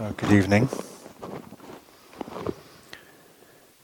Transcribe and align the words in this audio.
So, 0.00 0.14
good 0.16 0.32
evening. 0.32 0.70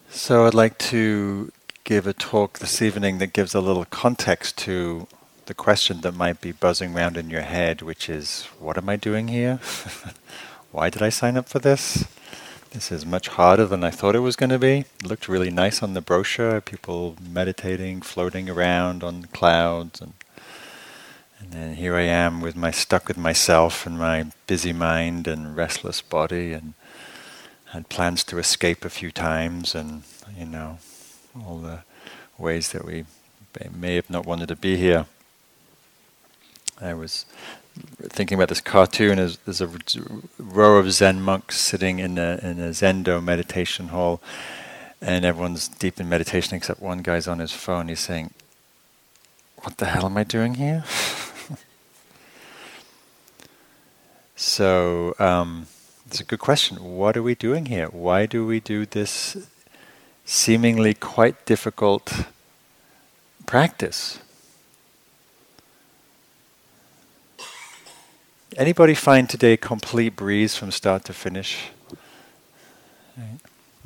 So, 0.09 0.47
I'd 0.47 0.55
like 0.55 0.79
to 0.79 1.53
give 1.85 2.07
a 2.07 2.15
talk 2.15 2.59
this 2.59 2.81
evening 2.81 3.19
that 3.19 3.35
gives 3.35 3.55
a 3.55 3.61
little 3.61 3.85
context 3.85 4.57
to 4.65 5.09
the 5.45 5.53
question 5.53 6.01
that 6.01 6.13
might 6.13 6.41
be 6.41 6.53
buzzing 6.53 6.97
around 6.97 7.19
in 7.19 7.29
your 7.29 7.43
head, 7.43 7.83
which 7.83 8.09
is 8.09 8.45
what 8.59 8.79
am 8.79 8.89
I 8.89 8.97
doing 8.97 9.29
here? 9.29 9.57
Why 10.73 10.89
did 10.89 11.03
I 11.03 11.11
sign 11.11 11.37
up 11.37 11.51
for 11.51 11.59
this? 11.59 12.07
This 12.71 12.91
is 12.91 13.05
much 13.05 13.29
harder 13.29 13.67
than 13.67 13.85
I 13.85 13.91
thought 13.91 14.17
it 14.17 14.21
was 14.21 14.37
going 14.37 14.49
to 14.49 14.59
be. 14.59 14.87
It 15.01 15.07
looked 15.07 15.29
really 15.29 15.51
nice 15.51 15.83
on 15.83 15.93
the 15.93 16.01
brochure, 16.01 16.63
people 16.63 17.17
meditating, 17.21 18.01
floating 18.01 18.49
around 18.49 19.05
on 19.05 19.25
clouds 19.35 20.01
and 20.01 20.15
and 21.53 21.77
here 21.77 21.95
I 21.95 22.03
am 22.03 22.41
with 22.41 22.57
my 22.57 22.71
stuck 22.71 23.09
with 23.09 23.17
myself 23.17 23.87
and 23.87 23.99
my 23.99 24.27
busy 24.47 24.73
mind 24.73 25.27
and 25.27 25.57
restless 25.57 26.03
body 26.03 26.53
and 26.53 26.75
had 27.67 27.89
plans 27.89 28.25
to 28.25 28.39
escape 28.39 28.85
a 28.85 28.91
few 28.91 29.11
times 29.11 29.75
and 29.75 30.03
you 30.37 30.47
know 30.47 30.79
all 31.45 31.59
the 31.59 31.81
ways 32.39 32.73
that 32.73 32.85
we 32.85 33.05
may 33.75 33.95
have 33.95 34.11
not 34.11 34.27
wanted 34.27 34.49
to 34.49 34.57
be 34.57 34.77
here. 34.77 35.07
I 36.81 36.95
was 36.95 37.25
thinking 38.03 38.37
about 38.37 38.49
this 38.49 38.61
cartoon. 38.61 39.17
There's, 39.17 39.39
there's 39.39 39.61
a 39.61 39.71
row 40.39 40.79
of 40.79 40.93
Zen 40.93 41.23
monks 41.23 41.59
sitting 41.59 41.99
in 41.99 42.19
a 42.19 42.39
in 42.43 42.61
a 42.61 42.71
Zendo 42.71 43.23
meditation 43.23 43.89
hall, 43.89 44.21
and 45.01 45.25
everyone's 45.25 45.69
deep 45.69 46.01
in 46.01 46.09
meditation 46.09 46.55
except 46.57 46.81
one 46.81 46.99
guy's 46.99 47.27
on 47.27 47.39
his 47.39 47.53
phone. 47.53 47.89
He's 47.89 48.01
saying, 48.01 48.33
"What 49.63 49.79
the 49.79 49.87
hell 49.87 50.07
am 50.07 50.17
I 50.17 50.25
doing 50.25 50.55
here?" 50.55 50.85
So 54.37 55.15
um, 55.19 55.67
it's 56.07 56.21
a 56.21 56.25
good 56.25 56.41
question. 56.41 56.77
What 56.77 57.17
are 57.17 57.23
we 57.23 57.35
doing 57.35 57.67
here? 57.67 57.87
Why 57.87 58.27
do 58.27 58.47
we 58.47 58.61
do 58.61 58.85
this 58.85 59.49
seemingly 60.27 60.93
quite 60.93 61.47
difficult 61.47 62.27
practice? 63.47 64.19
Anybody 68.59 68.95
find 68.95 69.29
today 69.29 69.57
complete 69.57 70.17
breeze 70.17 70.55
from 70.55 70.71
start 70.71 71.05
to 71.07 71.15
finish? 71.15 71.71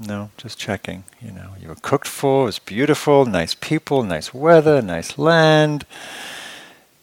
No, 0.00 0.30
just 0.36 0.58
checking. 0.58 1.04
You 1.20 1.30
know, 1.30 1.50
you 1.60 1.68
were 1.68 1.76
cooked 1.76 2.08
for. 2.08 2.42
It 2.42 2.46
was 2.46 2.58
beautiful, 2.58 3.24
nice 3.24 3.54
people, 3.54 4.02
nice 4.02 4.34
weather, 4.34 4.82
nice 4.82 5.16
land, 5.16 5.84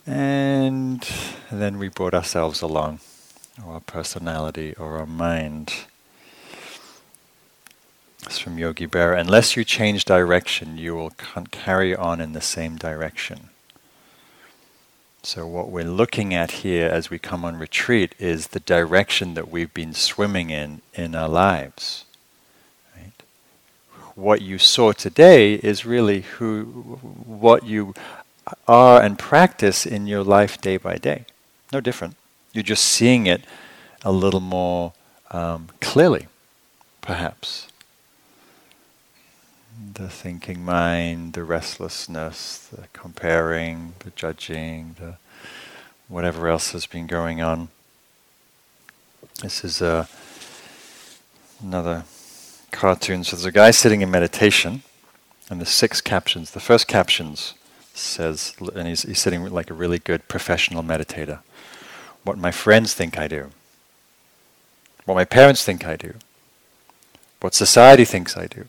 and 0.05 1.07
then 1.49 1.77
we 1.77 1.87
brought 1.87 2.13
ourselves 2.13 2.61
along 2.61 2.99
or 3.65 3.75
our 3.75 3.79
personality 3.79 4.73
or 4.75 4.97
our 4.97 5.05
mind. 5.05 5.73
It's 8.25 8.39
from 8.39 8.57
Yogi 8.57 8.87
Berra. 8.87 9.19
Unless 9.19 9.55
you 9.55 9.63
change 9.63 10.05
direction, 10.05 10.77
you 10.77 10.95
will 10.95 11.11
carry 11.51 11.95
on 11.95 12.19
in 12.19 12.33
the 12.33 12.41
same 12.41 12.75
direction. 12.75 13.49
So, 15.23 15.45
what 15.45 15.69
we're 15.69 15.83
looking 15.83 16.33
at 16.33 16.51
here 16.51 16.87
as 16.87 17.09
we 17.09 17.19
come 17.19 17.43
on 17.43 17.57
retreat 17.57 18.15
is 18.17 18.47
the 18.47 18.59
direction 18.59 19.33
that 19.33 19.49
we've 19.49 19.73
been 19.73 19.93
swimming 19.93 20.49
in 20.49 20.81
in 20.93 21.15
our 21.15 21.27
lives. 21.27 22.05
Right? 22.95 23.11
What 24.15 24.41
you 24.41 24.57
saw 24.57 24.93
today 24.93 25.55
is 25.55 25.85
really 25.85 26.21
who, 26.21 26.63
what 27.25 27.65
you 27.65 27.93
are 28.67 29.01
and 29.01 29.19
practice 29.19 29.85
in 29.85 30.07
your 30.07 30.23
life 30.23 30.61
day 30.61 30.77
by 30.77 30.95
day. 30.95 31.25
No 31.73 31.81
different. 31.81 32.15
You're 32.57 32.63
just 32.63 32.85
seeing 32.85 33.27
it 33.27 33.43
a 34.01 34.11
little 34.11 34.39
more 34.39 34.93
um, 35.29 35.67
clearly, 35.79 36.25
perhaps. 37.01 37.67
The 39.93 40.09
thinking 40.09 40.65
mind, 40.65 41.33
the 41.33 41.43
restlessness, 41.43 42.57
the 42.57 42.87
comparing, 42.93 43.93
the 43.99 44.09
judging, 44.09 44.95
the 44.99 45.17
whatever 46.07 46.47
else 46.47 46.71
has 46.71 46.87
been 46.87 47.05
going 47.05 47.43
on. 47.43 47.67
This 49.43 49.63
is 49.63 49.79
uh, 49.79 50.07
another 51.61 52.05
cartoon. 52.71 53.23
So 53.23 53.35
there's 53.35 53.45
a 53.45 53.51
guy 53.51 53.69
sitting 53.69 54.01
in 54.01 54.09
meditation, 54.09 54.81
and 55.47 55.61
the 55.61 55.65
six 55.67 56.01
captions. 56.01 56.49
The 56.49 56.59
first 56.59 56.87
captions 56.87 57.53
says, 57.93 58.55
and 58.73 58.87
he's, 58.87 59.03
he's 59.03 59.19
sitting 59.19 59.45
like 59.45 59.69
a 59.69 59.75
really 59.75 59.99
good 59.99 60.27
professional 60.27 60.81
meditator 60.81 61.41
what 62.27 62.37
my 62.37 62.51
friends 62.51 62.93
think 62.93 63.17
I 63.17 63.27
do, 63.27 63.49
what 65.05 65.15
my 65.15 65.25
parents 65.25 65.63
think 65.63 65.87
I 65.87 65.95
do, 65.95 66.15
what 67.39 67.55
society 67.55 68.03
thinks 68.03 68.35
I 68.35 68.47
do, 68.47 68.65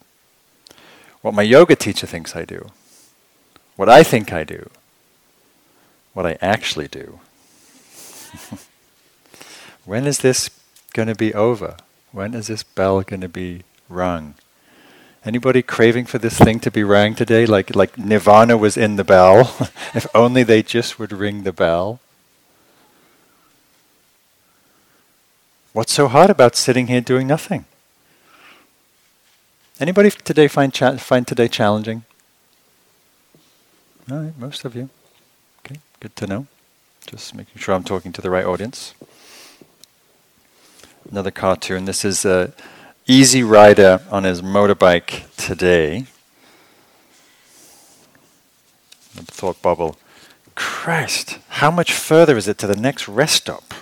what 1.21 1.35
my 1.35 1.43
yoga 1.43 1.75
teacher 1.75 2.07
thinks 2.07 2.37
I 2.37 2.45
do, 2.45 2.71
what 3.75 3.89
I 3.89 4.05
think 4.05 4.33
I 4.33 4.45
do, 4.45 4.71
what 6.15 6.25
I 6.25 6.39
actually 6.41 6.89
do. 6.89 7.19
when 9.85 10.07
is 10.07 10.19
this 10.19 10.51
going 10.93 11.09
to 11.09 11.15
be 11.15 11.35
over? 11.35 11.77
When 12.13 12.35
is 12.35 12.47
this 12.47 12.63
bell 12.63 13.03
going 13.03 13.23
to 13.23 13.29
be 13.29 13.65
rung? 13.89 14.35
Anybody 15.25 15.63
craving 15.63 16.07
for 16.07 16.19
this 16.19 16.39
thing 16.39 16.61
to 16.61 16.71
be 16.71 16.85
rang 16.85 17.15
today? 17.15 17.45
Like 17.45 17.75
like 17.75 17.99
Nirvana 17.99 18.57
was 18.57 18.77
in 18.77 18.97
the 18.97 19.05
bell. 19.05 19.57
if 19.95 20.07
only 20.15 20.45
they 20.45 20.63
just 20.63 20.99
would 20.99 21.13
ring 21.13 21.43
the 21.43 21.53
bell. 21.53 22.01
What's 25.79 25.93
so 25.93 26.09
hard 26.09 26.29
about 26.29 26.57
sitting 26.57 26.89
here 26.89 27.01
doing 27.01 27.29
nothing? 27.29 27.65
Anybody 29.79 30.11
today 30.11 30.49
find 30.49 30.75
cha- 30.75 30.97
find 30.97 31.25
today 31.25 31.47
challenging? 31.47 32.03
All 34.11 34.19
right, 34.19 34.37
most 34.37 34.65
of 34.65 34.75
you. 34.75 34.91
Okay, 35.61 35.79
good 36.01 36.17
to 36.17 36.27
know. 36.27 36.49
Just 37.07 37.33
making 37.33 37.61
sure 37.61 37.77
I'm 37.77 37.85
talking 37.85 38.13
to 38.13 38.21
the 38.21 38.29
right 38.29 38.45
audience. 38.45 38.93
Another 41.09 41.31
cartoon. 41.31 41.85
This 41.85 42.05
is 42.05 42.25
a 42.25 42.53
easy 43.07 43.45
rider 43.45 44.01
on 44.11 44.25
his 44.25 44.43
motorbike 44.43 45.33
today. 45.37 46.07
The 49.15 49.23
thought 49.23 49.63
bubble. 49.63 49.97
Christ, 50.57 51.39
how 51.51 51.71
much 51.71 51.93
further 51.93 52.37
is 52.37 52.49
it 52.49 52.59
to 52.59 52.67
the 52.67 52.75
next 52.75 53.07
rest 53.07 53.37
stop? 53.37 53.75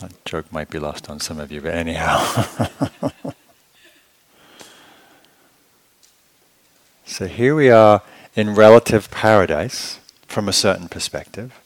That 0.00 0.24
joke 0.24 0.52
might 0.52 0.70
be 0.70 0.78
lost 0.80 1.08
on 1.08 1.20
some 1.20 1.38
of 1.38 1.52
you, 1.52 1.60
but 1.60 1.74
anyhow. 1.74 2.18
so 7.06 7.26
here 7.26 7.54
we 7.54 7.70
are 7.70 8.02
in 8.34 8.56
relative 8.56 9.10
paradise 9.10 10.00
from 10.26 10.48
a 10.48 10.52
certain 10.52 10.88
perspective. 10.88 11.60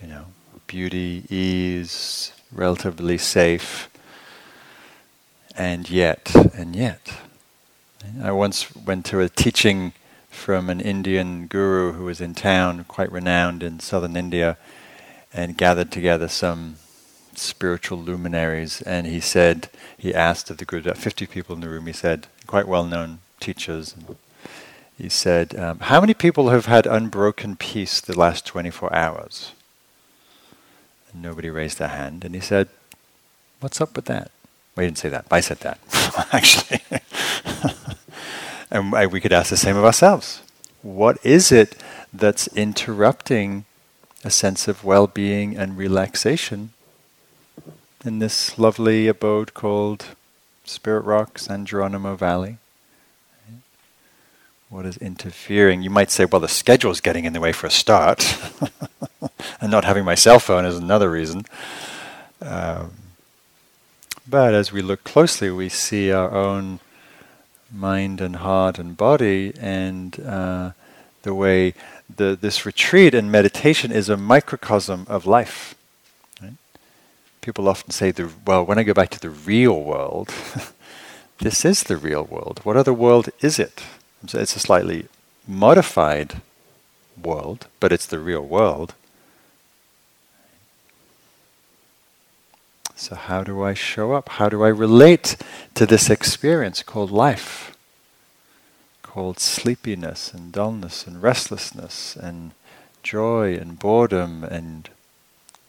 You 0.00 0.08
know, 0.08 0.24
beauty, 0.66 1.24
ease, 1.28 2.32
relatively 2.50 3.18
safe, 3.18 3.90
and 5.54 5.90
yet, 5.90 6.34
and 6.54 6.74
yet. 6.74 7.18
I 8.22 8.32
once 8.32 8.74
went 8.74 9.04
to 9.06 9.20
a 9.20 9.28
teaching 9.28 9.92
from 10.30 10.70
an 10.70 10.80
Indian 10.80 11.48
guru 11.48 11.92
who 11.92 12.04
was 12.04 12.20
in 12.20 12.32
town, 12.32 12.84
quite 12.84 13.12
renowned 13.12 13.62
in 13.62 13.80
southern 13.80 14.16
India, 14.16 14.56
and 15.34 15.56
gathered 15.56 15.90
together 15.90 16.28
some 16.28 16.76
spiritual 17.38 17.98
luminaries, 17.98 18.82
and 18.82 19.06
he 19.06 19.20
said, 19.20 19.68
he 19.96 20.14
asked 20.14 20.50
of 20.50 20.58
the 20.58 20.64
group, 20.64 20.84
about 20.84 20.98
50 20.98 21.26
people 21.26 21.54
in 21.54 21.60
the 21.60 21.68
room, 21.68 21.86
he 21.86 21.92
said, 21.92 22.26
quite 22.46 22.68
well 22.68 22.84
known 22.84 23.20
teachers, 23.40 23.94
he 24.96 25.08
said, 25.08 25.54
um, 25.56 25.78
How 25.78 26.00
many 26.00 26.14
people 26.14 26.48
have 26.48 26.66
had 26.66 26.86
unbroken 26.86 27.56
peace 27.56 28.00
the 28.00 28.18
last 28.18 28.44
24 28.46 28.94
hours? 28.94 29.52
And 31.12 31.22
nobody 31.22 31.50
raised 31.50 31.78
their 31.78 31.88
hand, 31.88 32.24
and 32.24 32.34
he 32.34 32.40
said, 32.40 32.68
What's 33.60 33.80
up 33.80 33.94
with 33.94 34.06
that? 34.06 34.30
Well, 34.74 34.82
he 34.82 34.86
didn't 34.88 34.98
say 34.98 35.08
that, 35.08 35.26
I 35.30 35.40
said 35.40 35.58
that, 35.60 35.78
actually. 36.32 36.80
and 38.70 39.12
we 39.12 39.20
could 39.20 39.32
ask 39.32 39.50
the 39.50 39.56
same 39.56 39.76
of 39.76 39.84
ourselves. 39.84 40.42
What 40.82 41.18
is 41.24 41.52
it 41.52 41.76
that's 42.12 42.48
interrupting 42.48 43.64
a 44.24 44.30
sense 44.30 44.68
of 44.68 44.84
well 44.84 45.06
being 45.06 45.56
and 45.56 45.76
relaxation 45.76 46.70
in 48.08 48.20
this 48.20 48.58
lovely 48.58 49.06
abode 49.06 49.52
called 49.52 50.16
Spirit 50.64 51.02
Rock, 51.02 51.38
San 51.38 51.66
Geronimo 51.66 52.16
Valley. 52.16 52.56
What 54.70 54.86
is 54.86 54.96
interfering? 54.96 55.82
You 55.82 55.90
might 55.90 56.10
say, 56.10 56.24
well, 56.24 56.40
the 56.40 56.48
schedule 56.48 56.90
is 56.90 57.02
getting 57.02 57.26
in 57.26 57.34
the 57.34 57.40
way 57.40 57.52
for 57.52 57.66
a 57.66 57.70
start, 57.70 58.34
and 59.60 59.70
not 59.70 59.84
having 59.84 60.06
my 60.06 60.14
cell 60.14 60.38
phone 60.38 60.64
is 60.64 60.78
another 60.78 61.10
reason. 61.10 61.44
Um, 62.40 62.92
but 64.26 64.54
as 64.54 64.72
we 64.72 64.80
look 64.80 65.04
closely, 65.04 65.50
we 65.50 65.68
see 65.68 66.10
our 66.10 66.30
own 66.30 66.80
mind 67.70 68.22
and 68.22 68.36
heart 68.36 68.78
and 68.78 68.96
body, 68.96 69.52
and 69.60 70.18
uh, 70.20 70.70
the 71.24 71.34
way 71.34 71.74
the, 72.16 72.38
this 72.40 72.64
retreat 72.64 73.12
and 73.12 73.30
meditation 73.30 73.92
is 73.92 74.08
a 74.08 74.16
microcosm 74.16 75.04
of 75.10 75.26
life 75.26 75.74
people 77.48 77.66
often 77.66 77.90
say, 77.90 78.10
the, 78.10 78.28
well, 78.46 78.62
when 78.62 78.78
I 78.78 78.82
go 78.82 78.92
back 78.92 79.08
to 79.08 79.18
the 79.18 79.30
real 79.30 79.82
world, 79.82 80.34
this 81.38 81.64
is 81.64 81.84
the 81.84 81.96
real 81.96 82.22
world. 82.22 82.60
What 82.62 82.76
other 82.76 82.92
world 82.92 83.30
is 83.40 83.58
it? 83.58 83.82
It's 84.22 84.54
a 84.54 84.58
slightly 84.58 85.06
modified 85.46 86.42
world, 87.16 87.66
but 87.80 87.90
it's 87.90 88.04
the 88.04 88.18
real 88.18 88.42
world. 88.42 88.92
So, 92.94 93.14
how 93.14 93.42
do 93.44 93.62
I 93.62 93.72
show 93.72 94.12
up? 94.12 94.28
How 94.28 94.50
do 94.50 94.62
I 94.62 94.68
relate 94.68 95.36
to 95.72 95.86
this 95.86 96.10
experience 96.10 96.82
called 96.82 97.10
life? 97.10 97.74
Called 99.02 99.40
sleepiness 99.40 100.34
and 100.34 100.52
dullness 100.52 101.06
and 101.06 101.22
restlessness 101.22 102.14
and 102.14 102.52
joy 103.02 103.54
and 103.54 103.78
boredom 103.78 104.44
and 104.44 104.90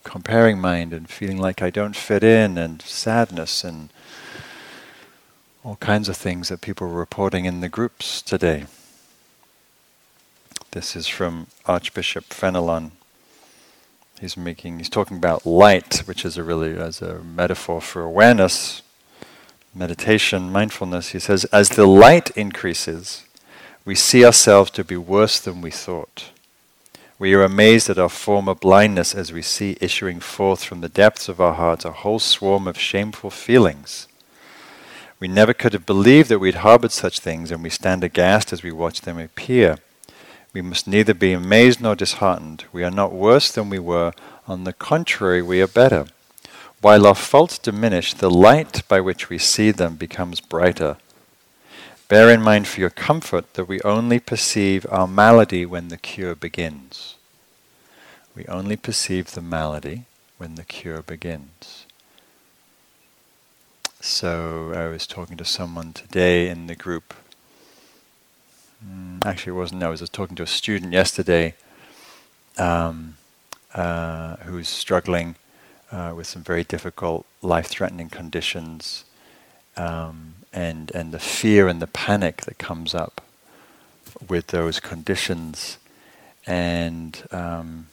comparing 0.03 0.59
mind 0.59 0.93
and 0.93 1.09
feeling 1.09 1.37
like 1.37 1.61
I 1.61 1.69
don't 1.69 1.95
fit 1.95 2.23
in 2.23 2.57
and 2.57 2.81
sadness 2.81 3.63
and 3.63 3.89
all 5.63 5.75
kinds 5.77 6.09
of 6.09 6.17
things 6.17 6.49
that 6.49 6.61
people 6.61 6.87
were 6.87 6.99
reporting 6.99 7.45
in 7.45 7.61
the 7.61 7.69
groups 7.69 8.21
today. 8.21 8.65
This 10.71 10.95
is 10.95 11.07
from 11.07 11.47
Archbishop 11.65 12.25
Fenelon. 12.29 12.91
He's 14.21 14.37
making 14.37 14.77
he's 14.77 14.89
talking 14.89 15.17
about 15.17 15.45
light, 15.45 15.99
which 16.05 16.25
is 16.25 16.37
a 16.37 16.43
really 16.43 16.77
as 16.77 17.01
a 17.01 17.23
metaphor 17.23 17.81
for 17.81 18.01
awareness, 18.03 18.81
meditation, 19.73 20.51
mindfulness. 20.51 21.09
He 21.09 21.19
says, 21.19 21.45
as 21.45 21.69
the 21.69 21.85
light 21.87 22.29
increases, 22.31 23.25
we 23.85 23.95
see 23.95 24.25
ourselves 24.25 24.71
to 24.71 24.83
be 24.83 24.97
worse 24.97 25.39
than 25.39 25.61
we 25.61 25.71
thought. 25.71 26.31
We 27.19 27.33
are 27.33 27.43
amazed 27.43 27.89
at 27.89 27.99
our 27.99 28.07
former 28.07 28.55
blindness 28.55 29.13
as 29.13 29.33
we 29.33 29.41
see 29.41 29.75
issuing 29.81 30.21
forth 30.21 30.63
from 30.63 30.79
the 30.79 30.87
depths 30.87 31.27
of 31.27 31.41
our 31.41 31.53
hearts 31.55 31.83
a 31.83 31.91
whole 31.91 32.19
swarm 32.19 32.65
of 32.65 32.79
shameful 32.79 33.29
feelings. 33.29 34.07
We 35.19 35.27
never 35.27 35.53
could 35.53 35.73
have 35.73 35.85
believed 35.85 36.29
that 36.29 36.39
we'd 36.39 36.63
harbored 36.63 36.93
such 36.93 37.19
things, 37.19 37.51
and 37.51 37.61
we 37.61 37.69
stand 37.69 38.05
aghast 38.05 38.53
as 38.53 38.63
we 38.63 38.71
watch 38.71 39.01
them 39.01 39.19
appear. 39.19 39.79
We 40.53 40.61
must 40.61 40.87
neither 40.87 41.13
be 41.13 41.33
amazed 41.33 41.81
nor 41.81 41.93
disheartened. 41.93 42.63
We 42.71 42.85
are 42.85 42.89
not 42.89 43.11
worse 43.11 43.51
than 43.51 43.69
we 43.69 43.79
were. 43.79 44.13
On 44.47 44.63
the 44.63 44.71
contrary, 44.71 45.41
we 45.41 45.61
are 45.61 45.67
better. 45.67 46.05
While 46.79 47.05
our 47.05 47.15
faults 47.15 47.57
diminish, 47.57 48.13
the 48.13 48.31
light 48.31 48.87
by 48.87 49.01
which 49.01 49.27
we 49.27 49.39
see 49.39 49.71
them 49.71 49.97
becomes 49.97 50.39
brighter. 50.39 50.95
Bear 52.09 52.31
in 52.31 52.41
mind 52.41 52.67
for 52.67 52.79
your 52.79 52.89
comfort 52.89 53.53
that 53.53 53.65
we 53.65 53.79
only 53.81 54.19
perceive 54.19 54.83
our 54.89 55.07
malady 55.07 55.63
when 55.63 55.89
the 55.89 55.97
cure 55.97 56.33
begins. 56.33 57.17
We 58.35 58.47
only 58.47 58.77
perceive 58.77 59.33
the 59.33 59.43
malady 59.43 60.05
when 60.39 60.55
the 60.55 60.63
cure 60.63 61.03
begins. 61.03 61.85
So 64.01 64.73
I 64.73 64.87
was 64.87 65.05
talking 65.05 65.37
to 65.37 65.45
someone 65.45 65.93
today 65.93 66.49
in 66.49 66.65
the 66.65 66.73
group. 66.73 67.13
Mm, 68.83 69.23
actually, 69.23 69.51
it 69.51 69.57
wasn't. 69.57 69.83
I 69.83 69.89
was 69.89 70.01
talking 70.09 70.35
to 70.37 70.43
a 70.43 70.47
student 70.47 70.91
yesterday 70.91 71.53
um, 72.57 73.17
uh, 73.75 74.37
who's 74.37 74.67
struggling 74.67 75.35
uh, 75.91 76.13
with 76.15 76.25
some 76.25 76.41
very 76.41 76.63
difficult, 76.63 77.27
life-threatening 77.43 78.09
conditions. 78.09 79.05
Um, 79.77 80.33
and 80.53 80.91
and 80.95 81.11
the 81.11 81.19
fear 81.19 81.67
and 81.67 81.81
the 81.81 81.87
panic 81.87 82.41
that 82.43 82.57
comes 82.57 82.95
up 82.95 83.21
with 84.27 84.47
those 84.47 84.79
conditions, 84.79 85.77
and 86.45 87.23
um, 87.31 87.87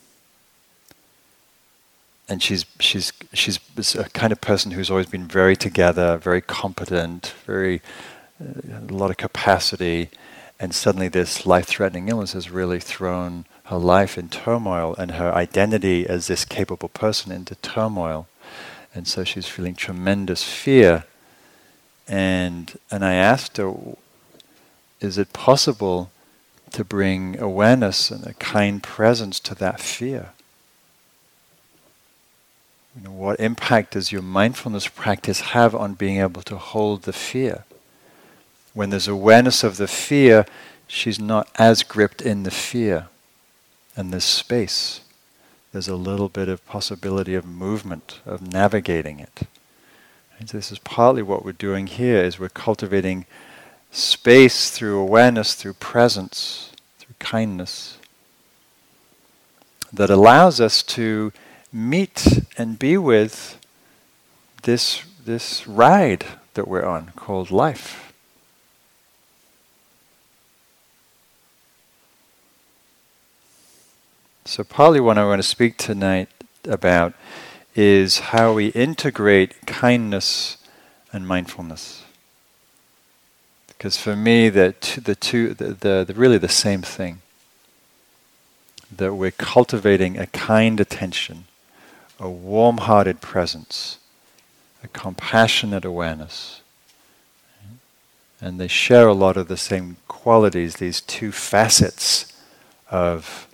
and 2.29 2.43
she's 2.43 2.65
she's 2.81 3.13
she's 3.33 3.59
a 3.95 4.09
kind 4.11 4.33
of 4.33 4.41
person 4.41 4.73
who's 4.73 4.91
always 4.91 5.07
been 5.07 5.27
very 5.27 5.57
together, 5.57 6.17
very 6.17 6.41
competent, 6.41 7.35
very 7.45 7.81
uh, 8.41 8.81
a 8.89 8.93
lot 8.93 9.11
of 9.11 9.17
capacity, 9.17 10.09
and 10.59 10.75
suddenly 10.75 11.09
this 11.09 11.47
life-threatening 11.47 12.09
illness 12.09 12.33
has 12.33 12.51
really 12.51 12.81
thrown 12.81 13.45
her 13.65 13.79
life 13.79 14.17
in 14.17 14.29
turmoil 14.29 14.95
and 14.97 15.13
her 15.13 15.35
identity 15.35 16.07
as 16.07 16.27
this 16.27 16.45
capable 16.45 16.89
person 16.89 17.33
into 17.33 17.55
turmoil, 17.57 18.27
and 18.95 19.07
so 19.07 19.25
she's 19.25 19.47
feeling 19.47 19.75
tremendous 19.75 20.43
fear 20.43 21.05
and 22.09 22.79
and 22.91 23.05
I 23.05 23.15
asked 23.15 23.57
her, 23.57 23.75
is 25.01 25.19
it 25.19 25.33
possible 25.33 26.11
to 26.73 26.85
bring 26.85 27.39
awareness 27.39 28.11
and 28.11 28.27
a 28.27 28.35
kind 28.35 28.83
presence 28.83 29.41
to 29.41 29.55
that 29.57 29.81
fear? 29.81 30.31
You 32.97 33.05
know, 33.05 33.13
what 33.13 33.39
impact 33.41 33.93
does 33.93 34.11
your 34.11 34.23
mindfulness 34.23 34.89
practice 34.89 35.41
have 35.53 35.75
on 35.75 35.95
being 35.95 36.19
able 36.19 36.43
to 36.43 36.57
hold 36.57 37.03
the 37.03 37.13
fear? 37.13 37.65
When 38.73 38.91
there's 38.91 39.09
awareness 39.09 39.63
of 39.63 39.77
the 39.77 39.87
fear, 39.87 40.47
she's 40.87 41.19
not 41.19 41.49
as 41.57 41.83
gripped 41.83 42.23
in 42.23 42.45
the 42.45 42.51
fear, 42.51 43.09
and 43.97 44.13
there's 44.13 44.25
space. 44.25 45.01
There's 45.73 45.89
a 45.89 45.97
little 45.97 46.31
bit 46.31 46.49
of 46.49 46.65
possibility 46.67 47.35
of 47.35 47.45
movement, 47.45 48.21
of 48.25 48.41
navigating 48.41 49.21
it. 49.21 49.43
And 50.39 50.49
so 50.49 50.59
this 50.59 50.71
is 50.71 50.79
partly 50.81 51.23
what 51.23 51.45
we're 51.45 51.53
doing 51.53 51.87
here 51.87 52.23
is 52.23 52.39
we're 52.39 52.49
cultivating 52.49 53.27
space 53.91 54.71
through 54.71 54.99
awareness, 54.99 55.55
through 55.55 55.75
presence, 55.75 56.73
through 56.99 57.15
kindness 57.19 57.99
that 59.93 60.11
allows 60.11 60.61
us 60.61 60.83
to 60.83 61.33
meet 61.73 62.45
and 62.59 62.79
be 62.79 62.99
with 62.99 63.59
this, 64.65 65.03
this 65.25 65.67
ride 65.67 66.27
that 66.55 66.69
we're 66.69 66.85
on 66.85 67.13
called 67.17 67.51
life. 67.51 68.13
So, 74.45 74.63
partly 74.63 75.01
what 75.01 75.19
I 75.19 75.25
want 75.25 75.41
to 75.41 75.49
speak 75.49 75.77
tonight 75.77 76.29
about 76.65 77.15
is 77.77 78.19
how 78.19 78.55
we 78.55 78.69
integrate 78.69 79.67
kindness 79.67 80.57
and 81.13 81.29
mindfulness. 81.29 82.05
Because 83.69 83.99
for 83.99 84.17
me, 84.17 84.49
the 84.49 84.73
two, 84.73 85.01
the 85.03 85.15
two, 85.15 85.53
the, 85.53 85.75
the, 85.75 86.05
the 86.09 86.15
really 86.15 86.39
the 86.39 86.49
same 86.49 86.81
thing. 86.81 87.21
That 88.91 89.15
we're 89.15 89.31
cultivating 89.31 90.17
a 90.17 90.27
kind 90.29 90.81
attention, 90.81 91.45
a 92.19 92.31
warm-hearted 92.31 93.21
presence, 93.21 93.99
a 94.83 94.89
compassionate 94.89 95.85
awareness, 95.85 96.63
and 98.41 98.59
they 98.59 98.69
share 98.69 99.09
a 99.09 99.13
lot 99.13 99.37
of 99.37 99.49
the 99.49 99.57
same 99.57 99.97
qualities. 100.09 100.77
These 100.77 101.03
two 101.03 101.33
facets 101.33 102.33
of 102.91 103.49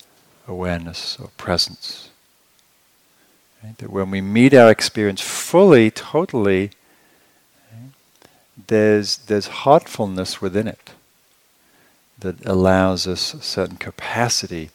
awareness 0.46 1.18
or 1.18 1.30
presence. 1.36 2.10
Right? 3.62 3.76
That 3.78 3.90
when 3.90 4.10
we 4.10 4.20
meet 4.20 4.54
our 4.54 4.70
experience 4.70 5.20
fully, 5.20 5.90
totally, 5.90 6.70
right, 7.72 7.92
there's, 8.66 9.18
there's 9.18 9.46
heartfulness 9.46 10.40
within 10.40 10.66
it 10.66 10.90
that 12.18 12.44
allows 12.46 13.06
us 13.06 13.34
a 13.34 13.42
certain 13.42 13.76
capacity 13.76 14.70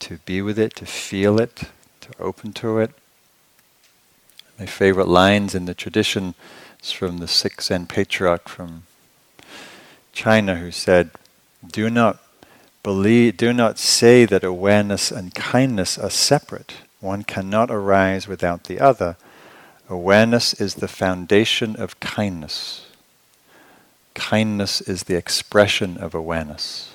to 0.00 0.18
be 0.18 0.40
with 0.42 0.58
it, 0.58 0.74
to 0.76 0.86
feel 0.86 1.40
it, 1.40 1.64
to 2.00 2.10
open 2.18 2.52
to 2.52 2.78
it. 2.78 2.92
My 4.58 4.66
favorite 4.66 5.08
lines 5.08 5.54
in 5.54 5.64
the 5.64 5.74
tradition 5.74 6.34
is 6.82 6.92
from 6.92 7.18
the 7.18 7.28
sixth 7.28 7.68
Zen 7.68 7.86
patriarch 7.86 8.48
from 8.48 8.84
China 10.12 10.56
who 10.56 10.70
said, 10.70 11.10
Do 11.66 11.90
not 11.90 12.22
believe, 12.82 13.36
do 13.36 13.52
not 13.52 13.78
say 13.78 14.24
that 14.26 14.44
awareness 14.44 15.10
and 15.10 15.34
kindness 15.34 15.98
are 15.98 16.10
separate. 16.10 16.74
One 17.04 17.22
cannot 17.22 17.70
arise 17.70 18.26
without 18.26 18.64
the 18.64 18.80
other. 18.80 19.18
Awareness 19.90 20.54
is 20.54 20.76
the 20.76 20.88
foundation 20.88 21.76
of 21.76 22.00
kindness. 22.00 22.86
Kindness 24.14 24.80
is 24.80 25.02
the 25.02 25.14
expression 25.14 25.98
of 25.98 26.14
awareness. 26.14 26.92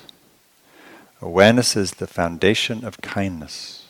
Awareness 1.22 1.76
is 1.76 1.92
the 1.92 2.08
foundation 2.08 2.84
of 2.84 3.00
kindness. 3.00 3.86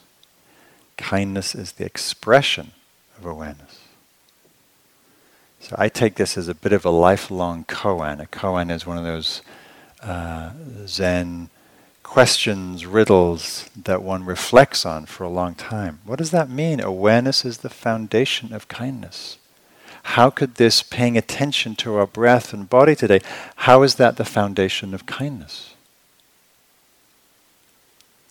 Kindness 0.98 1.54
is 1.54 1.72
the 1.72 1.86
expression 1.86 2.72
of 3.16 3.24
awareness. 3.24 3.78
So 5.58 5.74
I 5.78 5.88
take 5.88 6.16
this 6.16 6.36
as 6.36 6.48
a 6.48 6.54
bit 6.54 6.74
of 6.74 6.84
a 6.84 6.90
lifelong 6.90 7.64
koan. 7.64 8.20
A 8.20 8.26
koan 8.26 8.70
is 8.70 8.86
one 8.86 8.98
of 8.98 9.04
those 9.04 9.40
uh, 10.02 10.50
Zen 10.86 11.48
questions, 12.02 12.87
riddles 12.87 13.71
that 13.76 14.02
one 14.02 14.25
reflects 14.25 14.85
on 14.85 15.07
for 15.07 15.25
a 15.25 15.28
long 15.28 15.54
time. 15.54 16.00
What 16.04 16.19
does 16.19 16.30
that 16.33 16.50
mean? 16.50 16.80
Awareness 16.80 17.45
is 17.45 17.59
the 17.59 17.71
foundation 17.71 18.52
of 18.52 18.69
kindness. 18.69 19.38
How 20.02 20.30
could 20.30 20.57
this 20.57 20.83
paying 20.83 21.16
attention 21.16 21.76
to 21.76 21.95
our 21.97 22.07
breath 22.07 22.52
and 22.52 22.69
body 22.69 22.97
today, 22.97 23.21
how 23.57 23.83
is 23.83 23.97
that 23.97 24.16
the 24.16 24.25
foundation 24.25 24.95
of 24.95 25.07
kindness? 25.07 25.75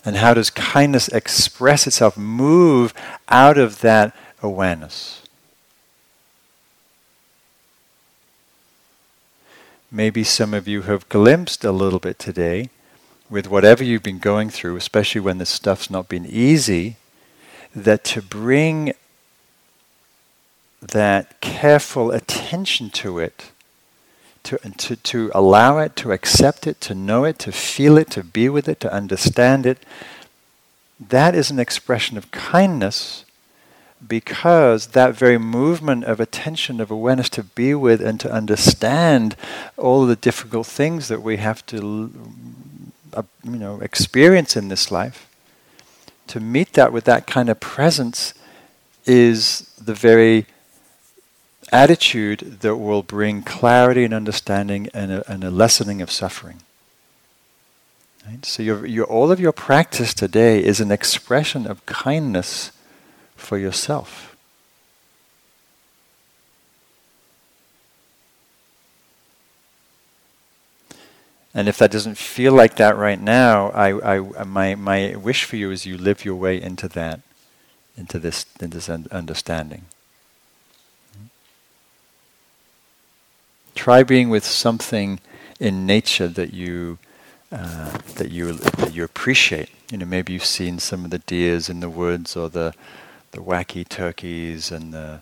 And 0.04 0.18
how 0.18 0.34
does 0.34 0.50
kindness 0.50 1.08
express 1.10 1.86
itself, 1.86 2.18
move 2.18 2.94
out 3.28 3.58
of 3.58 3.82
that 3.82 4.16
awareness? 4.42 5.22
Maybe 9.92 10.24
some 10.24 10.54
of 10.54 10.68
you 10.68 10.84
have 10.84 11.10
glimpsed 11.10 11.64
a 11.64 11.72
little 11.72 12.00
bit 12.00 12.20
today 12.20 12.70
with 13.30 13.48
whatever 13.48 13.84
you've 13.84 14.04
been 14.04 14.20
going 14.20 14.50
through, 14.50 14.76
especially 14.76 15.22
when 15.22 15.38
this 15.38 15.50
stuff's 15.50 15.90
not 15.90 16.10
been 16.10 16.26
easy, 16.26 16.98
that 17.76 18.04
to 18.04 18.22
bring 18.22 18.94
that 20.82 21.40
careful 21.42 22.12
attention 22.12 22.90
to 22.90 23.20
it, 23.20 23.52
to, 24.44 24.58
to, 24.78 24.96
to 24.96 25.32
allow 25.36 25.78
it, 25.78 25.96
to 25.98 26.12
accept 26.12 26.66
it, 26.66 26.82
to 26.82 26.96
know 26.96 27.24
it, 27.26 27.38
to 27.40 27.52
feel 27.52 27.98
it, 27.98 28.10
to 28.12 28.24
be 28.24 28.50
with 28.50 28.68
it, 28.68 28.80
to 28.80 28.92
understand 28.92 29.66
it, 29.66 29.80
that 31.00 31.36
is 31.36 31.52
an 31.52 31.60
expression 31.60 32.18
of 32.18 32.32
kindness 32.32 33.26
because 34.06 34.88
that 34.88 35.14
very 35.14 35.38
movement 35.38 36.06
of 36.06 36.20
attention, 36.20 36.80
of 36.80 36.90
awareness 36.90 37.30
to 37.30 37.44
be 37.44 37.76
with 37.76 38.02
and 38.02 38.20
to 38.20 38.32
understand 38.32 39.36
all 39.78 40.06
the 40.06 40.16
difficult 40.16 40.66
things 40.66 41.10
that 41.10 41.22
we 41.22 41.38
have 41.38 41.66
to 41.66 42.12
you 43.44 43.58
know, 43.58 43.80
experience 43.82 44.56
in 44.56 44.70
this 44.70 44.92
life, 44.92 45.28
to 46.28 46.40
meet 46.40 46.74
that 46.74 46.94
with 46.94 47.06
that 47.06 47.26
kind 47.28 47.50
of 47.50 47.60
presence 47.60 48.34
is 49.06 49.62
the 49.82 49.94
very 49.94 50.46
attitude 51.72 52.58
that 52.62 52.76
will 52.78 53.04
bring 53.04 53.42
clarity 53.44 54.04
and 54.04 54.14
understanding 54.14 54.90
and 54.94 55.12
a, 55.12 55.32
and 55.32 55.44
a 55.44 55.52
lessening 55.52 56.02
of 56.02 56.12
suffering. 56.12 56.62
Right? 58.28 58.46
So 58.46 58.64
your, 58.64 58.86
your, 58.86 59.06
all 59.06 59.32
of 59.32 59.40
your 59.40 59.52
practice 59.52 60.14
today 60.14 60.64
is 60.64 60.80
an 60.80 60.92
expression 60.92 61.66
of 61.66 61.86
kindness 61.86 62.72
for 63.36 63.58
yourself. 63.58 64.29
And 71.54 71.68
if 71.68 71.78
that 71.80 71.92
doesn't 71.92 72.18
feel 72.18 72.54
like 72.54 72.76
that 72.76 72.96
right 72.96 73.20
now, 73.20 73.70
I, 73.70 74.18
I, 74.18 74.44
my, 74.44 74.76
my 74.76 75.16
wish 75.16 75.46
for 75.46 75.56
you 75.56 75.72
is 75.72 75.86
you 75.86 75.98
live 75.98 76.24
your 76.24 76.36
way 76.36 76.62
into 76.62 76.88
that, 76.90 77.22
into 77.98 78.20
this, 78.20 78.46
into 78.62 78.78
this 78.78 78.90
understanding. 78.90 79.86
Try 83.74 84.04
being 84.04 84.30
with 84.30 84.46
something 84.46 85.20
in 85.60 85.86
nature 85.86 86.28
that 86.28 86.54
you 86.54 87.00
uh, 87.52 87.98
that 88.16 88.30
you 88.30 88.54
that 88.54 88.94
you 88.94 89.04
appreciate. 89.04 89.70
You 89.92 89.98
know, 89.98 90.06
maybe 90.06 90.34
you've 90.34 90.46
seen 90.46 90.80
some 90.80 91.04
of 91.04 91.12
the 91.12 91.20
deers 91.20 91.70
in 91.70 91.80
the 91.80 91.90
woods, 91.90 92.36
or 92.36 92.50
the 92.50 92.74
the 93.32 93.40
wacky 93.40 93.88
turkeys, 93.88 94.72
and 94.72 94.94
the 94.94 95.22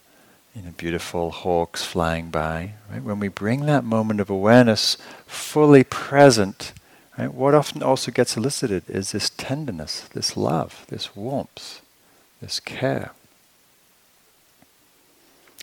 you 0.57 0.63
know, 0.63 0.73
beautiful 0.75 1.29
hawks 1.29 1.83
flying 1.83 2.29
by. 2.29 2.73
Right? 2.91 3.03
When 3.03 3.19
we 3.19 3.27
bring 3.27 3.67
that 3.67 3.83
moment 3.83 4.19
of 4.19 4.29
awareness 4.29 4.97
fully 5.27 5.83
present, 5.83 6.73
right, 7.17 7.31
what 7.31 7.53
often 7.53 7.83
also 7.83 8.11
gets 8.11 8.35
elicited 8.35 8.83
is 8.89 9.11
this 9.11 9.29
tenderness, 9.29 10.01
this 10.13 10.35
love, 10.35 10.85
this 10.89 11.15
warmth, 11.15 11.81
this 12.41 12.59
care. 12.59 13.11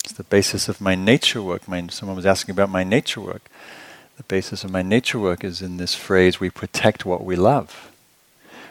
It's 0.05 0.13
the 0.13 0.23
basis 0.23 0.69
of 0.69 0.81
my 0.81 0.95
nature 0.95 1.43
work. 1.43 1.67
My, 1.67 1.89
someone 1.89 2.17
was 2.17 2.27
asking 2.27 2.53
about 2.53 2.71
my 2.71 2.85
nature 2.85 3.21
work. 3.21 3.51
The 4.17 4.23
basis 4.23 4.63
of 4.63 4.71
my 4.71 4.83
nature 4.83 5.19
work 5.19 5.43
is 5.43 5.61
in 5.61 5.79
this 5.79 5.97
phrase 5.97 6.39
we 6.39 6.51
protect 6.51 7.05
what 7.05 7.25
we 7.25 7.35
love. 7.35 7.91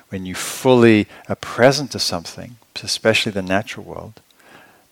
When 0.08 0.26
you 0.26 0.36
fully 0.36 1.08
are 1.28 1.36
present 1.36 1.92
to 1.92 2.00
something, 2.00 2.56
especially 2.82 3.34
the 3.34 3.42
natural 3.42 3.86
world, 3.86 4.22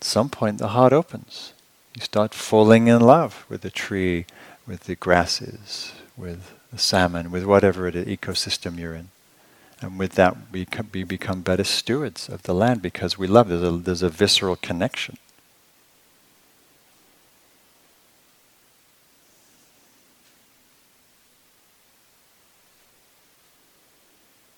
at 0.02 0.06
some 0.06 0.30
point 0.30 0.58
the 0.58 0.70
heart 0.70 0.94
opens. 0.94 1.54
You 1.96 2.02
start 2.02 2.34
falling 2.34 2.88
in 2.88 3.02
love 3.02 3.46
with 3.48 3.62
the 3.62 3.70
tree, 3.70 4.26
with 4.66 4.86
the 4.86 4.96
grasses, 4.96 5.92
with 6.18 6.56
the 6.72 6.80
salmon, 6.80 7.30
with 7.30 7.46
whatever 7.46 7.88
it 7.88 7.96
is, 7.96 8.08
ecosystem 8.08 8.80
you're 8.80 8.96
in. 8.96 9.10
And 9.80 10.00
with 10.00 10.14
that, 10.14 10.36
we, 10.52 10.66
we 10.92 11.04
become 11.04 11.42
better 11.42 11.64
stewards 11.64 12.30
of 12.30 12.44
the 12.44 12.54
land 12.54 12.82
because 12.82 13.18
we 13.18 13.28
love. 13.28 13.50
There's 13.50 13.62
a, 13.62 13.72
there's 13.72 14.02
a 14.02 14.10
visceral 14.10 14.56
connection. 14.56 15.18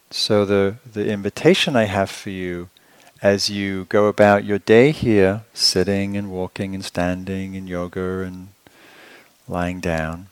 So 0.09 0.45
the, 0.45 0.75
the 0.89 1.09
invitation 1.09 1.75
I 1.75 1.85
have 1.85 2.09
for 2.09 2.29
you 2.29 2.69
as 3.23 3.49
you 3.49 3.85
go 3.85 4.07
about 4.07 4.43
your 4.43 4.59
day 4.59 4.91
here, 4.91 5.43
sitting 5.53 6.17
and 6.17 6.29
walking 6.29 6.75
and 6.75 6.83
standing 6.83 7.55
in 7.55 7.67
yoga 7.67 8.19
and 8.19 8.49
lying 9.47 9.79
down, 9.79 10.27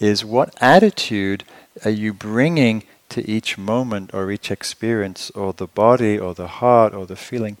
is 0.00 0.24
what 0.24 0.52
attitude 0.60 1.44
are 1.84 1.92
you 1.92 2.12
bringing 2.12 2.82
to 3.08 3.26
each 3.30 3.56
moment 3.56 4.12
or 4.12 4.32
each 4.32 4.50
experience 4.50 5.30
or 5.30 5.52
the 5.52 5.68
body 5.68 6.18
or 6.18 6.34
the 6.34 6.48
heart 6.48 6.92
or 6.92 7.06
the 7.06 7.14
feeling? 7.14 7.56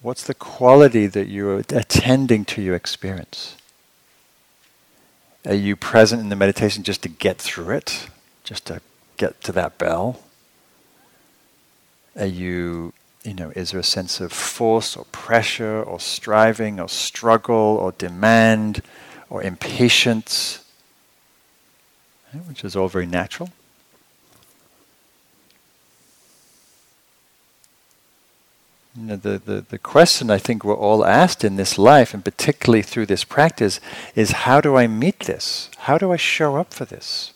What's 0.00 0.24
the 0.24 0.34
quality 0.34 1.06
that 1.06 1.28
you're 1.28 1.58
attending 1.58 2.46
to 2.46 2.62
your 2.62 2.74
experience? 2.74 3.54
Are 5.44 5.54
you 5.54 5.76
present 5.76 6.22
in 6.22 6.30
the 6.30 6.36
meditation 6.36 6.82
just 6.82 7.02
to 7.02 7.10
get 7.10 7.36
through 7.36 7.76
it? 7.76 8.08
Just 8.44 8.64
to 8.66 8.80
get 9.18 9.42
to 9.42 9.52
that 9.52 9.76
bell? 9.76 10.20
Are 12.16 12.26
you, 12.26 12.92
you 13.24 13.34
know, 13.34 13.50
is 13.56 13.72
there 13.72 13.80
a 13.80 13.84
sense 13.84 14.20
of 14.20 14.32
force 14.32 14.96
or 14.96 15.04
pressure 15.06 15.82
or 15.82 15.98
striving 15.98 16.78
or 16.78 16.88
struggle 16.88 17.54
or 17.54 17.92
demand 17.92 18.82
or 19.28 19.42
impatience? 19.42 20.64
Which 22.48 22.64
is 22.64 22.76
all 22.76 22.88
very 22.88 23.06
natural. 23.06 23.50
You 28.96 29.02
know, 29.02 29.16
the, 29.16 29.38
the, 29.44 29.60
the 29.68 29.78
question 29.78 30.30
I 30.30 30.38
think 30.38 30.64
we're 30.64 30.74
all 30.76 31.04
asked 31.04 31.42
in 31.42 31.56
this 31.56 31.78
life, 31.78 32.14
and 32.14 32.24
particularly 32.24 32.82
through 32.82 33.06
this 33.06 33.24
practice, 33.24 33.80
is 34.14 34.30
how 34.30 34.60
do 34.60 34.76
I 34.76 34.86
meet 34.86 35.20
this? 35.20 35.68
How 35.78 35.98
do 35.98 36.12
I 36.12 36.16
show 36.16 36.56
up 36.56 36.72
for 36.72 36.84
this? 36.84 37.33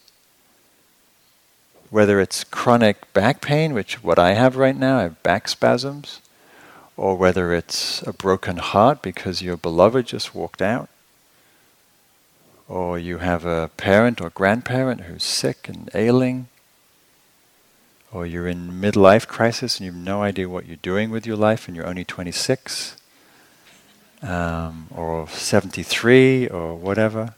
Whether 1.91 2.21
it's 2.21 2.45
chronic 2.45 3.13
back 3.13 3.41
pain, 3.41 3.73
which 3.73 4.03
what 4.03 4.19
I 4.19 4.35
have 4.35 4.57
right 4.57 4.77
now, 4.77 4.99
I 4.99 5.03
have 5.05 5.23
back 5.23 5.49
spasms, 5.49 6.21
or 6.97 7.17
whether 7.17 7.53
it's 7.55 8.03
a 8.03 8.13
broken 8.13 8.59
heart 8.59 9.03
because 9.03 9.43
your 9.43 9.57
beloved 9.57 10.07
just 10.07 10.35
walked 10.35 10.61
out, 10.61 10.89
or 12.69 12.99
you 12.99 13.19
have 13.19 13.47
a 13.47 13.71
parent 13.77 14.21
or 14.21 14.31
grandparent 14.31 15.03
who's 15.03 15.25
sick 15.25 15.69
and 15.69 15.89
ailing, 15.95 16.49
or 18.13 18.27
you're 18.27 18.49
in 18.49 18.81
midlife 18.81 19.27
crisis 19.27 19.79
and 19.79 19.87
you 19.87 19.93
have 19.93 20.01
no 20.01 20.23
idea 20.23 20.49
what 20.49 20.67
you're 20.67 20.77
doing 20.77 21.11
with 21.11 21.27
your 21.27 21.37
life 21.37 21.69
and 21.69 21.77
you're 21.77 21.87
only 21.87 22.05
26, 22.05 22.97
um, 24.23 24.89
or 24.95 25.29
73, 25.29 26.49
or 26.49 26.75
whatever. 26.75 27.35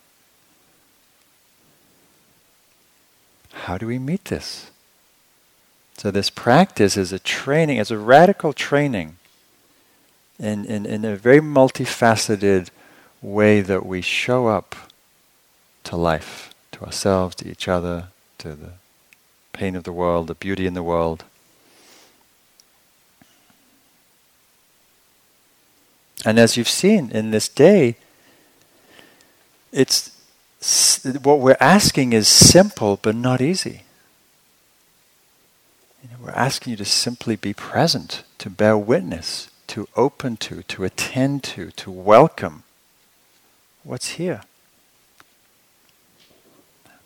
How 3.64 3.76
do 3.76 3.86
we 3.86 3.98
meet 3.98 4.26
this? 4.26 4.70
So, 5.96 6.10
this 6.10 6.30
practice 6.30 6.96
is 6.96 7.12
a 7.12 7.18
training, 7.18 7.76
it's 7.76 7.90
a 7.90 7.98
radical 7.98 8.54
training 8.54 9.16
in, 10.38 10.64
in, 10.64 10.86
in 10.86 11.04
a 11.04 11.14
very 11.14 11.40
multifaceted 11.40 12.70
way 13.20 13.60
that 13.60 13.84
we 13.84 14.00
show 14.00 14.46
up 14.46 14.74
to 15.84 15.96
life, 15.96 16.54
to 16.72 16.84
ourselves, 16.84 17.36
to 17.36 17.50
each 17.50 17.68
other, 17.68 18.08
to 18.38 18.54
the 18.54 18.72
pain 19.52 19.76
of 19.76 19.84
the 19.84 19.92
world, 19.92 20.28
the 20.28 20.34
beauty 20.34 20.66
in 20.66 20.72
the 20.72 20.82
world. 20.82 21.24
And 26.24 26.38
as 26.38 26.56
you've 26.56 26.68
seen 26.68 27.10
in 27.10 27.30
this 27.30 27.48
day, 27.48 27.96
it's 29.70 30.16
what 31.22 31.40
we're 31.40 31.56
asking 31.58 32.12
is 32.12 32.28
simple 32.28 32.98
but 33.00 33.14
not 33.14 33.40
easy. 33.40 33.84
You 36.02 36.10
know, 36.10 36.16
we're 36.24 36.30
asking 36.30 36.72
you 36.72 36.76
to 36.78 36.84
simply 36.84 37.36
be 37.36 37.52
present, 37.54 38.24
to 38.38 38.50
bear 38.50 38.76
witness, 38.76 39.50
to 39.68 39.88
open 39.96 40.36
to, 40.36 40.62
to 40.64 40.84
attend 40.84 41.42
to, 41.44 41.70
to 41.72 41.90
welcome 41.90 42.64
what's 43.84 44.10
here. 44.10 44.42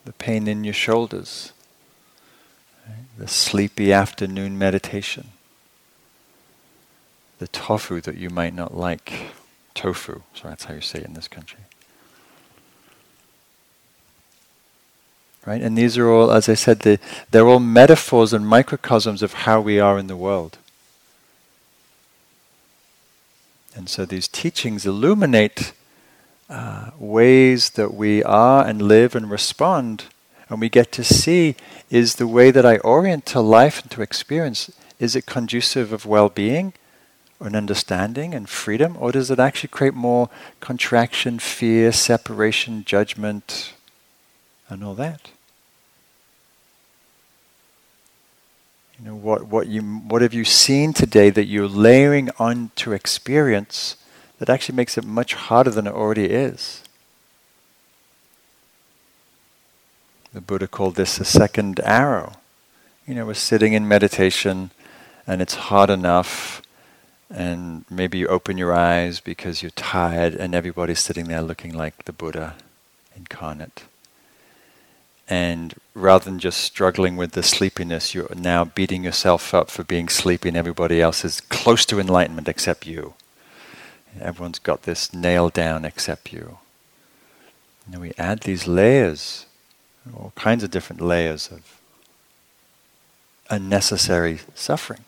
The 0.05 0.13
pain 0.13 0.49
in 0.49 0.65
your 0.65 0.75
shoulders, 0.75 1.53
right? 2.87 3.05
the 3.19 3.29
sleepy 3.29 3.93
afternoon 3.93 4.59
meditation, 4.59 5.29
the 7.39 7.49
tofu 7.49 8.01
that 8.01 8.17
you 8.17 8.31
might 8.31 8.55
not 8.55 8.77
like, 8.77 9.33
tofu, 9.75 10.23
so 10.35 10.49
that's 10.49 10.65
how 10.65 10.75
you 10.75 10.81
say 10.81 11.01
it 11.01 11.07
in 11.07 11.15
this 11.15 11.29
country. 11.29 11.61
Right? 15.47 15.61
And 15.61 15.77
these 15.77 15.99
are 15.99 16.09
all, 16.09 16.33
as 16.33 16.49
I 16.49 16.55
said, 16.55 16.81
the, 16.81 16.99
they're 17.31 17.47
all 17.47 17.61
metaphors 17.61 18.33
and 18.33 18.47
microcosms 18.47 19.23
of 19.23 19.35
how 19.35 19.61
we 19.61 19.79
are 19.79 19.99
in 19.99 20.07
the 20.07 20.17
world. 20.17 20.57
And 23.77 23.89
so 23.89 24.07
these 24.07 24.29
teachings 24.29 24.87
illuminate 24.87 25.73
uh, 26.49 26.91
ways 26.99 27.71
that 27.71 27.93
we 27.93 28.23
are 28.23 28.65
and 28.65 28.81
live 28.81 29.15
and 29.15 29.31
respond, 29.31 30.05
and 30.49 30.61
we 30.61 30.69
get 30.69 30.93
to 30.93 31.05
see 31.05 31.57
is 31.91 32.15
the 32.15 32.29
way 32.29 32.51
that 32.51 32.65
I 32.65 32.79
orient 32.79 33.27
to 33.27 33.41
life 33.41 33.83
and 33.83 33.91
to 33.93 34.03
experience, 34.03 34.71
is 34.99 35.17
it 35.17 35.27
conducive 35.27 35.93
of 35.93 36.07
well 36.07 36.29
being? 36.29 36.73
An 37.41 37.57
understanding 37.57 38.33
and 38.33 38.49
freedom, 38.49 38.97
or 38.99 39.13
does 39.13 39.31
it 39.31 39.39
actually 39.39 39.69
create 39.69 39.93
more 39.93 40.31
contraction, 40.61 41.39
fear, 41.39 41.93
separation, 41.93 42.85
judgment, 42.85 43.75
and 44.69 44.83
all 44.83 44.95
that? 44.95 45.34
You 49.05 49.11
know, 49.11 49.17
what, 49.17 49.49
what, 49.49 49.67
you, 49.67 49.83
what 49.83 50.23
have 50.23 50.33
you 50.33 50.45
seen 50.47 50.95
today 50.95 51.29
that 51.29 51.45
you're 51.45 51.69
layering 51.69 52.31
onto 52.39 52.93
experience 52.93 53.97
that 54.39 54.49
actually 54.49 54.77
makes 54.77 54.97
it 54.97 55.05
much 55.05 55.35
harder 55.35 55.69
than 55.69 55.87
it 55.87 55.93
already 55.93 56.25
is? 56.25 56.83
The 60.33 60.41
Buddha 60.41 60.67
called 60.67 60.95
this 60.95 61.21
a 61.21 61.25
second 61.25 61.81
arrow. 61.81 62.33
You 63.07 63.15
know, 63.15 63.27
we're 63.27 63.35
sitting 63.35 63.75
in 63.75 63.87
meditation 63.87 64.71
and 65.27 65.43
it's 65.43 65.55
hard 65.55 65.91
enough, 65.91 66.63
and 67.29 67.85
maybe 67.91 68.17
you 68.17 68.29
open 68.29 68.57
your 68.57 68.73
eyes 68.73 69.21
because 69.21 69.63
you're 69.63 69.71
tired, 69.71 70.35
and 70.35 70.55
everybody's 70.55 71.01
sitting 71.01 71.27
there 71.27 71.43
looking 71.43 71.75
like 71.75 72.05
the 72.05 72.13
Buddha 72.13 72.57
incarnate. 73.15 73.85
And 75.29 75.75
rather 75.95 76.25
than 76.25 76.39
just 76.39 76.61
struggling 76.61 77.17
with 77.17 77.33
the 77.33 77.43
sleepiness, 77.43 78.15
you're 78.15 78.29
now 78.37 78.65
beating 78.65 79.05
yourself 79.05 79.55
up 79.55 79.71
for 79.71 79.83
being 79.83 80.09
sleepy, 80.09 80.49
and 80.49 80.57
everybody 80.57 81.01
else 81.01 81.25
is 81.25 81.41
close 81.41 81.87
to 81.87 81.99
enlightenment 81.99 82.49
except 82.49 82.87
you. 82.87 83.15
Everyone's 84.21 84.59
got 84.59 84.83
this 84.83 85.13
nailed 85.15 85.55
down 85.55 85.85
except 85.85 86.33
you. 86.33 86.59
And 87.91 88.01
we 88.01 88.13
add 88.17 88.41
these 88.41 88.67
layers, 88.67 89.47
all 90.15 90.33
kinds 90.37 90.63
of 90.63 90.71
different 90.71 91.01
layers 91.01 91.51
of 91.51 91.81
unnecessary 93.51 94.41
suffering. 94.55 95.05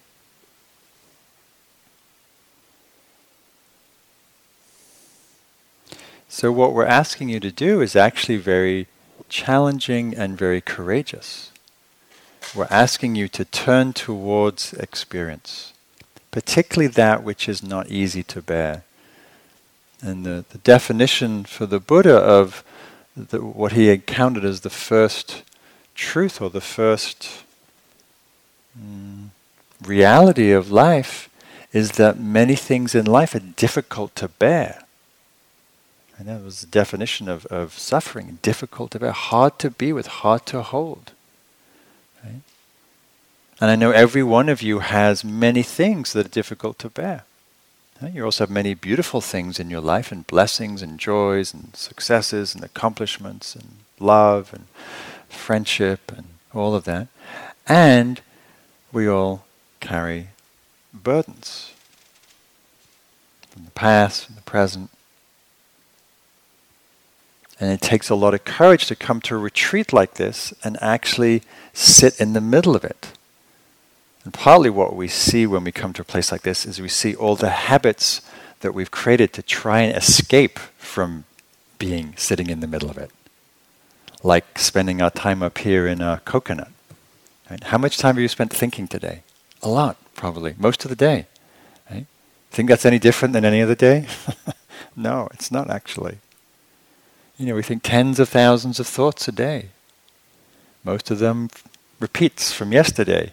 So, 6.29 6.53
what 6.53 6.75
we're 6.75 6.85
asking 6.85 7.31
you 7.31 7.41
to 7.41 7.51
do 7.51 7.81
is 7.81 7.97
actually 7.97 8.37
very 8.37 8.89
challenging 9.29 10.15
and 10.15 10.37
very 10.37 10.61
courageous. 10.61 11.51
We're 12.55 12.69
asking 12.71 13.17
you 13.17 13.29
to 13.29 13.45
turn 13.45 13.93
towards 13.93 14.73
experience, 14.75 15.73
particularly 16.31 16.89
that 16.89 17.23
which 17.23 17.49
is 17.49 17.63
not 17.63 17.89
easy 17.91 18.23
to 18.25 18.41
bear. 18.41 18.85
And 20.01 20.25
the, 20.25 20.45
the 20.51 20.59
definition 20.59 21.45
for 21.45 21.67
the 21.67 21.81
Buddha 21.81 22.17
of 22.17 22.63
the, 23.17 23.43
what 23.43 23.73
he 23.73 23.91
encountered 23.91 24.45
as 24.45 24.61
the 24.61 24.71
first 24.71 25.43
truth 25.95 26.41
or 26.41 26.51
the 26.51 26.61
first 26.61 27.43
mm, 28.79 29.29
reality 29.85 30.53
of 30.53 30.71
life 30.71 31.29
is 31.73 31.93
that 31.93 32.19
many 32.19 32.55
things 32.55 32.95
in 32.95 33.07
life 33.07 33.35
are 33.35 33.41
difficult 33.41 34.15
to 34.17 34.29
bear. 34.29 34.86
And 36.19 36.29
that 36.29 36.43
was 36.43 36.63
the 36.63 36.67
definition 36.67 37.29
of, 37.29 37.45
of 37.47 37.79
suffering 37.79 38.39
difficult 38.41 38.91
to 38.93 38.99
bear, 38.99 39.13
hard 39.13 39.59
to 39.59 39.71
be 39.71 39.93
with, 39.93 40.07
hard 40.07 40.47
to 40.47 40.63
hold. 40.63 41.13
Right? 42.25 42.41
And 43.61 43.71
I 43.71 43.77
know 43.77 43.91
every 43.91 44.23
one 44.23 44.49
of 44.49 44.63
you 44.63 44.79
has 44.79 45.25
many 45.25 45.63
things 45.63 46.13
that 46.13 46.27
are 46.27 46.31
difficult 46.31 46.79
to 46.81 46.89
bear. 46.89 47.25
Right? 48.01 48.15
You 48.15 48.25
also 48.25 48.45
have 48.45 48.51
many 48.51 48.73
beautiful 48.75 49.21
things 49.21 49.61
in 49.61 49.69
your 49.69 49.81
life, 49.81 50.11
and 50.11 50.27
blessings, 50.27 50.81
and 50.81 50.99
joys, 50.99 51.53
and 51.53 51.75
successes, 51.77 52.55
and 52.55 52.65
accomplishments, 52.65 53.55
and 53.55 53.77
love, 53.99 54.53
and 54.55 54.67
friendship, 55.29 56.13
and 56.17 56.27
all 56.55 56.75
of 56.75 56.85
that. 56.85 57.09
And 57.67 58.23
we 58.91 59.07
all 59.07 59.45
carry 59.81 60.29
burdens 60.95 61.73
from 63.51 63.65
the 63.65 63.71
past, 63.73 64.27
from 64.27 64.35
the 64.35 64.43
present, 64.43 64.91
and 67.59 67.71
it 67.71 67.81
takes 67.81 68.11
a 68.11 68.15
lot 68.15 68.35
of 68.35 68.45
courage 68.45 68.87
to 68.87 68.97
come 68.97 69.21
to 69.23 69.35
a 69.35 69.39
retreat 69.39 69.93
like 69.93 70.15
this 70.15 70.53
and 70.63 70.77
actually 70.83 71.43
sit 71.73 72.21
in 72.21 72.33
the 72.33 72.41
middle 72.41 72.77
of 72.77 72.85
it. 72.85 73.13
And 74.25 74.35
partly 74.35 74.71
what 74.71 74.95
we 74.95 75.09
see 75.09 75.47
when 75.47 75.65
we 75.65 75.73
come 75.73 75.93
to 75.95 76.03
a 76.03 76.05
place 76.05 76.33
like 76.33 76.43
this 76.43 76.67
is 76.67 76.81
we 76.81 76.89
see 76.89 77.15
all 77.15 77.37
the 77.37 77.51
habits 77.51 78.21
that 78.61 78.73
we've 78.73 78.91
created 78.91 79.33
to 79.35 79.43
try 79.43 79.81
and 79.81 79.97
escape 79.97 80.59
from 80.77 81.25
being 81.79 82.15
sitting 82.17 82.51
in 82.51 82.61
the 82.61 82.67
middle 82.67 82.91
of 82.91 82.99
it. 82.99 83.11
Like 84.23 84.59
spending 84.59 85.01
our 85.01 85.11
time 85.11 85.43
up 85.43 85.59
here 85.59 85.87
in 85.87 86.01
a 86.01 86.21
coconut. 86.25 86.71
Right? 87.51 87.63
How 87.63 87.79
much 87.79 87.99
time 87.99 88.17
have 88.17 88.23
you 88.23 88.29
spent 88.29 88.53
thinking 88.53 88.89
today? 88.89 89.23
A 89.63 89.69
lot, 89.69 89.97
probably. 90.15 90.55
Most 90.59 90.85
of 90.85 90.89
the 90.89 90.97
day. 90.97 91.27
Right? 91.91 92.07
Think 92.51 92.69
that's 92.69 92.85
any 92.85 92.99
different 92.99 93.33
than 93.33 93.45
any 93.45 93.63
other 93.63 93.75
day? 93.75 94.07
no, 94.97 95.29
it's 95.33 95.53
not 95.53 95.71
actually. 95.71 96.19
You 97.39 97.45
know, 97.45 97.55
we 97.55 97.63
think 97.63 97.83
tens 97.83 98.19
of 98.19 98.31
thousands 98.31 98.81
of 98.81 98.87
thoughts 98.87 99.29
a 99.29 99.33
day. 99.33 99.69
Most 100.85 101.11
of 101.11 101.19
them 101.19 101.51
repeats 102.01 102.53
from 102.53 102.73
yesterday. 102.73 103.33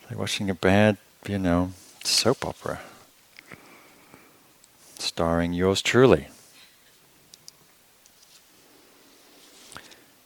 It's 0.00 0.10
like 0.10 0.18
watching 0.18 0.48
a 0.48 0.54
bad, 0.54 0.96
you 1.26 1.38
know, 1.38 1.72
soap 2.04 2.46
opera. 2.46 2.80
Starring 4.96 5.52
yours 5.52 5.82
truly. 5.82 6.28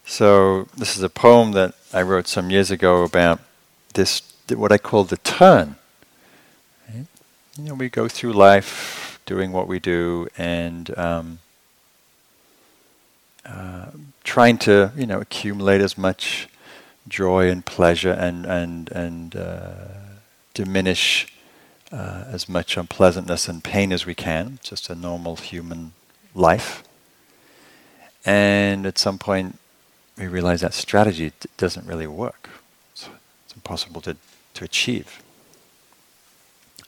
So, 0.04 0.68
this 0.76 0.94
is 0.94 1.02
a 1.02 1.08
poem 1.08 1.52
that 1.52 1.74
I 1.90 2.02
wrote 2.02 2.28
some 2.28 2.50
years 2.50 2.70
ago 2.70 3.02
about 3.02 3.40
this, 3.94 4.20
what 4.50 4.70
I 4.70 4.76
call 4.76 5.04
the 5.04 5.16
turn. 5.16 5.76
You 6.92 7.64
know, 7.64 7.74
we 7.74 7.88
go 7.88 8.08
through 8.08 8.32
life 8.32 9.20
doing 9.24 9.52
what 9.52 9.68
we 9.68 9.78
do, 9.78 10.28
and 10.36 10.98
um, 10.98 11.38
uh, 13.46 13.86
trying 14.24 14.58
to 14.58 14.92
you 14.96 15.06
know 15.06 15.20
accumulate 15.20 15.80
as 15.80 15.98
much 15.98 16.48
joy 17.08 17.48
and 17.48 17.64
pleasure 17.66 18.12
and 18.12 18.46
and 18.46 18.90
and 18.90 19.36
uh, 19.36 19.72
diminish 20.54 21.32
uh, 21.92 22.24
as 22.28 22.48
much 22.48 22.76
unpleasantness 22.76 23.48
and 23.48 23.62
pain 23.62 23.92
as 23.92 24.06
we 24.06 24.14
can, 24.14 24.58
just 24.62 24.88
a 24.88 24.94
normal 24.94 25.36
human 25.36 25.92
life. 26.34 26.82
And 28.24 28.86
at 28.86 28.98
some 28.98 29.18
point, 29.18 29.58
we 30.16 30.26
realize 30.26 30.60
that 30.62 30.74
strategy 30.74 31.32
d- 31.38 31.48
doesn't 31.56 31.86
really 31.86 32.06
work. 32.06 32.48
It's, 32.92 33.08
it's 33.44 33.54
impossible 33.54 34.00
to, 34.02 34.16
to 34.54 34.64
achieve. 34.64 35.22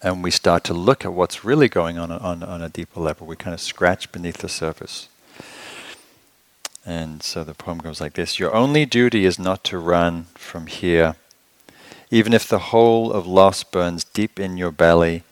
And 0.02 0.22
we 0.22 0.30
start 0.30 0.64
to 0.64 0.74
look 0.74 1.04
at 1.04 1.12
what's 1.12 1.44
really 1.44 1.68
going 1.68 1.98
on 1.98 2.10
on, 2.10 2.42
on 2.42 2.62
a 2.62 2.68
deeper 2.68 3.00
level. 3.00 3.26
We 3.26 3.36
kind 3.36 3.54
of 3.54 3.60
scratch 3.60 4.12
beneath 4.12 4.38
the 4.38 4.48
surface. 4.48 5.08
And 6.86 7.22
so 7.22 7.44
the 7.44 7.54
poem 7.54 7.78
goes 7.78 8.00
like 8.00 8.14
this 8.14 8.38
Your 8.38 8.54
only 8.54 8.84
duty 8.84 9.24
is 9.24 9.38
not 9.38 9.64
to 9.64 9.78
run 9.78 10.26
from 10.34 10.66
here, 10.66 11.16
even 12.10 12.32
if 12.32 12.46
the 12.46 12.70
whole 12.70 13.10
of 13.12 13.26
loss 13.26 13.64
burns 13.64 14.04
deep 14.04 14.38
in 14.38 14.56
your 14.56 14.70
belly, 14.70 15.22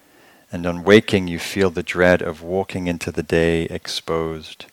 and 0.50 0.66
on 0.66 0.84
waking 0.84 1.28
you 1.28 1.38
feel 1.38 1.70
the 1.70 1.82
dread 1.82 2.22
of 2.22 2.42
walking 2.42 2.86
into 2.86 3.12
the 3.12 3.22
day 3.22 3.64
exposed. 3.64 4.66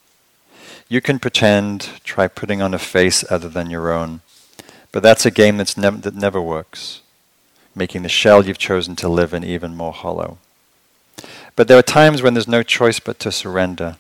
You 0.87 1.01
can 1.01 1.19
pretend, 1.19 1.89
try 2.03 2.27
putting 2.27 2.61
on 2.61 2.73
a 2.73 2.79
face 2.79 3.23
other 3.29 3.49
than 3.49 3.69
your 3.69 3.91
own, 3.91 4.21
but 4.91 5.03
that's 5.03 5.25
a 5.25 5.31
game 5.31 5.57
that's 5.57 5.77
nev- 5.77 6.01
that 6.01 6.15
never 6.15 6.41
works, 6.41 7.01
making 7.75 8.03
the 8.03 8.09
shell 8.09 8.45
you've 8.45 8.57
chosen 8.57 8.95
to 8.97 9.09
live 9.09 9.33
in 9.33 9.43
even 9.43 9.75
more 9.75 9.93
hollow. 9.93 10.37
But 11.55 11.67
there 11.67 11.77
are 11.77 11.83
times 11.83 12.21
when 12.21 12.33
there's 12.33 12.47
no 12.47 12.63
choice 12.63 12.99
but 12.99 13.19
to 13.19 13.31
surrender 13.31 13.97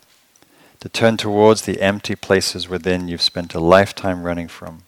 to 0.79 0.87
turn 0.87 1.17
towards 1.17 1.63
the 1.63 1.81
empty 1.81 2.15
places 2.15 2.69
within 2.69 3.07
you've 3.07 3.21
spent 3.21 3.53
a 3.53 3.59
lifetime 3.59 4.23
running 4.23 4.47
from, 4.47 4.83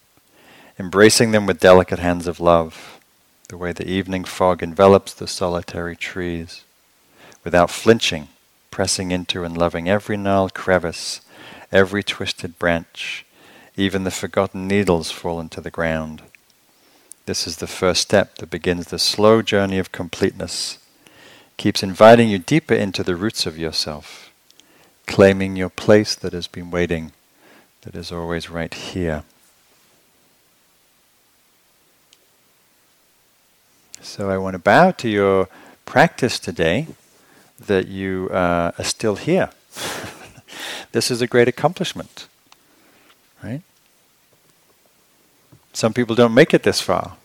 embracing 0.80 1.32
them 1.32 1.46
with 1.46 1.60
delicate 1.60 2.00
hands 2.00 2.28
of 2.28 2.40
love, 2.40 3.00
the 3.50 3.58
way 3.58 3.74
the 3.74 3.88
evening 3.88 4.24
fog 4.24 4.64
envelops 4.64 5.14
the 5.14 5.28
solitary 5.28 5.96
trees, 5.96 6.64
without 7.44 7.70
flinching, 7.70 8.30
pressing 8.70 9.12
into 9.12 9.44
and 9.44 9.58
loving 9.58 9.90
every 9.90 10.16
gnarled 10.16 10.54
crevice, 10.54 11.20
every 11.74 12.04
twisted 12.04 12.58
branch, 12.58 13.26
even 13.76 14.06
the 14.06 14.12
forgotten 14.12 14.68
needles 14.68 15.12
fallen 15.12 15.50
to 15.50 15.60
the 15.60 15.72
ground. 15.72 16.22
This 17.26 17.46
is 17.46 17.58
the 17.58 17.68
first 17.68 18.02
step 18.02 18.36
that 18.36 18.50
begins 18.50 18.88
the 18.88 19.00
slow 19.00 19.42
journey 19.42 19.78
of 19.78 19.92
completeness, 19.92 20.78
keeps 21.58 21.84
inviting 21.84 22.30
you 22.30 22.40
deeper 22.40 22.74
into 22.74 23.04
the 23.04 23.16
roots 23.16 23.46
of 23.46 23.58
yourself 23.58 24.31
claiming 25.08 25.56
your 25.56 25.70
place 25.70 26.16
that 26.16 26.34
has 26.34 26.48
been 26.48 26.72
waiting, 26.72 27.12
that 27.82 27.96
is 27.96 28.12
always 28.12 28.50
right 28.50 28.74
here. 28.74 29.24
So 34.02 34.30
I 34.30 34.38
want 34.38 34.56
to 34.56 34.60
bow 34.60 34.92
to 34.92 35.10
your 35.10 35.48
practice 35.86 36.40
today 36.40 36.88
that 37.60 37.88
you 37.88 38.30
uh, 38.32 38.72
are 38.78 38.84
still 38.84 39.16
here. 39.16 39.52
this 40.92 41.12
is 41.12 41.22
a 41.22 41.28
great 41.28 41.48
accomplishment. 41.48 42.28
Right? 43.44 43.62
Some 45.74 45.94
people 45.94 46.16
don't 46.16 46.34
make 46.34 46.54
it 46.54 46.64
this 46.64 46.82
far. 46.82 47.18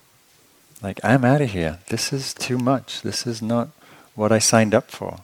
Like, 0.83 1.01
I'm 1.03 1.25
out 1.25 1.41
of 1.41 1.51
here. 1.51 1.79
This 1.89 2.13
is 2.13 2.35
too 2.35 2.59
much. 2.59 3.03
This 3.03 3.27
is 3.27 3.41
not 3.41 3.69
what 4.15 4.31
I 4.31 4.39
signed 4.39 4.75
up 4.75 4.91
for. 4.91 5.21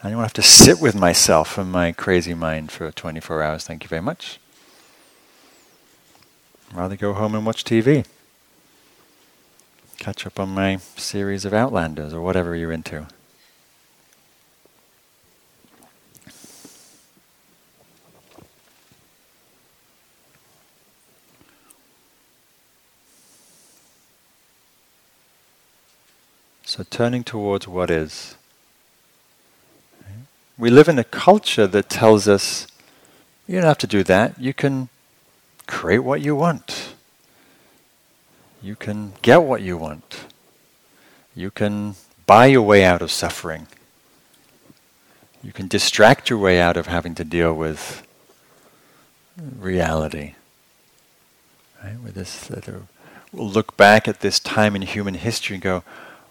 I 0.00 0.10
don't 0.10 0.22
have 0.22 0.32
to 0.34 0.42
sit 0.42 0.80
with 0.80 0.94
myself 0.94 1.58
and 1.58 1.72
my 1.72 1.90
crazy 1.90 2.32
mind 2.32 2.70
for 2.70 2.92
24 2.92 3.42
hours. 3.42 3.64
Thank 3.64 3.82
you 3.82 3.88
very 3.88 4.00
much. 4.00 4.38
I'd 6.70 6.76
rather 6.76 6.96
go 6.96 7.14
home 7.14 7.34
and 7.34 7.44
watch 7.44 7.64
TV. 7.64 8.06
Catch 9.98 10.24
up 10.24 10.38
on 10.38 10.50
my 10.50 10.76
series 10.76 11.44
of 11.44 11.52
Outlanders 11.52 12.14
or 12.14 12.20
whatever 12.20 12.54
you're 12.54 12.70
into. 12.70 13.08
So 26.64 26.84
turning 26.88 27.24
towards 27.24 27.66
what 27.66 27.90
is. 27.90 28.37
We 30.58 30.70
live 30.70 30.88
in 30.88 30.98
a 30.98 31.04
culture 31.04 31.66
that 31.68 31.88
tells 31.88 32.26
us 32.26 32.66
you 33.46 33.54
don't 33.54 33.64
have 33.64 33.78
to 33.78 33.86
do 33.86 34.02
that. 34.04 34.38
You 34.40 34.52
can 34.52 34.88
create 35.66 36.00
what 36.00 36.20
you 36.20 36.34
want. 36.34 36.94
You 38.60 38.74
can 38.74 39.12
get 39.22 39.42
what 39.42 39.62
you 39.62 39.76
want. 39.76 40.26
You 41.34 41.52
can 41.52 41.94
buy 42.26 42.46
your 42.46 42.62
way 42.62 42.84
out 42.84 43.00
of 43.00 43.12
suffering. 43.12 43.68
You 45.42 45.52
can 45.52 45.68
distract 45.68 46.28
your 46.28 46.40
way 46.40 46.60
out 46.60 46.76
of 46.76 46.88
having 46.88 47.14
to 47.14 47.24
deal 47.24 47.54
with 47.54 48.02
reality. 49.58 50.34
Right? 51.82 52.00
With 52.02 52.14
this, 52.14 52.50
uh, 52.50 52.80
we'll 53.32 53.48
look 53.48 53.76
back 53.76 54.08
at 54.08 54.20
this 54.20 54.40
time 54.40 54.74
in 54.74 54.82
human 54.82 55.14
history 55.14 55.54
and 55.54 55.62
go, 55.62 55.84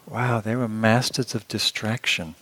wow, 0.06 0.40
they 0.40 0.54
were 0.54 0.68
masters 0.68 1.34
of 1.34 1.48
distraction, 1.48 2.34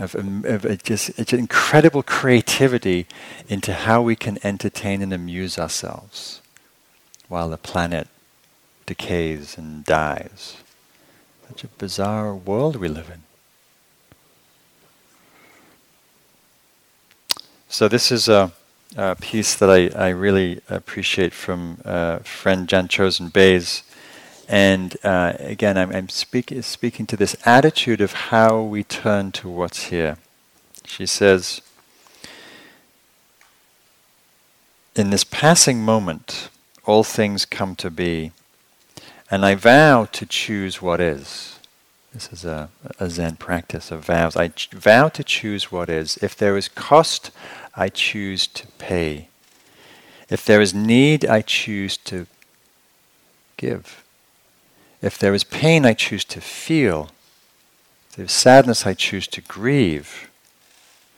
of, 0.00 0.16
um, 0.16 0.44
of 0.46 0.82
just, 0.82 1.14
just 1.16 1.32
incredible 1.32 2.02
creativity 2.02 3.06
into 3.48 3.72
how 3.72 4.00
we 4.00 4.16
can 4.16 4.38
entertain 4.42 5.02
and 5.02 5.12
amuse 5.12 5.58
ourselves 5.58 6.40
while 7.28 7.48
the 7.48 7.58
planet 7.58 8.08
decays 8.86 9.58
and 9.58 9.84
dies. 9.84 10.56
Such 11.48 11.64
a 11.64 11.68
bizarre 11.68 12.34
world 12.34 12.76
we 12.76 12.88
live 12.88 13.10
in. 13.10 13.22
So 17.68 17.86
this 17.86 18.10
is 18.10 18.28
a, 18.28 18.52
a 18.96 19.14
piece 19.16 19.54
that 19.54 19.70
I, 19.70 19.90
I 19.96 20.08
really 20.08 20.60
appreciate 20.68 21.32
from 21.32 21.78
uh, 21.84 22.18
friend 22.20 22.68
Jan 22.68 22.88
Chozen 22.88 23.32
Bays 23.32 23.84
and 24.50 24.96
uh, 25.04 25.34
again, 25.38 25.78
I'm, 25.78 25.92
I'm 25.92 26.08
speak, 26.08 26.52
speaking 26.62 27.06
to 27.06 27.16
this 27.16 27.36
attitude 27.46 28.00
of 28.00 28.12
how 28.12 28.60
we 28.60 28.82
turn 28.82 29.30
to 29.32 29.48
what's 29.48 29.84
here. 29.84 30.16
She 30.84 31.06
says, 31.06 31.62
In 34.96 35.10
this 35.10 35.22
passing 35.22 35.84
moment, 35.84 36.48
all 36.84 37.04
things 37.04 37.44
come 37.44 37.76
to 37.76 37.92
be, 37.92 38.32
and 39.30 39.46
I 39.46 39.54
vow 39.54 40.06
to 40.06 40.26
choose 40.26 40.82
what 40.82 41.00
is. 41.00 41.60
This 42.12 42.32
is 42.32 42.44
a, 42.44 42.70
a 42.98 43.08
Zen 43.08 43.36
practice 43.36 43.92
of 43.92 44.04
vows. 44.04 44.34
I 44.34 44.48
ch- 44.48 44.68
vow 44.72 45.10
to 45.10 45.22
choose 45.22 45.70
what 45.70 45.88
is. 45.88 46.16
If 46.16 46.34
there 46.34 46.56
is 46.56 46.66
cost, 46.66 47.30
I 47.76 47.88
choose 47.88 48.48
to 48.48 48.66
pay. 48.78 49.28
If 50.28 50.44
there 50.44 50.60
is 50.60 50.74
need, 50.74 51.24
I 51.24 51.40
choose 51.40 51.96
to 51.98 52.26
give. 53.56 54.02
If 55.02 55.18
there 55.18 55.34
is 55.34 55.44
pain, 55.44 55.86
I 55.86 55.94
choose 55.94 56.24
to 56.26 56.40
feel. 56.40 57.10
If 58.10 58.16
there 58.16 58.24
is 58.26 58.32
sadness, 58.32 58.86
I 58.86 58.94
choose 58.94 59.26
to 59.28 59.40
grieve. 59.40 60.30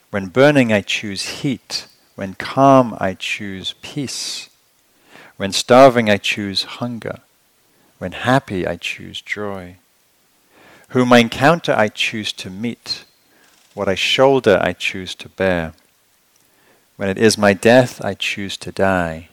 When 0.09 0.27
burning, 0.27 0.71
I 0.71 0.81
choose 0.81 1.41
heat. 1.41 1.87
When 2.15 2.35
calm, 2.35 2.95
I 2.99 3.13
choose 3.15 3.73
peace. 3.81 4.49
When 5.37 5.51
starving, 5.51 6.09
I 6.09 6.17
choose 6.17 6.63
hunger. 6.63 7.19
When 7.97 8.11
happy, 8.11 8.67
I 8.67 8.77
choose 8.77 9.21
joy. 9.21 9.77
Whom 10.89 11.11
I 11.11 11.19
encounter, 11.19 11.73
I 11.73 11.87
choose 11.87 12.31
to 12.33 12.49
meet. 12.49 13.05
What 13.73 13.89
I 13.89 13.95
shoulder, 13.95 14.59
I 14.61 14.73
choose 14.73 15.15
to 15.15 15.29
bear. 15.29 15.73
When 16.95 17.09
it 17.09 17.17
is 17.17 17.37
my 17.37 17.53
death, 17.53 18.03
I 18.05 18.13
choose 18.13 18.55
to 18.57 18.71
die. 18.71 19.29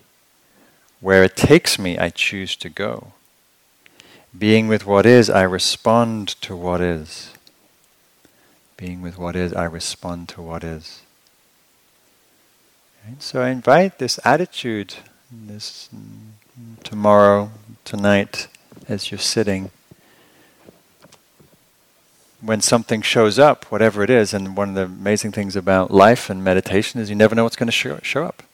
Where 1.01 1.23
it 1.23 1.37
takes 1.37 1.79
me, 1.79 1.99
I 1.99 2.09
choose 2.09 2.57
to 2.57 2.71
go. 2.71 3.13
Being 4.37 4.69
with 4.69 4.87
what 4.87 5.07
is, 5.07 5.29
I 5.29 5.43
respond 5.43 6.29
to 6.43 6.55
what 6.55 6.81
is. 6.81 7.33
Being 8.77 9.03
with 9.03 9.19
what 9.19 9.35
is, 9.35 9.53
I 9.53 9.65
respond 9.65 10.29
to 10.31 10.43
what 10.43 10.63
is. 10.63 11.03
So 13.19 13.43
I 13.43 13.49
invite 13.49 13.99
this 13.99 14.21
attitude, 14.25 14.95
this 15.33 15.89
tomorrow, 16.85 17.51
tonight, 17.85 18.47
as 18.89 19.11
you're 19.11 19.19
sitting. 19.19 19.71
When 22.41 22.61
something 22.61 23.03
shows 23.03 23.39
up, 23.39 23.65
whatever 23.67 24.05
it 24.05 24.11
is, 24.11 24.33
and 24.33 24.57
one 24.57 24.71
of 24.71 24.75
the 24.77 24.85
amazing 24.85 25.33
things 25.33 25.57
about 25.57 25.91
life 25.91 26.31
and 26.31 26.43
meditation 26.45 27.01
is 27.01 27.11
you 27.11 27.17
never 27.17 27.35
know 27.35 27.43
what's 27.43 27.57
going 27.57 27.67
to 27.67 27.73
show, 27.73 27.99
show 28.03 28.25
up. 28.25 28.45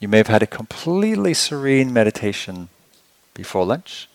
You 0.00 0.08
may 0.08 0.16
have 0.16 0.26
had 0.28 0.42
a 0.42 0.46
completely 0.46 1.34
serene 1.34 1.92
meditation 1.92 2.70
before 3.34 3.66
lunch 3.66 4.08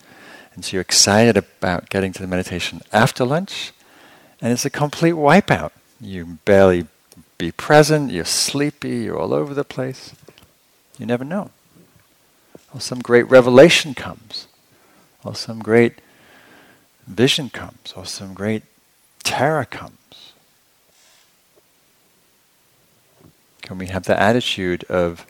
and 0.58 0.65
so 0.65 0.74
you're 0.74 0.82
excited 0.82 1.38
about 1.38 1.88
getting 1.88 2.12
to 2.13 2.20
the 2.20 2.28
meditation 2.28 2.82
after 2.91 3.24
lunch, 3.24 3.74
and 4.41 4.52
it's 4.52 4.65
a 4.65 4.72
complete 4.72 5.13
wipeout. 5.13 5.70
You 6.02 6.39
barely 6.46 6.88
be 7.38 7.52
present, 7.52 8.12
you're 8.12 8.26
sleepy, 8.26 9.02
you're 9.04 9.20
all 9.20 9.36
over 9.36 9.54
the 9.54 9.63
place. 9.63 10.15
You 10.98 11.06
never 11.06 11.24
know. 11.24 11.52
Or 12.74 12.82
some 12.82 13.02
great 13.02 13.30
revelation 13.30 13.93
comes, 13.93 14.48
or 15.24 15.36
some 15.36 15.60
great 15.60 16.00
vision 17.06 17.52
comes, 17.52 17.93
or 17.96 18.08
some 18.08 18.34
great 18.34 18.63
terror 19.24 19.63
comes. 19.63 20.34
Can 23.62 23.78
we 23.78 23.86
have 23.88 24.06
the 24.06 24.20
attitude 24.20 24.86
of 24.86 25.28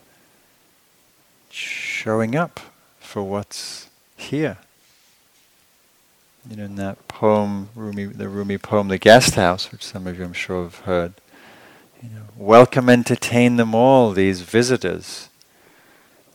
showing 1.50 2.34
up 2.34 2.62
for 3.02 3.24
what's 3.24 3.90
here? 4.16 4.60
Know, 6.56 6.64
in 6.64 6.76
that 6.78 7.08
poem, 7.08 7.70
Rumi, 7.76 8.06
the 8.06 8.30
Rumi 8.30 8.58
poem, 8.58 8.88
The 8.88 8.98
Guest 8.98 9.36
House, 9.36 9.72
which 9.72 9.84
some 9.84 10.08
of 10.08 10.18
you 10.18 10.24
I'm 10.24 10.34
sure 10.34 10.64
have 10.64 10.80
heard, 10.80 11.14
you 12.02 12.10
know, 12.10 12.24
welcome, 12.38 12.90
entertain 12.90 13.58
them 13.58 13.76
all, 13.76 14.12
these 14.12 14.42
visitors. 14.42 15.30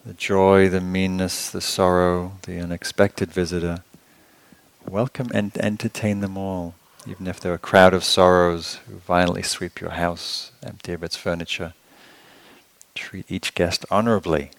The 0.05 0.13
joy, 0.13 0.69
the 0.69 0.81
meanness, 0.81 1.49
the 1.49 1.61
sorrow, 1.61 2.33
the 2.43 2.59
unexpected 2.59 3.31
visitor. 3.31 3.85
Welcome 4.87 5.31
and 5.33 5.57
entertain 5.57 6.21
them 6.21 6.37
all, 6.37 6.75
even 7.07 7.27
if 7.27 7.39
they're 7.41 7.55
a 7.55 7.59
crowd 7.59 7.95
of 7.95 8.05
sorrows 8.05 8.81
who 8.89 8.97
violently 8.97 9.43
sweep 9.43 9.81
your 9.81 9.93
house, 9.93 10.51
empty 10.63 10.93
of 10.93 11.03
its 11.03 11.17
furniture. 11.17 11.73
Treat 12.95 13.31
each 13.31 13.55
guest 13.55 13.87
honorably 13.91 14.51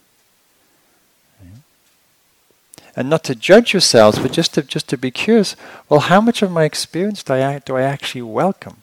and 2.95 3.10
not 3.10 3.23
to 3.25 3.36
judge 3.36 3.73
yourselves, 3.73 4.19
but 4.19 4.32
just 4.32 4.53
to 4.53 4.62
just 4.62 4.88
to 4.89 4.97
be 4.97 5.12
curious. 5.12 5.56
Well, 5.89 6.01
how 6.01 6.21
much 6.21 6.41
of 6.41 6.51
my 6.51 6.63
experience 6.63 7.23
do 7.23 7.34
I 7.34 7.60
do 7.60 7.75
I 7.75 7.82
actually 7.84 8.21
welcome, 8.21 8.77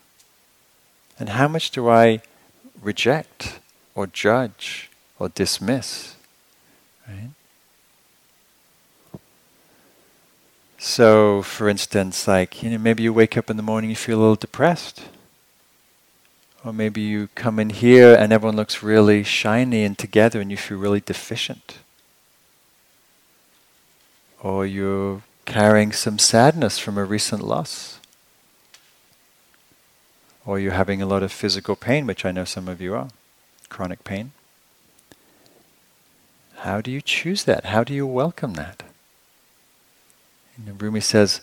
and 1.19 1.31
how 1.31 1.49
much 1.49 1.71
do 1.71 1.89
I 1.89 2.23
reject 2.83 3.61
or 3.95 4.07
judge 4.07 4.91
or 5.19 5.29
dismiss? 5.29 6.17
Right. 7.09 7.31
So, 10.79 11.43
for 11.43 11.69
instance, 11.69 12.27
like 12.27 12.63
you 12.63 12.71
know, 12.71 12.79
maybe 12.79 13.03
you 13.03 13.13
wake 13.13 13.37
up 13.37 13.51
in 13.51 13.57
the 13.57 13.63
morning, 13.63 13.91
you 13.91 13.97
feel 13.97 14.19
a 14.19 14.21
little 14.21 14.37
depressed. 14.37 15.03
Or 16.63 16.75
maybe 16.75 17.01
you 17.01 17.31
come 17.35 17.59
in 17.59 17.71
here 17.71 18.15
and 18.15 18.35
everyone 18.35 18.55
looks 18.55 18.83
really 18.83 19.23
shiny 19.23 19.83
and 19.83 19.97
together 19.97 20.43
and 20.43 20.51
you 20.51 20.59
feel 20.59 20.77
really 20.77 21.01
deficient 21.01 21.79
or 24.43 24.67
you're 24.67 25.23
carrying 25.45 25.93
some 25.93 26.19
sadness 26.19 26.79
from 26.79 26.97
a 26.97 27.05
recent 27.05 27.43
loss, 27.43 28.01
or 30.47 30.59
you're 30.59 30.73
having 30.73 31.03
a 31.03 31.07
lot 31.07 31.23
of 31.23 31.31
physical 31.31 31.77
pain, 31.77 32.07
which 32.07 32.25
I 32.25 32.33
know 32.33 32.45
some 32.45 32.69
of 32.69 32.81
you 32.81 32.95
are, 32.95 33.09
chronic 33.69 34.05
pain. 34.05 34.33
How 36.57 36.81
do 36.81 36.91
you 36.91 37.01
choose 37.01 37.45
that? 37.45 37.67
How 37.67 37.85
do 37.85 37.95
you 37.95 38.07
welcome 38.07 38.55
that? 38.55 38.83
And 40.57 40.81
Rumi 40.81 41.01
says, 41.01 41.41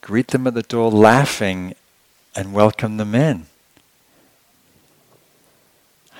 greet 0.00 0.28
them 0.28 0.46
at 0.46 0.54
the 0.54 0.62
door 0.62 0.90
laughing 0.90 1.74
and 2.34 2.52
welcome 2.52 2.96
them 2.96 3.14
in. 3.14 3.46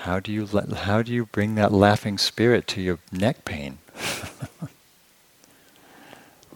How 0.02 0.20
do 0.20 0.32
you 0.32 0.46
how 0.46 1.02
do 1.02 1.12
you 1.12 1.26
bring 1.26 1.54
that 1.56 1.72
laughing 1.72 2.18
spirit 2.18 2.66
to 2.68 2.80
your 2.80 2.98
neck 3.12 3.44
pain? 3.44 3.78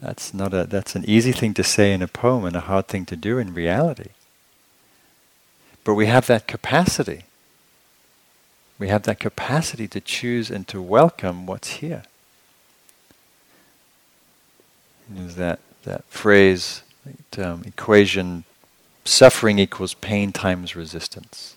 that's 0.03 0.35
not 0.35 0.53
a 0.53 0.65
that's 0.65 0.97
an 0.97 1.05
easy 1.07 1.31
thing 1.33 1.55
to 1.55 1.63
say 1.63 1.93
in 1.93 2.03
a 2.03 2.09
poem 2.09 2.45
and 2.45 2.57
a 2.57 2.61
hard 2.61 2.89
thing 2.89 3.07
to 3.07 3.17
do 3.17 3.39
in 3.39 3.55
reality. 3.55 4.11
But 5.85 5.95
we 5.95 6.07
have 6.07 6.27
that 6.27 6.47
capacity. 6.47 7.25
We 8.79 8.89
have 8.89 9.05
that 9.05 9.21
capacity 9.21 9.87
to 9.89 10.01
choose 10.01 10.51
and 10.51 10.67
to 10.69 10.83
welcome 10.83 11.47
what's 11.47 11.75
here. 11.75 12.03
There's 15.09 15.37
that, 15.37 15.61
that 15.85 16.05
phrase, 16.07 16.83
that, 17.05 17.47
um, 17.47 17.63
equation, 17.65 18.45
suffering 19.05 19.59
equals 19.59 19.95
pain 19.95 20.33
times 20.33 20.75
resistance. 20.75 21.55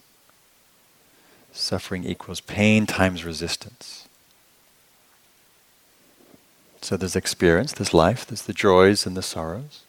Suffering 1.52 2.04
equals 2.04 2.42
pain 2.42 2.86
times 2.86 3.24
resistance. 3.26 4.08
So 6.86 6.98
there's 6.98 7.16
experience, 7.16 7.74
there's 7.74 7.96
life, 7.96 8.28
there's 8.28 8.44
the 8.44 8.54
joys 8.54 9.08
and 9.08 9.18
the 9.18 9.24
sorrows. 9.24 9.82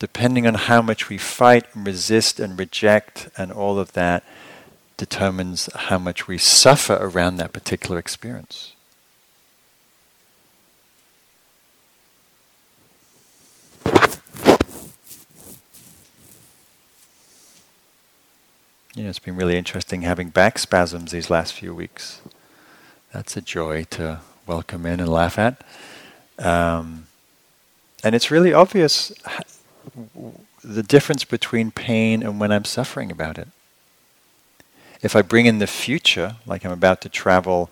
Depending 0.00 0.44
on 0.44 0.54
how 0.54 0.82
much 0.82 1.08
we 1.08 1.16
fight 1.16 1.64
and 1.72 1.86
resist 1.86 2.40
and 2.40 2.58
reject 2.58 3.28
and 3.38 3.52
all 3.52 3.78
of 3.78 3.92
that 3.92 4.24
determines 4.96 5.68
how 5.72 5.96
much 5.96 6.26
we 6.26 6.38
suffer 6.38 6.98
around 7.00 7.36
that 7.36 7.52
particular 7.52 8.00
experience. 8.00 8.72
You 18.96 19.04
know, 19.04 19.08
it's 19.08 19.20
been 19.20 19.36
really 19.36 19.56
interesting 19.56 20.02
having 20.02 20.30
back 20.30 20.58
spasms 20.58 21.12
these 21.12 21.30
last 21.30 21.52
few 21.52 21.72
weeks. 21.72 22.20
That's 23.12 23.36
a 23.36 23.40
joy 23.40 23.84
to 23.90 24.22
welcome 24.46 24.86
in 24.86 25.00
and 25.00 25.08
laugh 25.08 25.38
at. 25.38 25.62
Um, 26.38 27.06
and 28.02 28.14
it's 28.14 28.30
really 28.30 28.52
obvious 28.52 29.12
the 30.62 30.82
difference 30.82 31.24
between 31.24 31.70
pain 31.70 32.22
and 32.22 32.38
when 32.38 32.52
I'm 32.52 32.64
suffering 32.64 33.10
about 33.10 33.38
it. 33.38 33.48
If 35.02 35.16
I 35.16 35.22
bring 35.22 35.46
in 35.46 35.58
the 35.58 35.66
future, 35.66 36.36
like 36.46 36.64
I'm 36.64 36.72
about 36.72 37.00
to 37.02 37.08
travel 37.08 37.70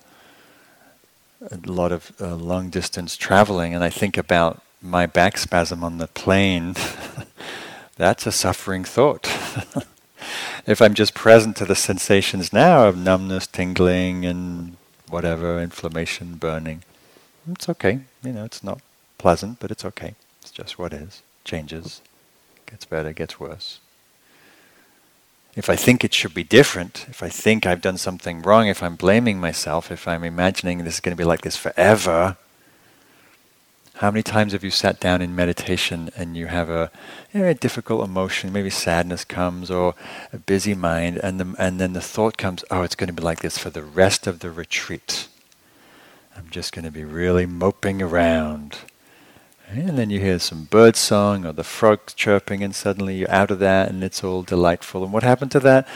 a 1.50 1.58
lot 1.70 1.92
of 1.92 2.12
uh, 2.20 2.34
long 2.34 2.70
distance 2.70 3.16
traveling, 3.16 3.74
and 3.74 3.84
I 3.84 3.90
think 3.90 4.16
about 4.16 4.62
my 4.80 5.06
back 5.06 5.36
spasm 5.36 5.84
on 5.84 5.98
the 5.98 6.06
plane, 6.06 6.74
that's 7.96 8.26
a 8.26 8.32
suffering 8.32 8.84
thought. 8.84 9.26
if 10.66 10.80
I'm 10.80 10.94
just 10.94 11.14
present 11.14 11.56
to 11.58 11.66
the 11.66 11.74
sensations 11.74 12.52
now 12.52 12.88
of 12.88 12.96
numbness, 12.96 13.46
tingling, 13.46 14.24
and 14.24 14.77
whatever, 15.10 15.60
inflammation, 15.60 16.36
burning, 16.36 16.82
it's 17.50 17.68
okay. 17.68 18.00
You 18.22 18.32
know, 18.32 18.44
it's 18.44 18.62
not 18.62 18.80
pleasant, 19.16 19.58
but 19.60 19.70
it's 19.70 19.84
okay. 19.84 20.14
It's 20.40 20.50
just 20.50 20.78
what 20.78 20.92
is. 20.92 21.22
Changes, 21.44 22.02
gets 22.66 22.84
better, 22.84 23.12
gets 23.12 23.40
worse. 23.40 23.80
If 25.56 25.68
I 25.68 25.76
think 25.76 26.04
it 26.04 26.14
should 26.14 26.34
be 26.34 26.44
different, 26.44 27.06
if 27.08 27.22
I 27.22 27.28
think 27.28 27.66
I've 27.66 27.80
done 27.80 27.98
something 27.98 28.42
wrong, 28.42 28.68
if 28.68 28.82
I'm 28.82 28.96
blaming 28.96 29.40
myself, 29.40 29.90
if 29.90 30.06
I'm 30.06 30.22
imagining 30.22 30.84
this 30.84 30.94
is 30.94 31.00
going 31.00 31.16
to 31.16 31.20
be 31.20 31.26
like 31.26 31.40
this 31.40 31.56
forever, 31.56 32.36
how 33.98 34.12
many 34.12 34.22
times 34.22 34.52
have 34.52 34.62
you 34.62 34.70
sat 34.70 35.00
down 35.00 35.20
in 35.20 35.34
meditation 35.34 36.08
and 36.16 36.36
you 36.36 36.46
have 36.46 36.70
a, 36.70 36.88
you 37.34 37.40
know, 37.40 37.48
a 37.48 37.54
difficult 37.54 38.04
emotion, 38.04 38.52
maybe 38.52 38.70
sadness 38.70 39.24
comes 39.24 39.72
or 39.72 39.96
a 40.32 40.38
busy 40.38 40.72
mind, 40.72 41.18
and, 41.20 41.40
the, 41.40 41.54
and 41.58 41.80
then 41.80 41.94
the 41.94 42.00
thought 42.00 42.36
comes, 42.36 42.64
oh, 42.70 42.82
it's 42.82 42.94
going 42.94 43.08
to 43.08 43.12
be 43.12 43.24
like 43.24 43.40
this 43.40 43.58
for 43.58 43.70
the 43.70 43.82
rest 43.82 44.28
of 44.28 44.38
the 44.38 44.52
retreat. 44.52 45.26
I'm 46.36 46.48
just 46.48 46.72
going 46.72 46.84
to 46.84 46.92
be 46.92 47.02
really 47.02 47.44
moping 47.44 48.00
around. 48.00 48.78
And 49.68 49.98
then 49.98 50.10
you 50.10 50.20
hear 50.20 50.38
some 50.38 50.64
bird 50.64 50.94
song 50.94 51.44
or 51.44 51.52
the 51.52 51.64
frogs 51.64 52.14
chirping, 52.14 52.62
and 52.62 52.76
suddenly 52.76 53.16
you're 53.16 53.30
out 53.32 53.50
of 53.50 53.58
that 53.58 53.88
and 53.88 54.04
it's 54.04 54.22
all 54.22 54.42
delightful. 54.42 55.02
And 55.02 55.12
what 55.12 55.24
happened 55.24 55.50
to 55.50 55.60
that 55.60 55.88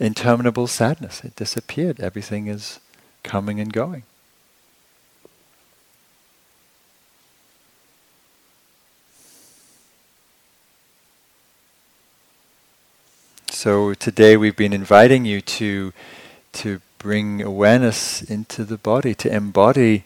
interminable 0.00 0.68
sadness? 0.68 1.22
It 1.22 1.36
disappeared. 1.36 2.00
Everything 2.00 2.46
is 2.46 2.80
coming 3.22 3.60
and 3.60 3.70
going. 3.74 4.04
So 13.62 13.94
today 13.94 14.36
we've 14.36 14.56
been 14.56 14.72
inviting 14.72 15.24
you 15.24 15.40
to 15.40 15.92
to 16.50 16.80
bring 16.98 17.40
awareness 17.40 18.20
into 18.20 18.64
the 18.64 18.76
body, 18.76 19.14
to 19.14 19.32
embody 19.32 20.02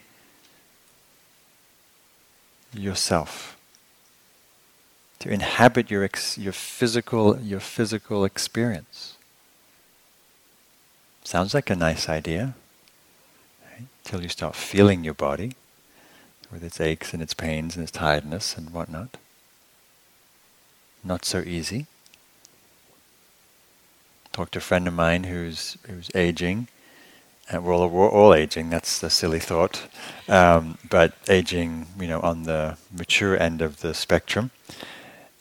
yourself, 2.71 3.57
to 5.17 5.31
inhabit 5.31 5.89
your 5.89 6.03
ex- 6.03 6.37
your 6.37 6.53
physical 6.53 7.39
your 7.39 7.59
physical 7.59 8.25
experience. 8.25 9.17
Sounds 11.23 11.55
like 11.55 11.71
a 11.71 11.75
nice 11.75 12.07
idea, 12.07 12.53
right? 13.65 14.21
You 14.21 14.29
start 14.29 14.55
feeling 14.55 15.03
your 15.03 15.15
body 15.15 15.53
with 16.51 16.63
its 16.63 16.79
aches 16.79 17.11
and 17.11 17.23
its 17.23 17.33
pains 17.33 17.75
and 17.75 17.81
its 17.81 17.91
tiredness 17.91 18.55
and 18.55 18.69
whatnot. 18.69 19.17
Not 21.03 21.25
so 21.25 21.39
easy 21.39 21.87
talked 24.37 24.51
to 24.51 24.59
a 24.59 24.61
friend 24.61 24.87
of 24.87 24.93
mine 24.93 25.23
who's 25.23 25.77
who's 25.87 26.11
aging, 26.13 26.67
and 27.49 27.63
we're 27.63 27.73
all, 27.73 27.87
we're 27.89 28.07
all 28.07 28.35
aging. 28.35 28.69
That's 28.69 29.01
a 29.01 29.09
silly 29.09 29.39
thought, 29.39 29.87
um, 30.29 30.77
but 30.87 31.13
aging, 31.27 31.87
you 31.99 32.07
know, 32.07 32.21
on 32.21 32.43
the 32.43 32.77
mature 32.95 33.35
end 33.41 33.63
of 33.63 33.81
the 33.81 33.95
spectrum. 33.95 34.51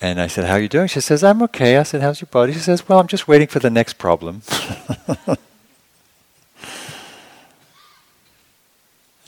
And 0.01 0.19
I 0.19 0.29
said, 0.29 0.45
"How 0.47 0.55
are 0.55 0.61
you 0.61 0.69
doing?" 0.71 0.89
She 0.89 1.03
says, 1.03 1.23
"I'm 1.23 1.43
okay." 1.43 1.77
I 1.77 1.83
said, 1.83 2.01
"How's 2.01 2.23
your 2.23 2.29
body?" 2.33 2.55
She 2.55 2.59
says, 2.59 2.89
"Well, 2.89 2.99
I'm 2.99 3.07
just 3.07 3.29
waiting 3.29 3.49
for 3.49 3.59
the 3.59 3.69
next 3.69 3.99
problem." 3.99 4.41
and 5.27 5.37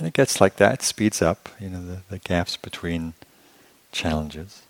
it 0.01 0.15
gets 0.15 0.41
like 0.41 0.57
that. 0.57 0.73
It 0.73 0.83
speeds 0.83 1.21
up, 1.21 1.51
you 1.61 1.69
know, 1.69 1.85
the, 1.85 1.99
the 2.09 2.19
gaps 2.19 2.57
between 2.57 3.13
challenges. 3.93 4.63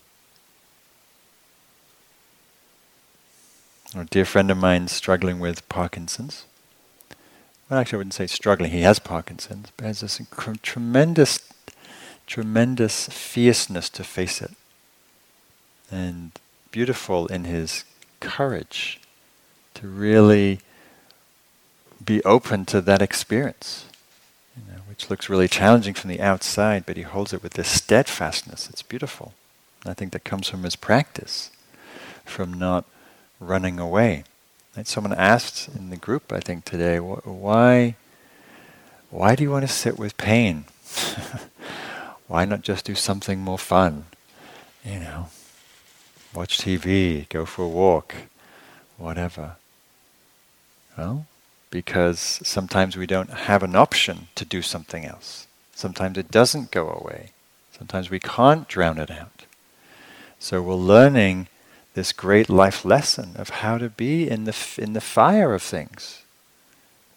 A 3.95 4.05
dear 4.05 4.25
friend 4.25 4.51
of 4.51 4.57
mine 4.57 4.87
struggling 4.87 5.39
with 5.39 5.67
Parkinson's. 5.67 6.45
Well, 7.69 7.79
actually, 7.79 7.97
I 7.97 7.99
wouldn't 7.99 8.13
say 8.13 8.27
struggling. 8.27 8.71
He 8.71 8.81
has 8.81 8.99
Parkinson's, 8.99 9.71
but 9.75 9.85
has 9.85 10.01
this 10.01 10.19
inc- 10.19 10.61
tremendous, 10.61 11.39
tremendous 12.27 13.07
fierceness 13.07 13.89
to 13.89 14.03
face 14.03 14.43
it, 14.43 14.51
and 15.91 16.31
beautiful 16.71 17.25
in 17.27 17.45
his 17.45 17.83
courage 18.19 18.99
to 19.73 19.87
really 19.87 20.59
be 22.03 22.23
open 22.23 22.65
to 22.65 22.81
that 22.81 23.01
experience, 23.01 23.85
you 24.55 24.71
know, 24.71 24.81
which 24.87 25.09
looks 25.09 25.29
really 25.29 25.47
challenging 25.47 25.95
from 25.95 26.11
the 26.11 26.21
outside, 26.21 26.85
but 26.85 26.95
he 26.97 27.03
holds 27.03 27.33
it 27.33 27.41
with 27.41 27.53
this 27.53 27.69
steadfastness. 27.69 28.69
It's 28.69 28.83
beautiful. 28.83 29.33
I 29.83 29.95
think 29.95 30.11
that 30.11 30.23
comes 30.23 30.47
from 30.47 30.63
his 30.63 30.75
practice, 30.75 31.49
from 32.23 32.53
not 32.53 32.85
running 33.39 33.79
away. 33.79 34.23
And 34.75 34.87
someone 34.87 35.13
asked 35.13 35.67
in 35.75 35.89
the 35.89 35.97
group, 35.97 36.31
I 36.31 36.39
think 36.39 36.65
today, 36.65 36.99
why, 36.99 37.95
why 39.09 39.35
do 39.35 39.43
you 39.43 39.51
want 39.51 39.67
to 39.67 39.73
sit 39.73 39.97
with 39.97 40.17
pain? 40.17 40.65
why 42.27 42.45
not 42.45 42.61
just 42.61 42.85
do 42.85 42.95
something 42.95 43.39
more 43.39 43.57
fun? 43.57 44.05
You 44.85 44.99
know, 44.99 45.29
watch 46.33 46.57
TV, 46.57 47.27
go 47.29 47.45
for 47.45 47.63
a 47.63 47.67
walk, 47.67 48.15
whatever. 48.97 49.55
Well, 50.97 51.25
because 51.71 52.39
sometimes 52.43 52.97
we 52.97 53.05
don't 53.05 53.29
have 53.29 53.63
an 53.63 53.75
option 53.75 54.27
to 54.35 54.45
do 54.45 54.61
something 54.61 55.05
else. 55.05 55.47
Sometimes 55.73 56.17
it 56.17 56.31
doesn't 56.31 56.71
go 56.71 56.89
away. 56.89 57.31
Sometimes 57.77 58.09
we 58.09 58.19
can't 58.19 58.67
drown 58.67 58.97
it 58.97 59.09
out. 59.09 59.45
So 60.39 60.61
we're 60.61 60.75
learning 60.75 61.47
this 61.99 62.13
great 62.13 62.49
life 62.49 62.85
lesson 62.85 63.31
of 63.35 63.49
how 63.49 63.77
to 63.77 63.89
be 63.89 64.29
in 64.29 64.45
the, 64.45 64.55
f- 64.55 64.79
in 64.79 64.93
the 64.93 65.01
fire 65.01 65.53
of 65.53 65.61
things 65.61 66.21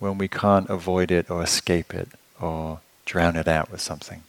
when 0.01 0.18
we 0.18 0.27
can't 0.27 0.68
avoid 0.68 1.12
it 1.12 1.31
or 1.31 1.40
escape 1.40 1.95
it 1.95 2.09
or 2.40 2.81
drown 3.05 3.37
it 3.37 3.47
out 3.47 3.71
with 3.71 3.81
something. 3.81 4.25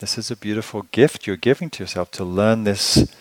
This 0.00 0.16
is 0.16 0.30
a 0.30 0.36
beautiful 0.36 0.86
gift 0.90 1.26
you're 1.26 1.36
giving 1.36 1.68
to 1.68 1.82
yourself 1.82 2.10
to 2.12 2.24
learn 2.24 2.64
this 2.64 3.14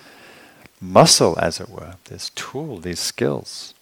muscle, 0.80 1.38
as 1.38 1.60
it 1.60 1.68
were, 1.68 1.96
this 2.06 2.30
tool, 2.30 2.78
these 2.78 3.02
skills. 3.02 3.74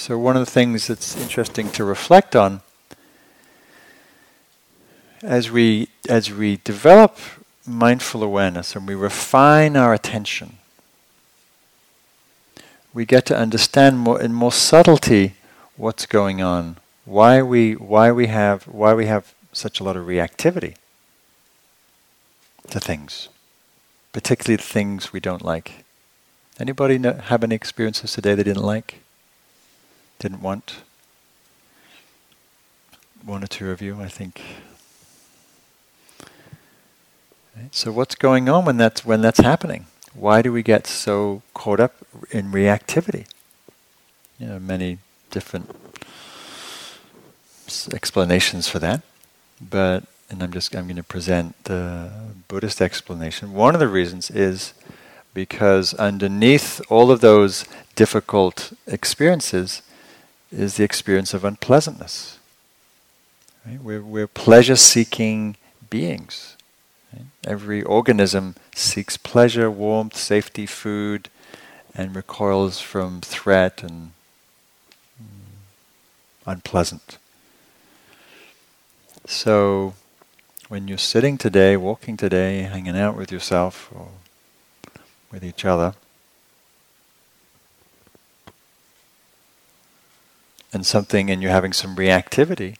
So, 0.00 0.18
one 0.18 0.34
of 0.34 0.46
the 0.46 0.50
things 0.50 0.86
that's 0.86 1.14
interesting 1.14 1.70
to 1.72 1.84
reflect 1.84 2.34
on 2.34 2.62
as 5.22 5.50
we, 5.50 5.88
as 6.08 6.32
we 6.32 6.56
develop 6.64 7.18
mindful 7.66 8.22
awareness 8.22 8.74
and 8.74 8.88
we 8.88 8.94
refine 8.94 9.76
our 9.76 9.92
attention, 9.92 10.56
we 12.94 13.04
get 13.04 13.26
to 13.26 13.36
understand 13.36 13.98
more 13.98 14.18
in 14.18 14.32
more 14.32 14.52
subtlety 14.52 15.34
what's 15.76 16.06
going 16.06 16.40
on, 16.40 16.78
why 17.04 17.42
we, 17.42 17.74
why 17.74 18.10
we, 18.10 18.28
have, 18.28 18.62
why 18.68 18.94
we 18.94 19.04
have 19.04 19.34
such 19.52 19.80
a 19.80 19.84
lot 19.84 19.98
of 19.98 20.06
reactivity 20.06 20.76
to 22.70 22.80
things, 22.80 23.28
particularly 24.14 24.56
the 24.56 24.62
things 24.62 25.12
we 25.12 25.20
don't 25.20 25.44
like. 25.44 25.84
Anybody 26.58 26.96
know, 26.96 27.20
have 27.24 27.44
any 27.44 27.54
experiences 27.54 28.14
today 28.14 28.34
they 28.34 28.44
didn't 28.44 28.62
like? 28.62 29.00
Didn't 30.20 30.42
want? 30.42 30.82
One 33.24 33.42
or 33.42 33.46
two 33.46 33.70
of 33.70 33.80
you, 33.80 34.00
I 34.00 34.08
think. 34.08 34.42
Right? 37.56 37.74
So 37.74 37.90
what's 37.90 38.14
going 38.14 38.46
on 38.46 38.66
when 38.66 38.76
that's 38.76 39.04
when 39.04 39.22
that's 39.22 39.40
happening? 39.40 39.86
Why 40.12 40.42
do 40.42 40.52
we 40.52 40.62
get 40.62 40.86
so 40.86 41.40
caught 41.54 41.80
up 41.80 41.94
in 42.30 42.52
reactivity? 42.52 43.26
You 44.38 44.48
know, 44.48 44.58
many 44.58 44.98
different 45.30 45.74
explanations 47.90 48.68
for 48.68 48.78
that, 48.78 49.00
but 49.58 50.04
and 50.28 50.42
I'm 50.42 50.52
just 50.52 50.76
I'm 50.76 50.84
going 50.84 50.96
to 50.96 51.02
present 51.02 51.64
the 51.64 52.10
Buddhist 52.46 52.82
explanation. 52.82 53.54
One 53.54 53.74
of 53.74 53.80
the 53.80 53.88
reasons 53.88 54.30
is 54.30 54.74
because 55.32 55.94
underneath 55.94 56.82
all 56.90 57.10
of 57.10 57.22
those 57.22 57.64
difficult 57.94 58.74
experiences 58.86 59.80
is 60.50 60.76
the 60.76 60.84
experience 60.84 61.34
of 61.34 61.44
unpleasantness. 61.44 62.38
Right? 63.66 63.80
We're, 63.80 64.02
we're 64.02 64.26
pleasure-seeking 64.26 65.56
beings. 65.88 66.56
Right? 67.12 67.26
Every 67.44 67.82
organism 67.82 68.56
seeks 68.74 69.16
pleasure, 69.16 69.70
warmth, 69.70 70.16
safety, 70.16 70.66
food, 70.66 71.28
and 71.94 72.14
recoils 72.14 72.80
from 72.80 73.20
threat 73.20 73.82
and 73.82 74.12
mm, 75.20 75.56
unpleasant. 76.46 77.18
So, 79.26 79.94
when 80.68 80.88
you're 80.88 80.98
sitting 80.98 81.36
today, 81.36 81.76
walking 81.76 82.16
today, 82.16 82.62
hanging 82.62 82.96
out 82.96 83.16
with 83.16 83.30
yourself 83.30 83.90
or 83.94 84.08
with 85.30 85.44
each 85.44 85.64
other, 85.64 85.94
and 90.72 90.86
something, 90.86 91.30
and 91.30 91.42
you're 91.42 91.50
having 91.50 91.72
some 91.72 91.96
reactivity, 91.96 92.76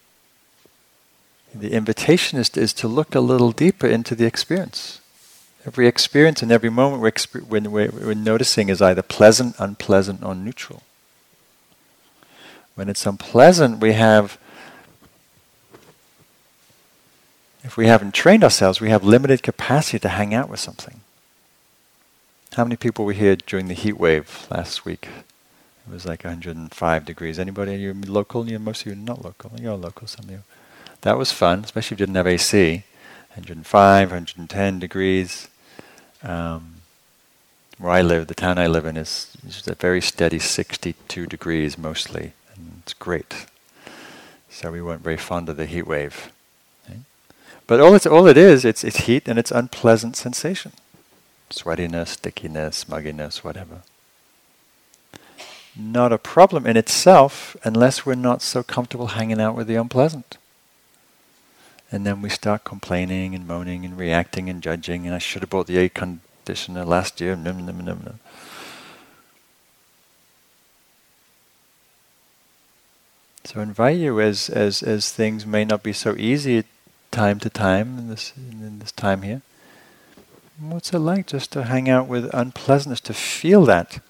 the 1.55 1.73
invitation 1.73 2.39
is, 2.39 2.51
is 2.51 2.73
to 2.75 2.89
look 2.89 3.15
a 3.15 3.21
little 3.21 3.51
deeper 3.51 3.87
into 3.87 4.15
the 4.15 4.25
experience. 4.25 5.01
Every 5.67 5.87
experience 5.87 6.43
and 6.43 6.53
every 6.53 6.71
moment 6.71 7.03
we're, 7.03 7.41
when 7.43 7.71
we're, 7.71 7.91
we're 7.91 8.15
noticing 8.15 8.69
is 8.69 8.81
either 8.81 9.03
pleasant, 9.03 9.57
unpleasant, 9.59 10.23
or 10.23 10.35
neutral. 10.35 10.83
When 12.77 12.89
it's 12.89 13.05
unpleasant, 13.05 13.81
we 13.81 13.93
have 13.93 14.39
if 17.63 17.77
we 17.77 17.87
haven't 17.87 18.15
trained 18.15 18.43
ourselves, 18.43 18.81
we 18.81 18.89
have 18.89 19.05
limited 19.05 19.43
capacity 19.43 19.99
to 19.99 20.09
hang 20.09 20.33
out 20.33 20.49
with 20.49 20.61
something. 20.61 21.03
How 22.55 22.65
many 22.65 22.77
people 22.77 23.05
were 23.05 23.13
here 23.13 23.37
during 23.37 23.69
the 23.69 23.75
heat 23.75 23.99
wave 23.99 24.47
last 24.51 24.87
week? 24.87 25.09
It 25.87 25.93
was 25.93 26.07
like 26.07 26.25
105 26.25 27.05
degrees. 27.05 27.39
Anybody? 27.39 27.77
You 27.77 27.95
local? 27.95 28.49
You, 28.49 28.59
most 28.59 28.83
of 28.83 28.87
you 28.87 28.93
are 28.93 28.97
not 28.97 29.25
local. 29.25 29.53
You're 29.61 29.75
local, 29.75 30.07
some 30.07 30.27
of 30.27 30.31
you. 30.31 30.43
That 31.03 31.19
was 31.19 31.33
fun, 31.33 31.65
especially 31.65 31.97
if 31.97 32.01
you 32.01 32.07
didn't 32.07 32.17
have 32.17 32.27
AC. 32.27 32.85
105, 33.35 34.09
110 34.11 34.79
degrees. 34.79 35.49
Um, 36.23 36.75
where 37.79 37.93
I 37.93 38.03
live, 38.03 38.27
the 38.27 38.35
town 38.35 38.59
I 38.59 38.67
live 38.67 38.85
in, 38.85 38.97
is, 38.97 39.37
is 39.47 39.67
a 39.67 39.75
very 39.75 40.03
steady 40.03 40.39
62 40.39 41.27
degrees 41.27 41.79
mostly, 41.79 42.35
and 42.55 42.83
it's 42.83 42.93
great. 42.93 43.47
So 44.51 44.71
we 44.71 44.83
weren't 44.83 45.03
very 45.03 45.17
fond 45.17 45.49
of 45.49 45.57
the 45.57 45.65
heat 45.65 45.87
wave. 45.87 46.31
But 47.71 47.79
all 47.79 47.95
it's 47.95 48.05
all 48.05 48.27
it 48.27 48.37
is, 48.37 48.65
it's 48.65 48.83
it's 48.83 49.07
heat 49.07 49.29
and 49.29 49.39
it's 49.39 49.53
unpleasant 49.53 50.17
sensation. 50.17 50.73
Sweatiness, 51.51 52.09
stickiness, 52.09 52.87
mugginess, 52.87 53.45
whatever. 53.45 53.83
Not 55.81 56.13
a 56.13 56.19
problem 56.19 56.67
in 56.67 56.77
itself 56.77 57.57
unless 57.65 58.05
we're 58.05 58.15
not 58.15 58.43
so 58.43 58.63
comfortable 58.63 59.09
hanging 59.09 59.41
out 59.41 59.57
with 59.57 59.67
the 59.67 59.77
unpleasant. 59.77 60.37
And 61.91 62.07
then 62.07 62.21
we 62.21 62.29
start 62.29 62.65
complaining 62.65 63.35
and 63.35 63.49
moaning 63.49 63.87
and 63.87 63.97
reacting 63.97 64.51
and 64.51 64.63
judging, 64.63 65.07
and 65.07 65.15
I 65.15 65.19
should 65.19 65.41
have 65.41 65.49
bought 65.49 65.67
the 65.67 65.79
air 65.79 65.89
conditioner 65.89 66.85
last 66.85 67.21
year. 67.21 67.35
Num, 67.35 67.65
num, 67.65 67.83
num, 67.85 68.21
so 73.45 73.59
I 73.59 73.63
invite 73.63 73.97
you 73.97 74.21
as, 74.21 74.51
as, 74.51 74.83
as 74.83 75.11
things 75.11 75.47
may 75.47 75.65
not 75.65 75.83
be 75.83 75.95
so 75.95 76.15
easy 76.17 76.65
time 77.11 77.41
to 77.41 77.51
time 77.51 77.99
in 77.99 78.09
this 78.09 78.33
in 78.37 78.79
this 78.79 78.93
time 78.93 79.23
here. 79.23 79.43
What's 80.61 80.93
it 80.93 80.99
like 80.99 81.27
just 81.27 81.51
to 81.53 81.65
hang 81.65 81.89
out 81.89 82.07
with 82.07 82.31
unpleasantness, 82.35 83.01
to 83.01 83.15
feel 83.15 83.65
that, 83.65 84.01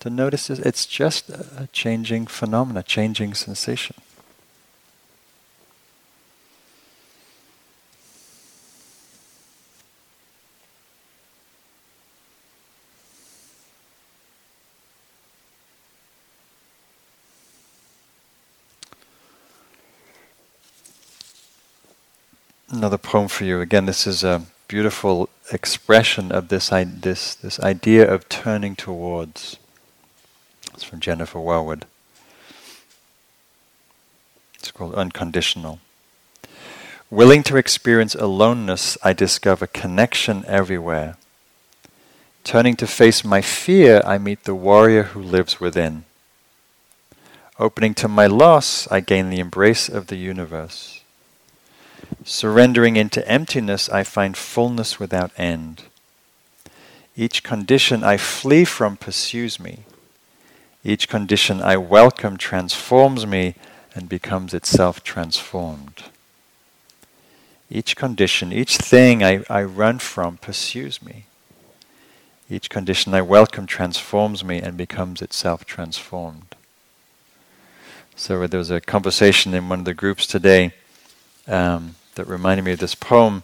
to 0.00 0.10
notice 0.10 0.50
is 0.50 0.58
it's 0.58 0.86
just 0.86 1.28
a 1.30 1.68
changing 1.72 2.26
phenomena, 2.26 2.82
changing 2.82 3.34
sensation. 3.34 3.96
another 22.78 22.98
poem 22.98 23.28
for 23.28 23.44
you. 23.44 23.60
Again, 23.60 23.86
this 23.86 24.06
is 24.06 24.22
a 24.22 24.46
beautiful 24.68 25.28
expression 25.52 26.30
of 26.30 26.48
this 26.48 26.68
this 26.68 27.34
this 27.34 27.60
idea 27.60 28.08
of 28.10 28.28
turning 28.28 28.76
towards. 28.76 29.58
It's 30.78 30.84
from 30.84 31.00
Jennifer 31.00 31.40
Welwood. 31.40 31.82
It's 34.54 34.70
called 34.70 34.94
Unconditional. 34.94 35.80
Willing 37.10 37.42
to 37.42 37.56
experience 37.56 38.14
aloneness, 38.14 38.96
I 39.02 39.12
discover 39.12 39.66
connection 39.66 40.44
everywhere. 40.46 41.16
Turning 42.44 42.76
to 42.76 42.86
face 42.86 43.24
my 43.24 43.40
fear, 43.40 44.00
I 44.04 44.18
meet 44.18 44.44
the 44.44 44.54
warrior 44.54 45.02
who 45.02 45.20
lives 45.20 45.58
within. 45.58 46.04
Opening 47.58 47.94
to 47.94 48.06
my 48.06 48.28
loss, 48.28 48.86
I 48.88 49.00
gain 49.00 49.30
the 49.30 49.40
embrace 49.40 49.88
of 49.88 50.06
the 50.06 50.16
universe. 50.16 51.00
Surrendering 52.22 52.94
into 52.94 53.28
emptiness, 53.28 53.88
I 53.88 54.04
find 54.04 54.36
fullness 54.36 55.00
without 55.00 55.32
end. 55.36 55.82
Each 57.16 57.42
condition 57.42 58.04
I 58.04 58.16
flee 58.16 58.64
from 58.64 58.96
pursues 58.96 59.58
me. 59.58 59.80
Each 60.88 61.06
condition 61.06 61.60
I 61.60 61.76
welcome 61.76 62.38
transforms 62.38 63.26
me 63.26 63.56
and 63.94 64.08
becomes 64.08 64.54
itself 64.54 65.04
transformed. 65.04 66.04
Each 67.70 67.94
condition, 67.94 68.54
each 68.54 68.78
thing 68.78 69.22
I, 69.22 69.44
I 69.50 69.64
run 69.64 69.98
from 69.98 70.38
pursues 70.38 71.02
me. 71.02 71.26
Each 72.48 72.70
condition 72.70 73.12
I 73.12 73.20
welcome 73.20 73.66
transforms 73.66 74.42
me 74.42 74.62
and 74.62 74.78
becomes 74.78 75.20
itself 75.20 75.66
transformed. 75.66 76.56
So 78.16 78.46
there 78.46 78.56
was 78.56 78.70
a 78.70 78.80
conversation 78.80 79.52
in 79.52 79.68
one 79.68 79.80
of 79.80 79.84
the 79.84 79.92
groups 79.92 80.26
today 80.26 80.72
um, 81.46 81.96
that 82.14 82.26
reminded 82.26 82.64
me 82.64 82.72
of 82.72 82.78
this 82.78 82.94
poem 82.94 83.42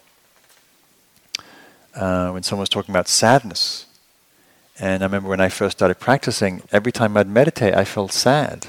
uh, 1.95 2.31
when 2.31 2.43
someone 2.43 2.63
was 2.63 2.71
talking 2.71 2.95
about 2.95 3.07
sadness. 3.07 3.85
And 4.79 5.03
I 5.03 5.07
remember 5.07 5.29
when 5.29 5.41
I 5.41 5.49
first 5.49 5.79
started 5.79 6.01
practicing, 6.01 6.63
every 6.73 6.91
time 6.91 7.17
I'd 7.17 7.29
meditate, 7.29 7.75
I 7.75 7.85
felt 7.85 8.13
sad, 8.13 8.67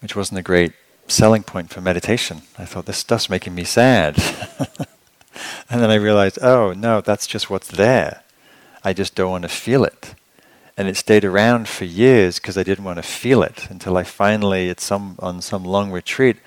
which 0.00 0.16
wasn't 0.16 0.40
a 0.40 0.42
great 0.42 0.72
selling 1.06 1.42
point 1.42 1.70
for 1.70 1.80
meditation. 1.80 2.42
I 2.58 2.64
thought, 2.64 2.86
this 2.86 2.98
stuff's 2.98 3.30
making 3.30 3.54
me 3.54 3.64
sad. 3.64 4.16
and 5.70 5.80
then 5.80 5.90
I 5.90 5.94
realized, 5.94 6.38
oh, 6.42 6.72
no, 6.72 7.00
that's 7.00 7.26
just 7.26 7.48
what's 7.48 7.68
there. 7.68 8.22
I 8.82 8.92
just 8.92 9.14
don't 9.14 9.30
want 9.30 9.42
to 9.42 9.48
feel 9.48 9.84
it. 9.84 10.14
And 10.76 10.88
it 10.88 10.96
stayed 10.96 11.24
around 11.24 11.68
for 11.68 11.84
years 11.84 12.38
because 12.38 12.56
I 12.56 12.62
didn't 12.62 12.84
want 12.84 12.96
to 12.96 13.02
feel 13.02 13.42
it 13.42 13.68
until 13.70 13.96
I 13.96 14.02
finally, 14.02 14.70
at 14.70 14.80
some, 14.80 15.16
on 15.18 15.42
some 15.42 15.64
long 15.64 15.90
retreat, 15.92 16.38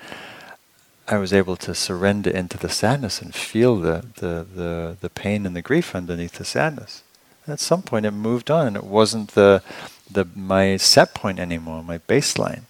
I 1.06 1.18
was 1.18 1.32
able 1.32 1.56
to 1.56 1.74
surrender 1.74 2.30
into 2.30 2.58
the 2.58 2.68
sadness 2.68 3.22
and 3.22 3.34
feel 3.34 3.76
the, 3.76 4.04
the, 4.16 4.46
the, 4.54 4.96
the 5.00 5.10
pain 5.10 5.46
and 5.46 5.54
the 5.54 5.62
grief 5.62 5.94
underneath 5.94 6.32
the 6.32 6.44
sadness 6.44 7.02
at 7.46 7.60
some 7.60 7.82
point 7.82 8.06
it 8.06 8.10
moved 8.12 8.50
on 8.50 8.66
and 8.66 8.76
it 8.76 8.84
wasn't 8.84 9.30
the, 9.30 9.62
the 10.10 10.26
my 10.34 10.76
set 10.76 11.14
point 11.14 11.38
anymore, 11.38 11.82
my 11.82 11.98
baseline. 11.98 12.62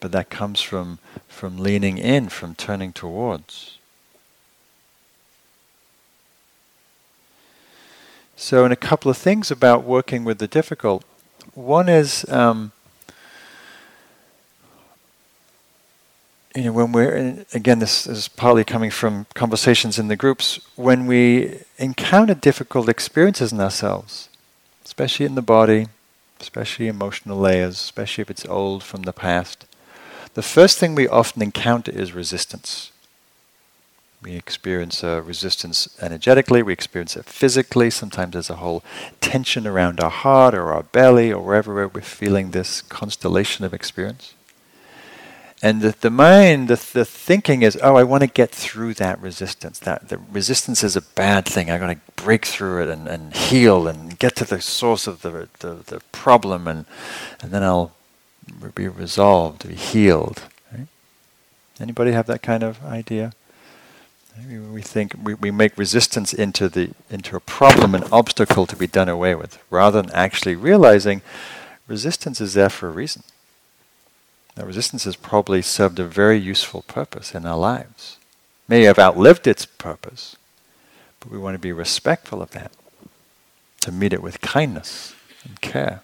But 0.00 0.12
that 0.12 0.30
comes 0.30 0.60
from 0.60 0.98
from 1.28 1.58
leaning 1.58 1.98
in, 1.98 2.28
from 2.28 2.54
turning 2.54 2.92
towards. 2.92 3.78
So, 8.36 8.64
in 8.64 8.72
a 8.72 8.76
couple 8.76 9.10
of 9.10 9.16
things 9.16 9.50
about 9.50 9.84
working 9.84 10.24
with 10.24 10.38
the 10.38 10.48
difficult, 10.48 11.04
one 11.54 11.88
is 11.88 12.28
um, 12.28 12.72
you 16.54 16.64
know 16.64 16.72
when 16.72 16.92
we're 16.92 17.14
in, 17.16 17.46
again 17.52 17.80
this 17.80 18.06
is 18.06 18.28
partly 18.28 18.64
coming 18.64 18.90
from 18.90 19.26
conversations 19.34 19.98
in 19.98 20.08
the 20.08 20.16
groups 20.16 20.60
when 20.76 21.06
we 21.06 21.60
encounter 21.78 22.34
difficult 22.34 22.88
experiences 22.88 23.52
in 23.52 23.60
ourselves, 23.60 24.28
especially 24.84 25.26
in 25.26 25.34
the 25.34 25.42
body, 25.42 25.88
especially 26.40 26.86
emotional 26.86 27.38
layers, 27.38 27.74
especially 27.74 28.22
if 28.22 28.30
it's 28.30 28.46
old 28.46 28.82
from 28.82 29.02
the 29.02 29.12
past. 29.12 29.66
The 30.34 30.42
first 30.42 30.78
thing 30.78 30.94
we 30.94 31.08
often 31.08 31.42
encounter 31.42 31.90
is 31.90 32.12
resistance. 32.12 32.92
We 34.22 34.36
experience 34.36 35.04
uh, 35.04 35.22
resistance 35.22 35.88
energetically, 36.00 36.62
we 36.62 36.72
experience 36.72 37.16
it 37.16 37.26
physically. 37.26 37.90
Sometimes 37.90 38.32
there's 38.32 38.48
a 38.48 38.56
whole 38.56 38.82
tension 39.20 39.66
around 39.66 40.00
our 40.00 40.10
heart 40.10 40.54
or 40.54 40.72
our 40.72 40.84
belly 40.84 41.32
or 41.32 41.44
wherever 41.44 41.88
we're 41.88 42.00
feeling 42.00 42.52
this 42.52 42.80
constellation 42.80 43.64
of 43.64 43.74
experience. 43.74 44.34
And 45.64 45.80
the, 45.80 45.94
the 45.98 46.10
mind, 46.10 46.68
the, 46.68 46.76
the 46.92 47.06
thinking 47.06 47.62
is, 47.62 47.78
oh, 47.82 47.96
I 47.96 48.02
want 48.02 48.20
to 48.20 48.26
get 48.26 48.50
through 48.50 48.92
that 48.94 49.18
resistance. 49.18 49.78
That 49.78 50.10
the 50.10 50.18
resistance 50.18 50.84
is 50.84 50.94
a 50.94 51.00
bad 51.00 51.46
thing. 51.46 51.70
I'm 51.70 51.80
going 51.80 51.96
to 51.96 52.22
break 52.22 52.44
through 52.44 52.82
it 52.82 52.90
and, 52.90 53.08
and 53.08 53.34
heal 53.34 53.88
and 53.88 54.18
get 54.18 54.36
to 54.36 54.44
the 54.44 54.60
source 54.60 55.06
of 55.06 55.22
the, 55.22 55.48
the, 55.60 55.76
the 55.86 56.00
problem, 56.12 56.68
and, 56.68 56.84
and 57.40 57.50
then 57.50 57.62
I'll 57.62 57.92
be 58.74 58.88
resolved, 58.88 59.66
be 59.66 59.74
healed. 59.74 60.42
Right? 60.70 60.86
Anybody 61.80 62.12
have 62.12 62.26
that 62.26 62.42
kind 62.42 62.62
of 62.62 62.84
idea? 62.84 63.32
We 64.70 64.82
think 64.82 65.14
we, 65.22 65.32
we 65.32 65.50
make 65.50 65.78
resistance 65.78 66.34
into 66.34 66.68
the 66.68 66.90
into 67.08 67.36
a 67.36 67.40
problem, 67.40 67.94
an 67.94 68.04
obstacle 68.12 68.66
to 68.66 68.76
be 68.76 68.86
done 68.86 69.08
away 69.08 69.34
with, 69.34 69.58
rather 69.70 70.02
than 70.02 70.10
actually 70.10 70.56
realizing 70.56 71.22
resistance 71.88 72.38
is 72.38 72.52
there 72.52 72.68
for 72.68 72.88
a 72.88 72.92
reason. 72.92 73.22
That 74.54 74.66
resistance 74.66 75.04
has 75.04 75.16
probably 75.16 75.62
served 75.62 75.98
a 75.98 76.04
very 76.04 76.38
useful 76.38 76.82
purpose 76.82 77.34
in 77.34 77.44
our 77.44 77.58
lives. 77.58 78.18
May 78.68 78.82
have 78.84 78.98
outlived 78.98 79.46
its 79.46 79.66
purpose, 79.66 80.36
but 81.20 81.30
we 81.30 81.38
want 81.38 81.54
to 81.54 81.58
be 81.58 81.72
respectful 81.72 82.40
of 82.40 82.52
that, 82.52 82.72
to 83.80 83.92
meet 83.92 84.12
it 84.12 84.22
with 84.22 84.40
kindness 84.40 85.14
and 85.44 85.60
care. 85.60 86.00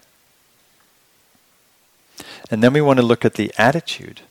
And 2.49 2.61
then 2.61 2.73
we 2.73 2.81
want 2.81 2.99
to 2.99 3.05
look 3.05 3.23
at 3.23 3.35
the 3.35 3.53
attitude 3.57 4.21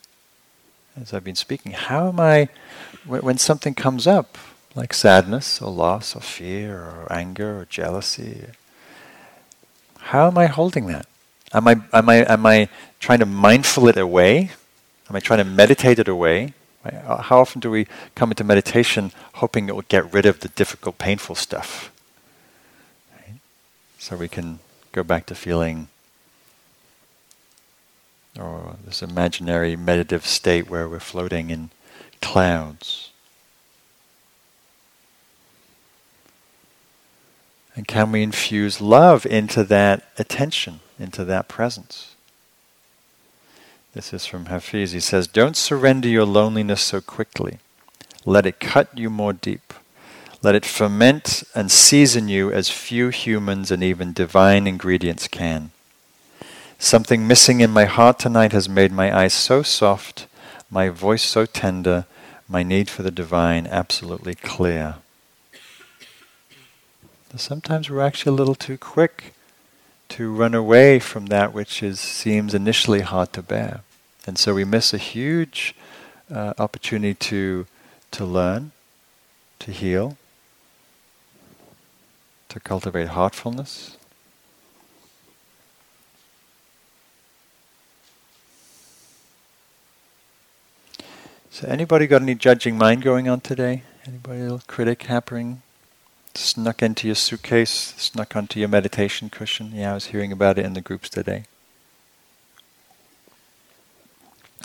as 1.01 1.15
I've 1.15 1.25
been 1.25 1.37
speaking, 1.37 1.73
how 1.73 2.09
am 2.09 2.21
I, 2.21 2.49
when 3.07 3.39
something 3.39 3.75
comes 3.75 4.07
up, 4.07 4.37
like 4.75 4.93
sadness 4.93 5.61
or 5.61 5.71
loss 5.71 6.15
or 6.15 6.21
fear 6.21 6.79
or 6.79 7.13
anger 7.13 7.61
or 7.61 7.65
jealousy, 7.65 8.47
how 9.99 10.27
am 10.27 10.39
I 10.39 10.47
holding 10.47 10.87
that? 10.87 11.07
Am 11.53 11.67
I, 11.67 11.81
am 11.93 12.09
I, 12.09 12.17
am 12.33 12.47
I 12.47 12.69
trying 13.01 13.19
to 13.19 13.27
mindful 13.27 13.89
it 13.89 13.97
away? 13.97 14.51
Am 15.09 15.17
I 15.17 15.21
trying 15.21 15.39
to 15.39 15.45
meditate 15.45 15.99
it 15.99 16.09
away? 16.09 16.55
Uh, 16.85 17.21
how 17.23 17.41
often 17.41 17.61
do 17.61 17.71
we 17.71 17.87
come 18.15 18.31
into 18.31 18.45
meditation 18.45 19.13
hoping 19.35 19.69
it 19.69 19.75
will 19.75 19.83
get 19.83 20.13
rid 20.13 20.25
of 20.25 20.41
the 20.41 20.49
difficult, 20.49 20.99
painful 20.99 21.35
stuff? 21.35 21.91
Right? 23.13 23.41
So 23.99 24.17
we 24.17 24.29
can 24.29 24.61
go 24.93 25.03
back 25.03 25.27
to 25.27 25.35
feeling 25.35 25.89
or 28.39 28.77
this 28.85 29.03
imaginary 29.03 29.77
meditative 29.77 30.27
state 30.27 30.71
where 30.71 30.89
we're 30.89 31.01
floating 31.01 31.51
in 31.51 31.71
clouds. 32.23 33.11
And 37.75 37.87
can 37.87 38.13
we 38.13 38.23
infuse 38.23 38.81
love 38.81 39.27
into 39.27 39.65
that 39.65 40.09
attention, 40.19 40.81
into 41.01 41.25
that 41.25 41.49
presence? 41.49 42.15
This 43.93 44.13
is 44.13 44.25
from 44.25 44.47
Hafiz. 44.47 44.93
He 44.93 45.01
says, 45.01 45.27
Don't 45.27 45.57
surrender 45.57 46.09
your 46.09 46.25
loneliness 46.25 46.81
so 46.81 47.01
quickly. 47.01 47.59
Let 48.25 48.47
it 48.47 48.61
cut 48.61 48.97
you 48.97 49.11
more 49.11 49.33
deep. 49.33 49.75
Let 50.43 50.55
it 50.55 50.65
ferment 50.65 51.43
and 51.55 51.71
season 51.71 52.29
you 52.29 52.53
as 52.53 52.71
few 52.71 53.09
humans 53.09 53.71
and 53.71 53.83
even 53.83 54.13
divine 54.13 54.67
ingredients 54.67 55.29
can. 55.29 55.71
Something 56.79 57.27
missing 57.27 57.61
in 57.61 57.71
my 57.71 57.85
heart 57.85 58.19
tonight 58.19 58.53
has 58.53 58.69
made 58.69 58.93
my 58.93 59.15
eyes 59.15 59.35
so 59.35 59.63
soft, 59.63 60.27
my 60.71 60.89
voice 60.89 61.23
so 61.23 61.45
tender, 61.45 62.07
my 62.49 62.63
need 62.63 62.89
for 62.89 63.03
the 63.03 63.11
divine 63.11 63.67
absolutely 63.67 64.35
clear. 64.35 64.97
Sometimes 67.37 67.91
we're 67.91 68.01
actually 68.01 68.31
a 68.31 68.35
little 68.35 68.55
too 68.55 68.79
quick 68.79 69.35
to 70.11 70.33
run 70.33 70.55
away 70.55 70.99
from 70.99 71.27
that 71.27 71.55
which 71.55 71.83
is, 71.83 71.99
seems 72.01 72.55
initially 72.55 73.01
hard 73.01 73.33
to 73.33 73.43
bear. 73.43 73.81
And 74.27 74.37
so 74.37 74.55
we 74.55 74.65
miss 74.65 74.93
a 74.93 74.99
huge 74.99 75.75
uh, 76.33 76.53
opportunity 76.59 77.15
to, 77.15 77.67
to 78.11 78.25
learn, 78.25 78.73
to 79.61 79.73
heal, 79.73 80.17
to 82.49 82.61
cultivate 82.61 83.09
heartfulness. 83.09 83.97
So, 91.53 91.67
anybody 91.69 92.07
got 92.07 92.23
any 92.23 92.35
judging 92.35 92.79
mind 92.79 93.03
going 93.03 93.29
on 93.29 93.41
today? 93.41 93.83
Anybody 94.07 94.41
a 94.41 94.43
little 94.43 94.63
critic 94.67 95.03
happening? 95.03 95.63
Snuck 96.35 96.83
into 96.83 97.07
your 97.07 97.17
suitcase, 97.17 97.95
snuck 97.97 98.37
onto 98.37 98.61
your 98.61 98.69
meditation 98.69 99.31
cushion? 99.31 99.73
Yeah, 99.75 99.91
I 99.91 99.95
was 99.95 100.07
hearing 100.07 100.33
about 100.33 100.59
it 100.59 100.65
in 100.65 100.75
the 100.75 100.81
groups 100.81 101.09
today. 101.09 101.45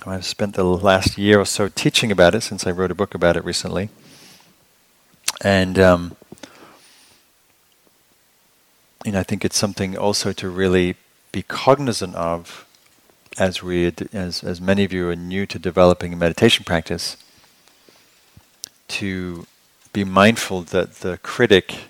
I've 0.05 0.26
spent 0.26 0.53
the 0.53 0.63
last 0.63 1.18
year 1.18 1.39
or 1.39 1.45
so 1.45 1.68
teaching 1.68 2.11
about 2.11 2.36
it 2.36 2.41
since 2.41 2.68
I 2.68 2.72
wrote 2.72 2.91
a 2.91 2.95
book 2.95 3.16
about 3.16 3.36
it 3.36 3.43
recently. 3.43 3.89
And 5.41 5.80
um, 5.80 6.16
you 9.03 9.11
know, 9.11 9.20
I 9.20 9.24
think 9.24 9.43
it's 9.43 9.57
something 9.57 9.97
also 9.97 10.32
to 10.34 10.49
really 10.49 10.95
be 11.32 11.41
cognizant 11.43 12.16
of 12.16 12.66
as 13.38 13.61
we, 13.61 13.93
as 14.13 14.43
as 14.43 14.61
many 14.61 14.84
of 14.84 14.93
you 14.93 15.09
are 15.09 15.16
new 15.16 15.45
to 15.45 15.59
developing 15.59 16.13
a 16.13 16.16
meditation 16.16 16.63
practice, 16.63 17.18
to 18.88 19.45
be 19.96 20.04
mindful 20.04 20.62
that 20.62 20.96
the 20.96 21.18
critic 21.20 21.86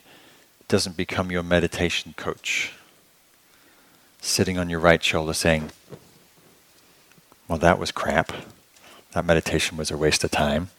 doesn't 0.67 0.95
become 0.95 1.31
your 1.31 1.41
meditation 1.41 2.13
coach, 2.15 2.71
sitting 4.21 4.59
on 4.59 4.69
your 4.69 4.79
right 4.79 5.03
shoulder 5.03 5.33
saying, 5.33 5.71
"Well, 7.47 7.57
that 7.57 7.79
was 7.79 7.91
crap. 7.91 8.31
That 9.13 9.25
meditation 9.25 9.75
was 9.75 9.89
a 9.89 9.97
waste 9.97 10.23
of 10.23 10.29
time. 10.29 10.69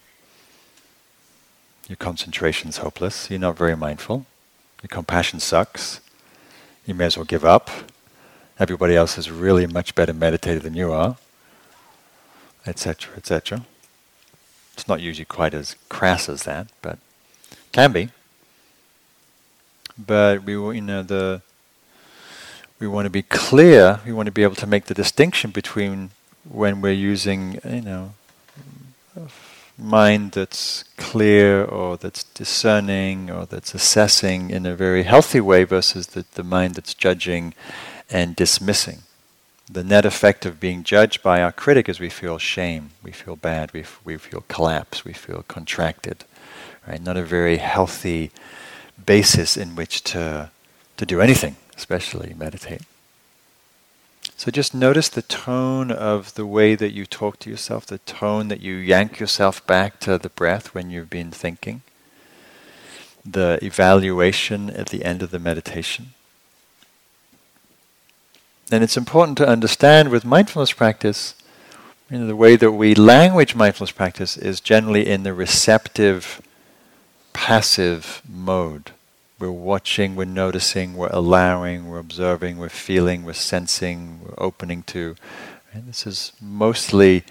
Your 1.89 1.97
concentration's 1.97 2.77
hopeless. 2.77 3.29
You're 3.29 3.39
not 3.39 3.57
very 3.57 3.75
mindful. 3.75 4.25
Your 4.81 4.87
compassion 4.87 5.41
sucks. 5.41 5.99
You 6.85 6.93
may 6.93 7.07
as 7.07 7.17
well 7.17 7.25
give 7.25 7.43
up." 7.43 7.69
everybody 8.59 8.95
else 8.95 9.19
is 9.19 9.29
really 9.29 9.67
much 9.67 9.93
better 9.93 10.13
meditated 10.13 10.63
than 10.63 10.73
you 10.73 10.91
are, 10.91 11.15
etc., 12.65 13.15
etc. 13.15 13.65
It's 14.73 14.87
not 14.87 14.99
usually 14.99 15.25
quite 15.25 15.53
as 15.53 15.75
crass 15.89 16.27
as 16.27 16.41
that, 16.43 16.65
but 16.81 16.97
can 17.77 17.91
be. 17.91 18.09
But 19.99 20.43
we, 20.43 20.53
you 20.53 20.81
know, 20.81 21.03
the 21.03 21.41
we 22.79 22.87
want 22.87 23.05
to 23.05 23.11
be 23.11 23.21
clear. 23.21 23.99
We 24.03 24.13
want 24.13 24.25
to 24.25 24.31
be 24.31 24.41
able 24.41 24.55
to 24.55 24.67
make 24.67 24.85
the 24.85 24.95
distinction 24.95 25.51
between 25.51 26.09
when 26.49 26.81
we're 26.81 27.01
using, 27.13 27.59
you 27.63 27.81
know, 27.81 28.13
mind 29.77 30.31
that's 30.31 30.85
clear 30.97 31.63
or 31.63 31.97
that's 31.97 32.23
discerning 32.23 33.29
or 33.29 33.45
that's 33.45 33.75
assessing 33.75 34.49
in 34.49 34.65
a 34.65 34.75
very 34.75 35.03
healthy 35.03 35.41
way 35.41 35.63
versus 35.63 36.07
the, 36.07 36.25
the 36.33 36.43
mind 36.43 36.73
that's 36.75 36.95
judging 36.95 37.53
and 38.09 38.35
dismissing. 38.35 38.99
The 39.69 39.83
net 39.83 40.05
effect 40.05 40.47
of 40.47 40.59
being 40.59 40.83
judged 40.83 41.21
by 41.21 41.43
our 41.43 41.51
critic 41.51 41.87
is 41.89 41.99
we 41.99 42.09
feel 42.09 42.39
shame, 42.39 42.89
we 43.03 43.11
feel 43.11 43.35
bad, 43.35 43.71
we, 43.73 43.81
f- 43.81 44.01
we 44.03 44.17
feel 44.17 44.43
collapse, 44.47 45.05
we 45.05 45.13
feel 45.13 45.43
contracted. 45.47 46.23
Right? 46.87 47.01
Not 47.01 47.17
a 47.17 47.23
very 47.23 47.57
healthy 47.57 48.31
basis 49.05 49.57
in 49.57 49.75
which 49.75 50.03
to, 50.05 50.51
to 50.95 51.05
do 51.05 51.19
anything, 51.21 51.57
especially 51.75 52.33
meditate. 52.33 52.81
So 54.37 54.51
just 54.51 54.73
notice 54.73 55.09
the 55.09 55.23
tone 55.23 55.91
of 55.91 56.35
the 56.35 56.45
way 56.45 56.75
that 56.75 56.93
you 56.93 57.05
talk 57.05 57.39
to 57.39 57.49
yourself, 57.49 57.85
the 57.85 57.97
tone 57.99 58.49
that 58.49 58.61
you 58.61 58.75
yank 58.75 59.19
yourself 59.19 59.65
back 59.65 59.99
to 60.01 60.17
the 60.17 60.29
breath 60.29 60.73
when 60.73 60.91
you've 60.91 61.09
been 61.09 61.31
thinking, 61.31 61.81
the 63.25 63.59
evaluation 63.61 64.69
at 64.69 64.89
the 64.89 65.03
end 65.03 65.23
of 65.23 65.31
the 65.31 65.39
meditation. 65.39 66.13
And 68.71 68.83
it's 68.83 68.97
important 68.97 69.37
to 69.39 69.47
understand 69.47 70.09
with 70.09 70.23
mindfulness 70.23 70.73
practice 70.73 71.33
You 72.09 72.19
know, 72.19 72.27
the 72.27 72.37
way 72.37 72.55
that 72.55 72.71
we 72.71 72.95
language 72.95 73.53
mindfulness 73.53 73.91
practice 73.91 74.37
is 74.37 74.61
generally 74.61 75.05
in 75.07 75.23
the 75.23 75.33
receptive, 75.33 76.41
passive 77.37 78.23
mode. 78.27 78.91
We're 79.37 79.51
watching, 79.51 80.15
we're 80.15 80.25
noticing, 80.25 80.95
we're 80.95 81.11
allowing, 81.11 81.87
we're 81.87 81.99
observing, 81.99 82.57
we're 82.57 82.67
feeling, 82.67 83.23
we're 83.23 83.33
sensing, 83.33 84.21
we're 84.23 84.43
opening 84.43 84.81
to. 84.87 85.15
And 85.71 85.87
this 85.87 86.07
is 86.07 86.31
mostly 86.41 87.23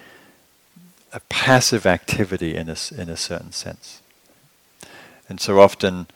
a 1.12 1.18
passive 1.28 1.86
activity 1.86 2.54
in 2.54 2.68
a, 2.68 2.76
in 2.96 3.08
a 3.08 3.16
certain 3.16 3.50
sense. 3.50 4.00
And 5.28 5.40
so 5.40 5.58
often 5.58 6.06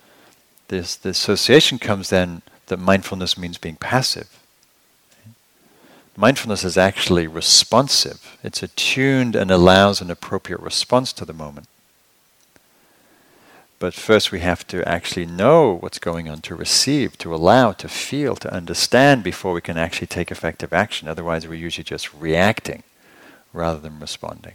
this, 0.68 0.94
the 0.94 1.08
association 1.08 1.80
comes 1.80 2.10
then 2.10 2.42
that 2.66 2.78
mindfulness 2.78 3.36
means 3.36 3.58
being 3.58 3.74
passive. 3.74 4.38
Mindfulness 6.16 6.62
is 6.62 6.78
actually 6.78 7.26
responsive. 7.26 8.38
It's 8.44 8.62
attuned 8.62 9.34
and 9.34 9.50
allows 9.50 10.00
an 10.00 10.12
appropriate 10.12 10.60
response 10.60 11.12
to 11.14 11.24
the 11.24 11.32
moment. 11.32 11.66
But 13.80 13.94
first 13.94 14.30
we 14.30 14.40
have 14.40 14.66
to 14.68 14.86
actually 14.86 15.24
know 15.24 15.78
what's 15.80 15.98
going 15.98 16.28
on, 16.28 16.42
to 16.42 16.54
receive, 16.54 17.16
to 17.16 17.34
allow, 17.34 17.72
to 17.72 17.88
feel, 17.88 18.36
to 18.36 18.52
understand 18.52 19.24
before 19.24 19.54
we 19.54 19.62
can 19.62 19.78
actually 19.78 20.06
take 20.06 20.30
effective 20.30 20.74
action. 20.74 21.08
Otherwise 21.08 21.48
we're 21.48 21.54
usually 21.54 21.82
just 21.82 22.12
reacting 22.12 22.82
rather 23.54 23.80
than 23.80 23.98
responding. 23.98 24.54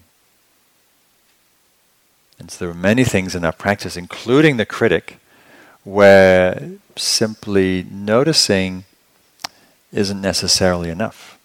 And 2.38 2.52
so 2.52 2.66
there 2.66 2.72
are 2.72 2.78
many 2.78 3.04
things 3.04 3.34
in 3.34 3.44
our 3.44 3.52
practice, 3.52 3.98
including 3.98 4.58
the 4.58 4.66
critic, 4.66 5.18
where 5.84 6.74
simply 6.96 7.84
noticing 7.90 8.84
isn't 9.92 10.22
necessarily 10.22 10.92
enough. 10.92 11.40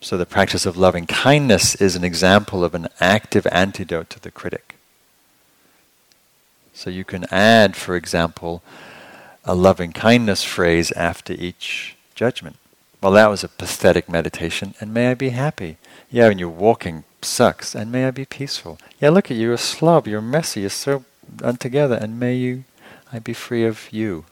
So 0.00 0.16
the 0.16 0.24
practice 0.24 0.64
of 0.64 0.78
loving 0.78 1.06
kindness 1.06 1.74
is 1.74 1.96
an 1.96 2.04
example 2.04 2.64
of 2.64 2.74
an 2.74 2.88
active 2.98 3.46
antidote 3.52 4.08
to 4.10 4.20
the 4.20 4.30
critic. 4.30 4.71
So 6.72 6.90
you 6.90 7.04
can 7.04 7.26
add, 7.30 7.76
for 7.76 7.96
example, 7.96 8.62
a 9.44 9.54
loving 9.54 9.92
kindness 9.92 10.44
phrase 10.44 10.92
after 10.92 11.32
each 11.32 11.96
judgment. 12.14 12.56
Well, 13.02 13.12
that 13.12 13.28
was 13.28 13.42
a 13.42 13.48
pathetic 13.48 14.08
meditation, 14.08 14.74
and 14.80 14.94
may 14.94 15.10
I 15.10 15.14
be 15.14 15.30
happy. 15.30 15.76
Yeah, 16.10 16.28
and 16.28 16.38
you're 16.38 16.48
walking 16.48 17.04
sucks, 17.20 17.74
and 17.74 17.90
may 17.90 18.06
I 18.06 18.10
be 18.10 18.24
peaceful. 18.24 18.78
Yeah, 19.00 19.10
look 19.10 19.30
at 19.30 19.36
you, 19.36 19.44
you're 19.44 19.54
a 19.54 19.58
slob, 19.58 20.06
you're 20.06 20.20
messy, 20.20 20.60
you're 20.60 20.70
so 20.70 21.04
untogether, 21.42 21.96
and 21.96 22.20
may 22.20 22.36
you, 22.36 22.64
I 23.12 23.18
be 23.18 23.32
free 23.32 23.64
of 23.64 23.92
you, 23.92 24.24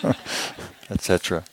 etc. 0.90 1.44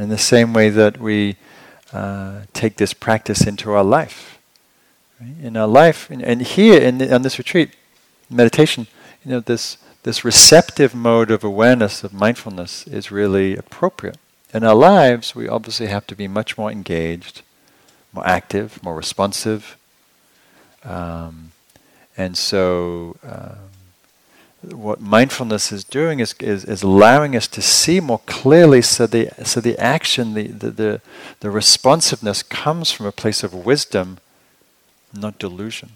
In 0.00 0.08
the 0.08 0.18
same 0.18 0.54
way 0.54 0.70
that 0.70 0.98
we 0.98 1.36
uh, 1.92 2.42
take 2.54 2.76
this 2.76 2.94
practice 2.94 3.46
into 3.46 3.70
our 3.72 3.84
life. 3.84 4.38
In 5.42 5.56
our 5.56 5.66
life, 5.68 6.08
and, 6.10 6.22
and 6.22 6.40
here 6.40 6.80
in 6.80 6.98
the, 6.98 7.14
on 7.14 7.20
this 7.20 7.36
retreat, 7.36 7.72
meditation, 8.30 8.86
you 9.22 9.30
know, 9.30 9.40
this 9.40 9.76
this 10.02 10.24
receptive 10.24 10.94
mode 10.94 11.30
of 11.30 11.44
awareness 11.44 12.02
of 12.02 12.14
mindfulness 12.14 12.86
is 12.86 13.10
really 13.10 13.54
appropriate. 13.54 14.16
In 14.54 14.64
our 14.64 14.74
lives, 14.74 15.34
we 15.34 15.46
obviously 15.46 15.88
have 15.88 16.06
to 16.06 16.16
be 16.16 16.26
much 16.26 16.56
more 16.56 16.72
engaged, 16.72 17.42
more 18.14 18.26
active, 18.26 18.82
more 18.82 18.96
responsive, 18.96 19.76
um, 20.84 21.52
and 22.16 22.38
so. 22.38 23.16
Um, 23.22 23.69
what 24.62 25.00
mindfulness 25.00 25.72
is 25.72 25.84
doing 25.84 26.20
is, 26.20 26.34
is, 26.38 26.64
is, 26.64 26.82
allowing 26.82 27.34
us 27.34 27.48
to 27.48 27.62
see 27.62 27.98
more 27.98 28.20
clearly 28.26 28.82
so 28.82 29.06
the, 29.06 29.30
so 29.42 29.60
the 29.60 29.78
action, 29.78 30.34
the, 30.34 30.48
the, 30.48 30.70
the, 30.70 31.00
the 31.40 31.50
responsiveness 31.50 32.42
comes 32.42 32.90
from 32.90 33.06
a 33.06 33.12
place 33.12 33.42
of 33.42 33.54
wisdom, 33.54 34.18
not 35.14 35.38
delusion. 35.38 35.92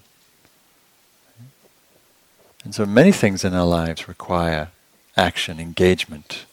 And 2.64 2.74
so 2.74 2.86
many 2.86 3.12
things 3.12 3.44
in 3.44 3.52
our 3.52 3.66
lives 3.66 4.08
require 4.08 4.70
action, 5.14 5.60
engagement. 5.60 6.46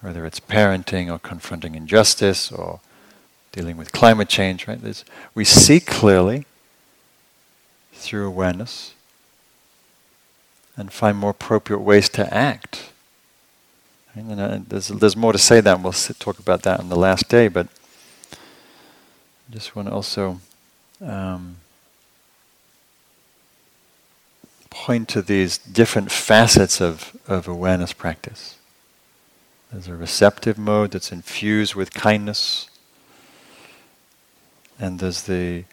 Whether 0.00 0.24
it's 0.24 0.38
parenting 0.38 1.10
or 1.12 1.18
confronting 1.18 1.74
injustice 1.74 2.52
or 2.52 2.78
dealing 3.50 3.76
with 3.76 3.90
climate 3.90 4.28
change, 4.28 4.68
right? 4.68 4.80
There's, 4.80 5.04
we 5.34 5.44
see 5.44 5.80
clearly 5.80 6.46
through 8.04 8.26
awareness 8.26 8.94
and 10.76 10.92
find 10.92 11.16
more 11.16 11.30
appropriate 11.30 11.80
ways 11.80 12.08
to 12.10 12.34
act. 12.34 12.90
And 14.14 14.66
there's, 14.68 14.88
there's 14.88 15.16
more 15.16 15.32
to 15.32 15.38
say 15.38 15.60
that, 15.60 15.74
and 15.74 15.82
we'll 15.82 15.92
sit, 15.92 16.20
talk 16.20 16.38
about 16.38 16.62
that 16.62 16.78
on 16.78 16.88
the 16.88 16.96
last 16.96 17.28
day, 17.28 17.48
but 17.48 17.66
I 18.32 19.52
just 19.52 19.74
want 19.74 19.88
to 19.88 19.94
also 19.94 20.40
um, 21.00 21.56
point 24.70 25.08
to 25.08 25.22
these 25.22 25.58
different 25.58 26.12
facets 26.12 26.80
of, 26.80 27.16
of 27.26 27.48
awareness 27.48 27.92
practice. 27.92 28.56
There's 29.72 29.88
a 29.88 29.96
receptive 29.96 30.58
mode 30.58 30.92
that's 30.92 31.10
infused 31.10 31.74
with 31.74 31.92
kindness, 31.92 32.68
and 34.78 35.00
there's 35.00 35.22
the 35.22 35.64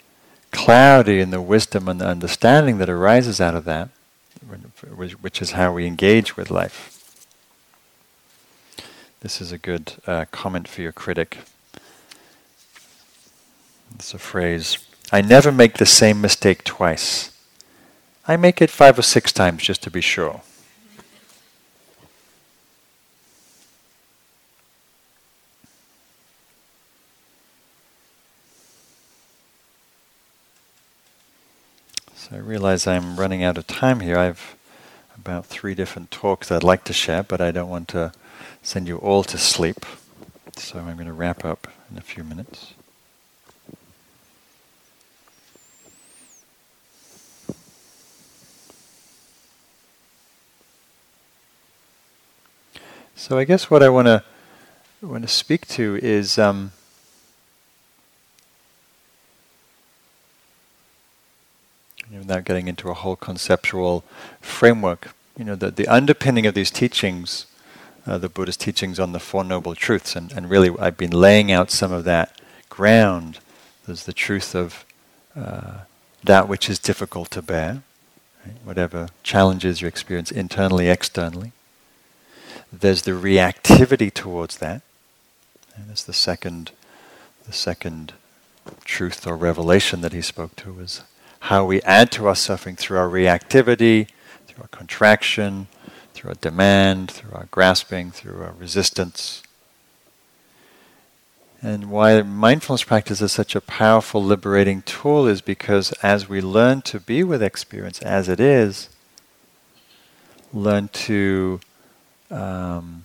clarity 0.52 1.20
and 1.20 1.34
the 1.34 1.41
wisdom 1.41 1.88
and 1.88 1.99
the 1.99 2.08
understanding 2.08 2.78
that 2.78 2.89
arises 2.89 3.41
out 3.41 3.56
of 3.56 3.66
that, 3.66 3.89
which 5.22 5.41
is 5.41 5.52
how 5.52 5.74
we 5.74 5.86
engage 5.86 6.38
with 6.38 6.52
life. 6.52 6.97
This 9.22 9.39
is 9.41 9.52
a 9.52 9.58
good 9.58 9.93
uh, 10.08 10.26
comment 10.32 10.68
for 10.68 10.82
your 10.82 10.91
critic. 10.91 11.39
It's 13.95 14.14
a 14.14 14.20
phrase 14.20 14.78
I 15.12 15.22
never 15.22 15.52
make 15.52 15.78
the 15.78 15.86
same 15.86 16.22
mistake 16.22 16.64
twice. 16.64 17.32
I 18.28 18.38
make 18.38 18.62
it 18.62 18.70
five 18.70 18.97
or 18.97 19.02
six 19.02 19.32
times 19.34 19.64
just 19.64 19.84
to 19.84 19.91
be 19.91 20.02
sure. 20.02 20.41
I 32.34 32.38
realize 32.52 32.86
I'm 32.86 33.16
running 33.16 33.43
out 33.43 33.58
of 33.58 33.66
time 33.66 34.02
here. 34.02 34.18
I've 34.18 34.58
about 35.16 35.45
three 35.45 35.74
different 35.74 36.12
talks 36.12 36.52
I'd 36.52 36.64
like 36.64 36.84
to 36.84 36.91
share, 36.91 37.24
but 37.24 37.39
I 37.39 37.49
don't 37.49 37.70
want 37.70 37.88
to 37.89 38.12
send 38.62 38.89
you 38.89 38.97
all 38.97 39.24
to 39.24 39.38
sleep. 39.38 39.86
So 40.58 40.78
I'm 40.78 40.95
going 40.95 41.08
to 41.08 41.14
wrap 41.14 41.45
up 41.45 41.70
in 41.89 41.97
a 41.97 42.02
few 42.02 42.26
minutes. 42.26 42.74
So 53.16 53.38
I 53.38 53.45
guess 53.45 53.70
what 53.70 53.82
I 53.82 53.88
want 53.88 54.08
to 54.08 54.26
want 55.02 55.24
to 55.24 55.30
speak 55.30 55.70
to 55.70 55.97
is 56.04 56.38
um, 56.38 56.74
without 62.20 62.45
getting 62.45 62.68
into 62.68 62.89
a 62.89 62.93
whole 62.93 63.16
conceptual 63.16 64.03
framework. 64.41 65.14
You 65.38 65.45
know, 65.45 65.55
the, 65.55 65.72
the 65.72 65.88
underpinning 65.88 66.45
of 66.45 66.53
these 66.53 66.72
teachings, 66.72 67.45
uh, 68.05 68.18
the 68.18 68.30
Buddhist 68.30 68.59
teachings 68.59 68.99
on 68.99 69.12
the 69.12 69.20
Four 69.20 69.43
Noble 69.43 69.76
Truths, 69.76 70.16
and, 70.16 70.32
and 70.32 70.49
really 70.49 70.72
I've 70.80 70.97
been 70.97 71.12
laying 71.12 71.51
out 71.51 71.72
some 71.72 71.91
of 71.91 72.03
that 72.05 72.39
ground. 72.70 73.39
There's 73.86 74.05
the 74.05 74.14
truth 74.14 74.55
of 74.55 74.86
uh, 75.36 75.80
that 76.24 76.47
which 76.47 76.70
is 76.70 76.80
difficult 76.80 77.32
to 77.32 77.41
bear, 77.41 77.84
right? 78.45 78.55
whatever 78.64 79.07
challenges 79.24 79.82
you 79.82 79.88
experience 79.88 80.32
internally, 80.32 80.89
externally. 80.89 81.51
There's 82.72 83.01
the 83.03 83.12
reactivity 83.12 84.14
towards 84.14 84.57
that. 84.57 84.82
And 85.76 85.89
that's 85.89 86.03
the 86.03 86.14
second, 86.14 86.72
the 87.45 87.53
second 87.53 88.14
truth 88.86 89.26
or 89.26 89.36
revelation 89.36 90.01
that 90.01 90.14
he 90.14 90.22
spoke 90.22 90.55
to 90.57 90.72
was 90.74 91.01
how 91.42 91.66
we 91.66 91.82
add 91.82 92.12
to 92.12 92.28
our 92.28 92.36
suffering 92.36 92.76
through 92.76 92.98
our 92.98 93.10
reactivity, 93.10 94.08
through 94.46 94.62
our 94.62 94.68
contraction, 94.68 95.68
through 96.14 96.30
our 96.30 96.36
demand, 96.36 97.10
through 97.10 97.34
our 97.34 97.48
grasping, 97.50 98.12
through 98.12 98.44
our 98.44 98.54
resistance. 98.54 99.42
And 101.64 101.89
why 101.89 102.22
mindfulness 102.22 102.84
practice 102.84 103.22
is 103.22 103.32
such 103.32 103.56
a 103.56 103.62
powerful, 103.62 104.24
liberating 104.24 104.84
tool 104.84 105.28
is 105.28 105.42
because 105.42 105.92
as 106.04 106.30
we 106.30 106.42
learn 106.42 106.84
to 106.84 107.00
be 107.00 107.24
with 107.24 107.42
experience 107.42 108.00
as 108.02 108.30
it 108.30 108.39
is, 108.39 108.89
learn 110.54 110.89
to 110.89 111.60
um, 112.30 113.04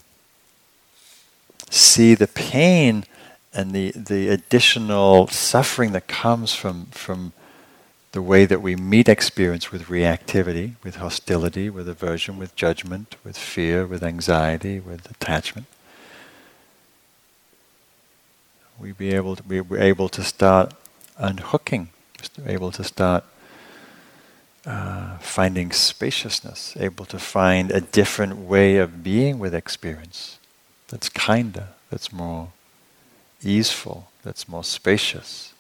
see 1.70 2.14
the 2.14 2.26
pain 2.26 3.05
and 3.55 3.72
the, 3.72 3.93
the 3.93 4.28
additional 4.28 5.26
suffering 5.28 5.93
that 5.93 6.07
comes 6.07 6.55
from, 6.55 6.87
from 6.87 7.32
the 8.16 8.22
way 8.22 8.46
that 8.46 8.62
we 8.62 8.74
meet 8.74 9.10
experience 9.10 9.70
with 9.70 9.88
reactivity, 9.88 10.72
with 10.82 10.96
hostility, 10.96 11.68
with 11.68 11.86
aversion, 11.86 12.38
with 12.38 12.56
judgment, 12.56 13.14
with 13.22 13.36
fear, 13.36 13.86
with 13.86 14.02
anxiety, 14.02 14.80
with 14.80 15.10
attachment, 15.10 15.66
we 18.80 18.92
be 18.92 19.12
able 19.12 19.36
to, 19.36 19.60
were 19.60 19.76
able 19.76 20.08
to 20.08 20.22
start 20.24 20.72
unhooking, 21.18 21.90
able 22.46 22.70
to 22.70 22.82
start 22.82 23.22
uh, 24.64 25.18
finding 25.18 25.70
spaciousness, 25.70 26.74
able 26.80 27.04
to 27.04 27.18
find 27.18 27.70
a 27.70 27.82
different 27.82 28.38
way 28.38 28.78
of 28.78 29.02
being 29.02 29.38
with 29.38 29.54
experience 29.54 30.38
that's 30.88 31.10
kinder, 31.10 31.68
that's 31.90 32.10
more 32.10 32.48
easeful, 33.42 34.08
that's 34.22 34.48
more 34.48 34.64
spacious. 34.64 35.52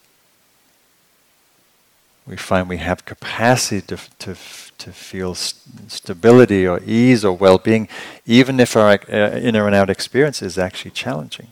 We 2.26 2.36
find 2.36 2.68
we 2.68 2.78
have 2.78 3.04
capacity 3.04 3.80
to, 3.86 3.98
to, 4.18 4.36
to 4.78 4.92
feel 4.92 5.34
st- 5.34 5.92
stability 5.92 6.66
or 6.66 6.80
ease 6.84 7.24
or 7.24 7.36
well 7.36 7.58
being, 7.58 7.88
even 8.26 8.58
if 8.58 8.76
our 8.76 8.98
uh, 9.08 9.38
inner 9.38 9.66
and 9.66 9.74
out 9.74 9.90
experience 9.90 10.42
is 10.42 10.58
actually 10.58 10.90
challenging. 10.90 11.48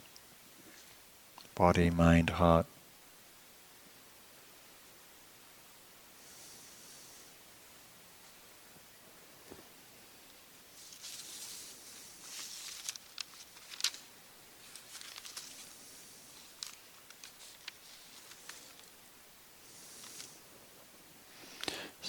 Body, 1.54 1.90
mind, 1.90 2.30
heart. 2.30 2.66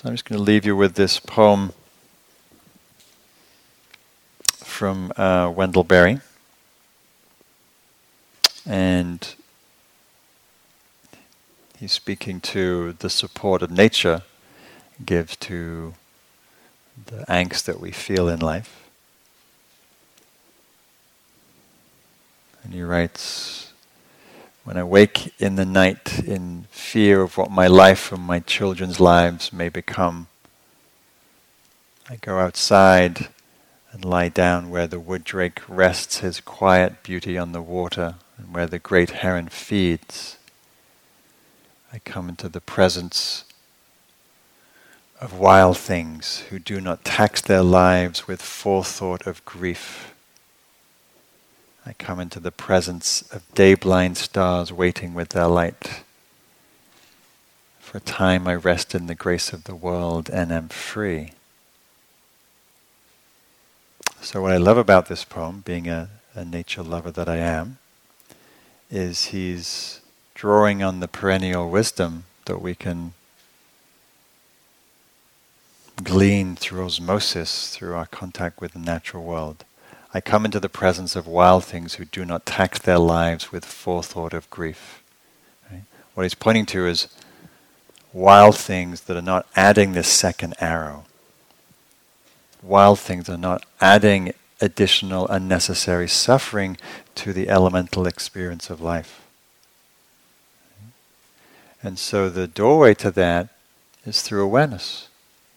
I'm 0.06 0.14
just 0.14 0.26
going 0.26 0.38
to 0.38 0.44
leave 0.44 0.68
you 0.68 0.76
with 0.76 0.94
this 0.94 1.20
poem 1.20 1.74
from 4.58 5.12
uh, 5.18 5.50
Wendell 5.50 5.84
Berry. 5.84 6.20
And 8.68 9.34
he's 11.80 11.92
speaking 11.92 12.40
to 12.42 12.94
the 13.00 13.10
support 13.10 13.64
of 13.64 13.72
nature 13.72 14.22
gives 15.04 15.36
to 15.38 15.96
the 17.08 17.26
angst 17.28 17.64
that 17.64 17.80
we 17.80 17.90
feel 17.90 18.30
in 18.30 18.40
life. 18.40 18.88
And 22.64 22.76
he 22.76 22.84
writes, 22.84 23.65
when 24.66 24.78
I 24.78 24.84
wake 24.84 25.32
in 25.40 25.58
the 25.58 25.66
night 25.66 26.24
in 26.26 26.66
fear 26.72 27.22
of 27.22 27.38
what 27.38 27.52
my 27.52 27.68
life 27.68 28.12
and 28.12 28.24
my 28.24 28.40
children's 28.40 29.00
lives 29.00 29.54
may 29.54 29.70
become, 29.70 30.26
I 32.10 32.16
go 32.16 32.40
outside 32.40 33.28
and 33.92 34.04
lie 34.04 34.30
down 34.30 34.72
where 34.72 34.88
the 34.88 35.00
wood 35.00 35.24
drake 35.24 35.62
rests 35.68 36.18
his 36.18 36.42
quiet 36.42 37.04
beauty 37.04 37.38
on 37.38 37.52
the 37.52 37.62
water 37.62 38.16
and 38.40 38.56
where 38.56 38.66
the 38.66 38.80
great 38.80 39.12
heron 39.12 39.50
feeds. 39.50 40.38
I 41.94 42.00
come 42.00 42.28
into 42.28 42.50
the 42.50 42.60
presence 42.60 43.44
of 45.22 45.38
wild 45.38 45.78
things 45.78 46.40
who 46.50 46.58
do 46.58 46.82
not 46.82 47.06
tax 47.06 47.40
their 47.40 47.62
lives 47.62 48.28
with 48.28 48.42
forethought 48.42 49.28
of 49.28 49.46
grief. 49.46 50.15
I 51.86 51.94
come 51.94 52.20
into 52.20 52.40
the 52.40 52.52
presence 52.52 53.22
of 53.32 53.44
day-blind 53.54 54.18
stars 54.18 54.74
waiting 54.74 55.14
with 55.14 55.30
their 55.30 55.48
light. 55.48 56.02
For 57.80 57.98
a 57.98 58.02
time 58.02 58.48
I 58.48 58.56
rest 58.56 58.96
in 58.96 59.06
the 59.06 59.14
grace 59.14 59.54
of 59.54 59.66
the 59.66 59.76
world 59.76 60.30
and 60.30 60.52
am 60.52 60.70
free. 60.70 61.32
So 64.20 64.42
what 64.42 64.52
I 64.52 64.58
love 64.58 64.78
about 64.78 65.08
this 65.08 65.24
poem, 65.24 65.62
being 65.64 65.88
a, 65.88 66.10
a 66.34 66.44
nature 66.44 66.82
lover 66.82 67.12
that 67.12 67.30
I 67.30 67.38
am, 67.38 67.78
is 68.90 69.26
he's 69.26 70.02
drawing 70.34 70.82
on 70.82 71.00
the 71.00 71.08
perennial 71.08 71.70
wisdom 71.70 72.24
that 72.46 72.62
we 72.62 72.74
can 72.74 73.14
glean 76.04 76.56
through 76.56 76.86
osmosis, 76.86 77.70
through 77.70 77.94
our 77.94 78.08
contact 78.08 78.60
with 78.60 78.74
the 78.74 78.80
natural 78.80 79.24
world. 79.24 79.64
I 80.16 80.22
come 80.22 80.46
into 80.46 80.62
the 80.62 80.70
presence 80.70 81.18
of 81.18 81.28
wild 81.28 81.66
things 81.66 81.96
who 81.96 82.06
do 82.06 82.24
not 82.24 82.46
tax 82.46 82.80
their 82.80 83.00
lives 83.00 83.52
with 83.52 83.66
forethought 83.66 84.34
of 84.34 84.50
grief. 84.50 85.04
Right? 85.70 85.82
What 86.14 86.24
he's 86.24 86.34
pointing 86.34 86.66
to 86.68 86.88
is 86.88 87.10
wild 88.14 88.56
things 88.56 89.02
that 89.02 89.18
are 89.18 89.22
not 89.22 89.46
adding 89.58 89.92
this 89.92 90.08
second 90.08 90.54
arrow. 90.62 91.04
Wild 92.64 92.98
things 92.98 93.28
are 93.28 93.38
not 93.38 93.66
adding 93.82 94.34
additional 94.62 95.28
unnecessary 95.28 96.08
suffering 96.08 96.78
to 97.16 97.34
the 97.34 97.50
elemental 97.50 98.08
experience 98.08 98.70
of 98.70 98.80
life. 98.80 99.22
And 101.84 102.00
so 102.00 102.30
the 102.30 102.48
doorway 102.48 102.94
to 102.94 103.12
that 103.12 103.50
is 104.06 104.22
through 104.22 104.46
awareness. 104.46 105.10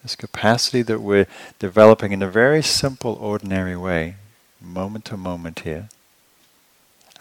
This 0.03 0.17
capacity 0.17 0.81
that 0.81 0.99
we're 0.99 1.27
developing 1.59 2.11
in 2.11 2.21
a 2.21 2.29
very 2.29 2.61
simple, 2.61 3.17
ordinary 3.21 3.77
way 3.77 4.15
moment 4.61 5.05
to 5.05 5.17
moment 5.17 5.59
here, 5.59 5.89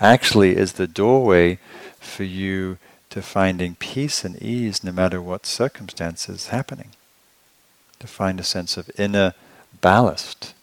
actually 0.01 0.57
is 0.57 0.75
the 0.75 0.87
doorway 0.87 1.59
for 1.99 2.25
you 2.25 2.79
to 3.11 3.23
finding 3.23 3.75
peace 3.75 4.25
and 4.25 4.41
ease 4.43 4.85
no 4.85 4.93
matter 4.93 5.21
what 5.21 5.47
circumstances 5.47 6.49
happening. 6.49 6.91
To 8.01 8.07
find 8.07 8.39
a 8.39 8.45
sense 8.45 8.77
of 8.77 8.91
inner 8.97 9.35
ballast 9.81 10.55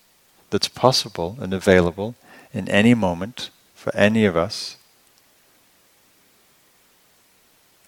that's 0.50 0.68
possible 0.68 1.38
and 1.42 1.54
available 1.54 2.16
in 2.54 2.70
any 2.70 2.94
moment 2.94 3.50
for 3.74 3.94
any 3.96 4.26
of 4.26 4.38
us, 4.38 4.78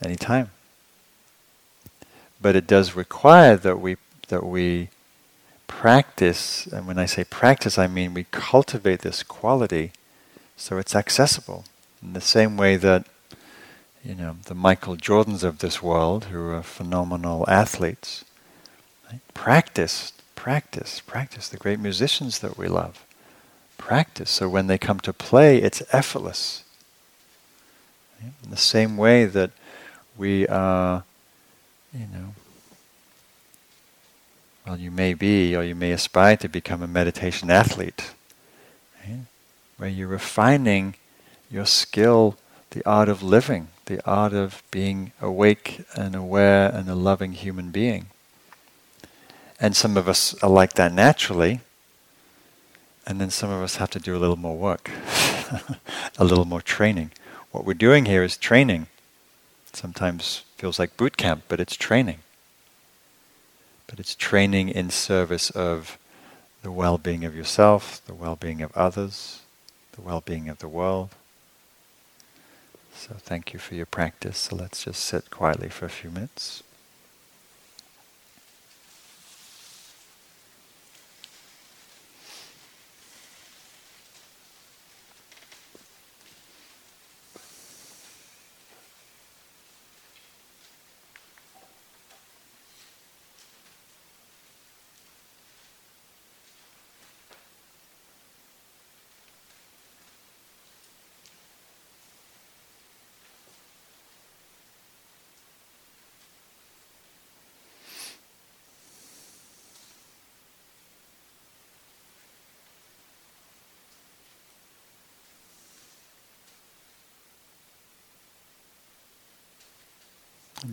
anytime. 0.04 0.52
But 2.42 2.56
it 2.56 2.68
does 2.68 2.96
require 2.96 3.56
that 3.56 3.80
we 3.80 3.98
that 4.28 4.46
we 4.46 4.90
practice, 5.68 6.68
and 6.68 6.88
when 6.88 6.97
I 6.97 7.05
say 7.05 7.24
practice, 7.24 7.78
I 7.78 7.88
mean 7.88 8.13
we 8.13 8.26
cultivate 8.32 9.01
this 9.01 9.24
quality 9.24 9.91
so 10.57 10.80
it's 10.80 10.95
accessible. 10.95 11.63
In 12.01 12.13
the 12.13 12.22
same 12.22 12.57
way 12.57 12.76
that, 12.78 13.05
you 14.03 14.15
know, 14.15 14.38
the 14.45 14.55
Michael 14.55 14.97
Jordans 14.97 15.43
of 15.43 15.59
this 15.59 15.82
world, 15.84 16.26
who 16.26 16.49
are 16.49 16.63
phenomenal 16.63 17.45
athletes, 17.47 18.26
right? 19.09 19.22
practice, 19.36 20.13
practice, 20.36 20.99
practice. 20.99 21.47
The 21.47 21.57
great 21.57 21.80
musicians 21.80 22.39
that 22.39 22.57
we 22.57 22.68
love, 22.68 23.05
practice. 23.78 24.32
So 24.32 24.49
when 24.49 24.65
they 24.65 24.80
come 24.80 24.99
to 25.01 25.13
play, 25.13 25.57
it's 25.57 25.84
effortless. 25.91 26.63
Right? 28.22 28.34
In 28.43 28.49
the 28.49 28.57
same 28.57 28.97
way 28.97 29.26
that 29.26 29.51
we 30.18 30.47
are, 30.47 31.03
you 31.93 32.07
know, 32.11 32.34
well, 34.68 34.78
you 34.78 34.91
may 34.91 35.13
be 35.13 35.55
or 35.55 35.63
you 35.63 35.74
may 35.74 35.93
aspire 35.93 36.36
to 36.36 36.49
become 36.49 36.84
a 36.84 36.88
meditation 36.88 37.49
athlete, 37.49 38.11
right? 39.07 39.22
where 39.78 39.89
you're 39.89 40.09
refining 40.09 40.95
your 41.49 41.65
skill, 41.65 42.36
the 42.72 42.86
art 42.86 43.07
of 43.07 43.24
living, 43.24 43.70
the 43.86 44.05
art 44.05 44.34
of 44.34 44.61
being 44.70 45.13
awake 45.22 45.86
and 45.95 46.15
aware 46.15 46.68
and 46.68 46.89
a 46.89 46.95
loving 46.95 47.32
human 47.32 47.72
being. 47.72 48.07
And 49.57 49.74
some 49.74 49.95
of 49.95 50.09
us 50.09 50.36
are 50.43 50.49
like 50.49 50.74
that 50.74 50.91
naturally, 50.91 51.61
and 53.05 53.22
then 53.22 53.30
some 53.30 53.49
of 53.49 53.63
us 53.63 53.78
have 53.78 53.89
to 53.91 53.99
do 53.99 54.18
a 54.18 54.20
little 54.20 54.36
more 54.36 54.57
work, 54.57 54.91
a 56.18 56.26
little 56.26 56.43
more 56.43 56.61
training. 56.61 57.11
What 57.51 57.63
we're 57.63 57.74
doing 57.74 58.03
here 58.03 58.22
is 58.22 58.36
training. 58.36 58.88
Sometimes 59.72 60.43
feels 60.57 60.78
like 60.78 60.97
boot 60.97 61.15
camp, 61.15 61.43
but 61.47 61.61
it's 61.61 61.78
training 61.78 62.20
but 63.88 64.00
it's 64.00 64.16
training 64.16 64.70
in 64.70 64.90
service 64.90 65.50
of 65.50 65.98
the 66.62 66.72
well 66.72 66.98
being 66.98 67.24
of 67.24 67.36
yourself, 67.36 68.02
the 68.06 68.14
well 68.14 68.36
being 68.36 68.62
of 68.62 68.76
others, 68.76 69.42
the 69.94 70.02
well 70.02 70.22
being 70.22 70.50
of 70.50 70.60
the 70.60 70.68
world. 70.68 71.10
So, 72.94 73.16
thank 73.18 73.54
you 73.54 73.60
for 73.60 73.76
your 73.76 73.86
practice. 73.86 74.38
So, 74.38 74.56
let's 74.56 74.84
just 74.84 75.04
sit 75.04 75.30
quietly 75.32 75.70
for 75.70 75.86
a 75.86 75.90
few 75.90 76.10
minutes. 76.10 76.64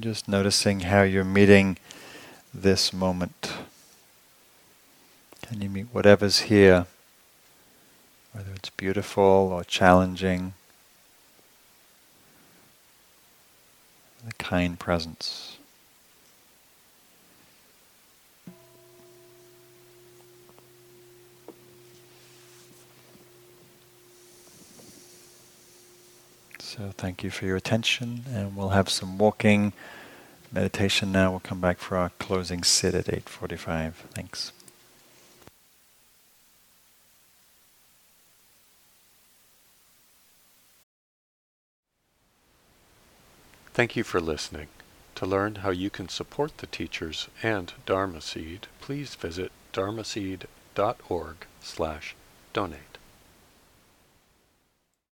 Just 0.01 0.28
noticing 0.28 0.80
how 0.80 1.03
you're 1.03 1.24
meeting 1.24 1.78
this 2.53 2.92
moment. 2.92 3.53
Can 5.42 5.61
you 5.61 5.68
meet 5.68 5.86
whatever's 5.92 6.40
here, 6.40 6.86
whether 8.32 8.53
it's 8.55 8.70
beautiful 8.70 9.22
or 9.53 9.64
challenging, 9.64 10.55
the 14.26 14.32
kind 14.34 14.78
presence. 14.78 15.54
So 26.77 26.91
thank 26.97 27.22
you 27.22 27.31
for 27.31 27.47
your 27.47 27.55
attention, 27.55 28.25
and 28.35 28.57
we'll 28.57 28.70
have 28.70 28.89
some 28.89 29.16
walking 29.16 29.72
meditation 30.51 31.12
now. 31.12 31.31
We'll 31.31 31.39
come 31.39 31.61
back 31.61 31.79
for 31.79 31.97
our 31.97 32.11
closing 32.18 32.64
sit 32.64 32.97
at 32.97 33.09
8:45. 33.09 33.95
Thanks. 34.12 34.51
Thank 43.72 43.95
you 43.95 44.03
for 44.03 44.20
listening. 44.20 44.66
To 45.14 45.27
learn 45.27 45.57
how 45.57 45.70
you 45.70 45.91
can 45.91 46.09
support 46.09 46.59
the 46.59 46.66
teachers 46.66 47.29
and 47.41 47.72
Dharma 47.87 48.20
Seed, 48.20 48.66
please 48.81 49.14
visit 49.14 49.53
dharmaseed.org 49.72 51.37
slash 51.62 52.16
donate. 52.53 52.93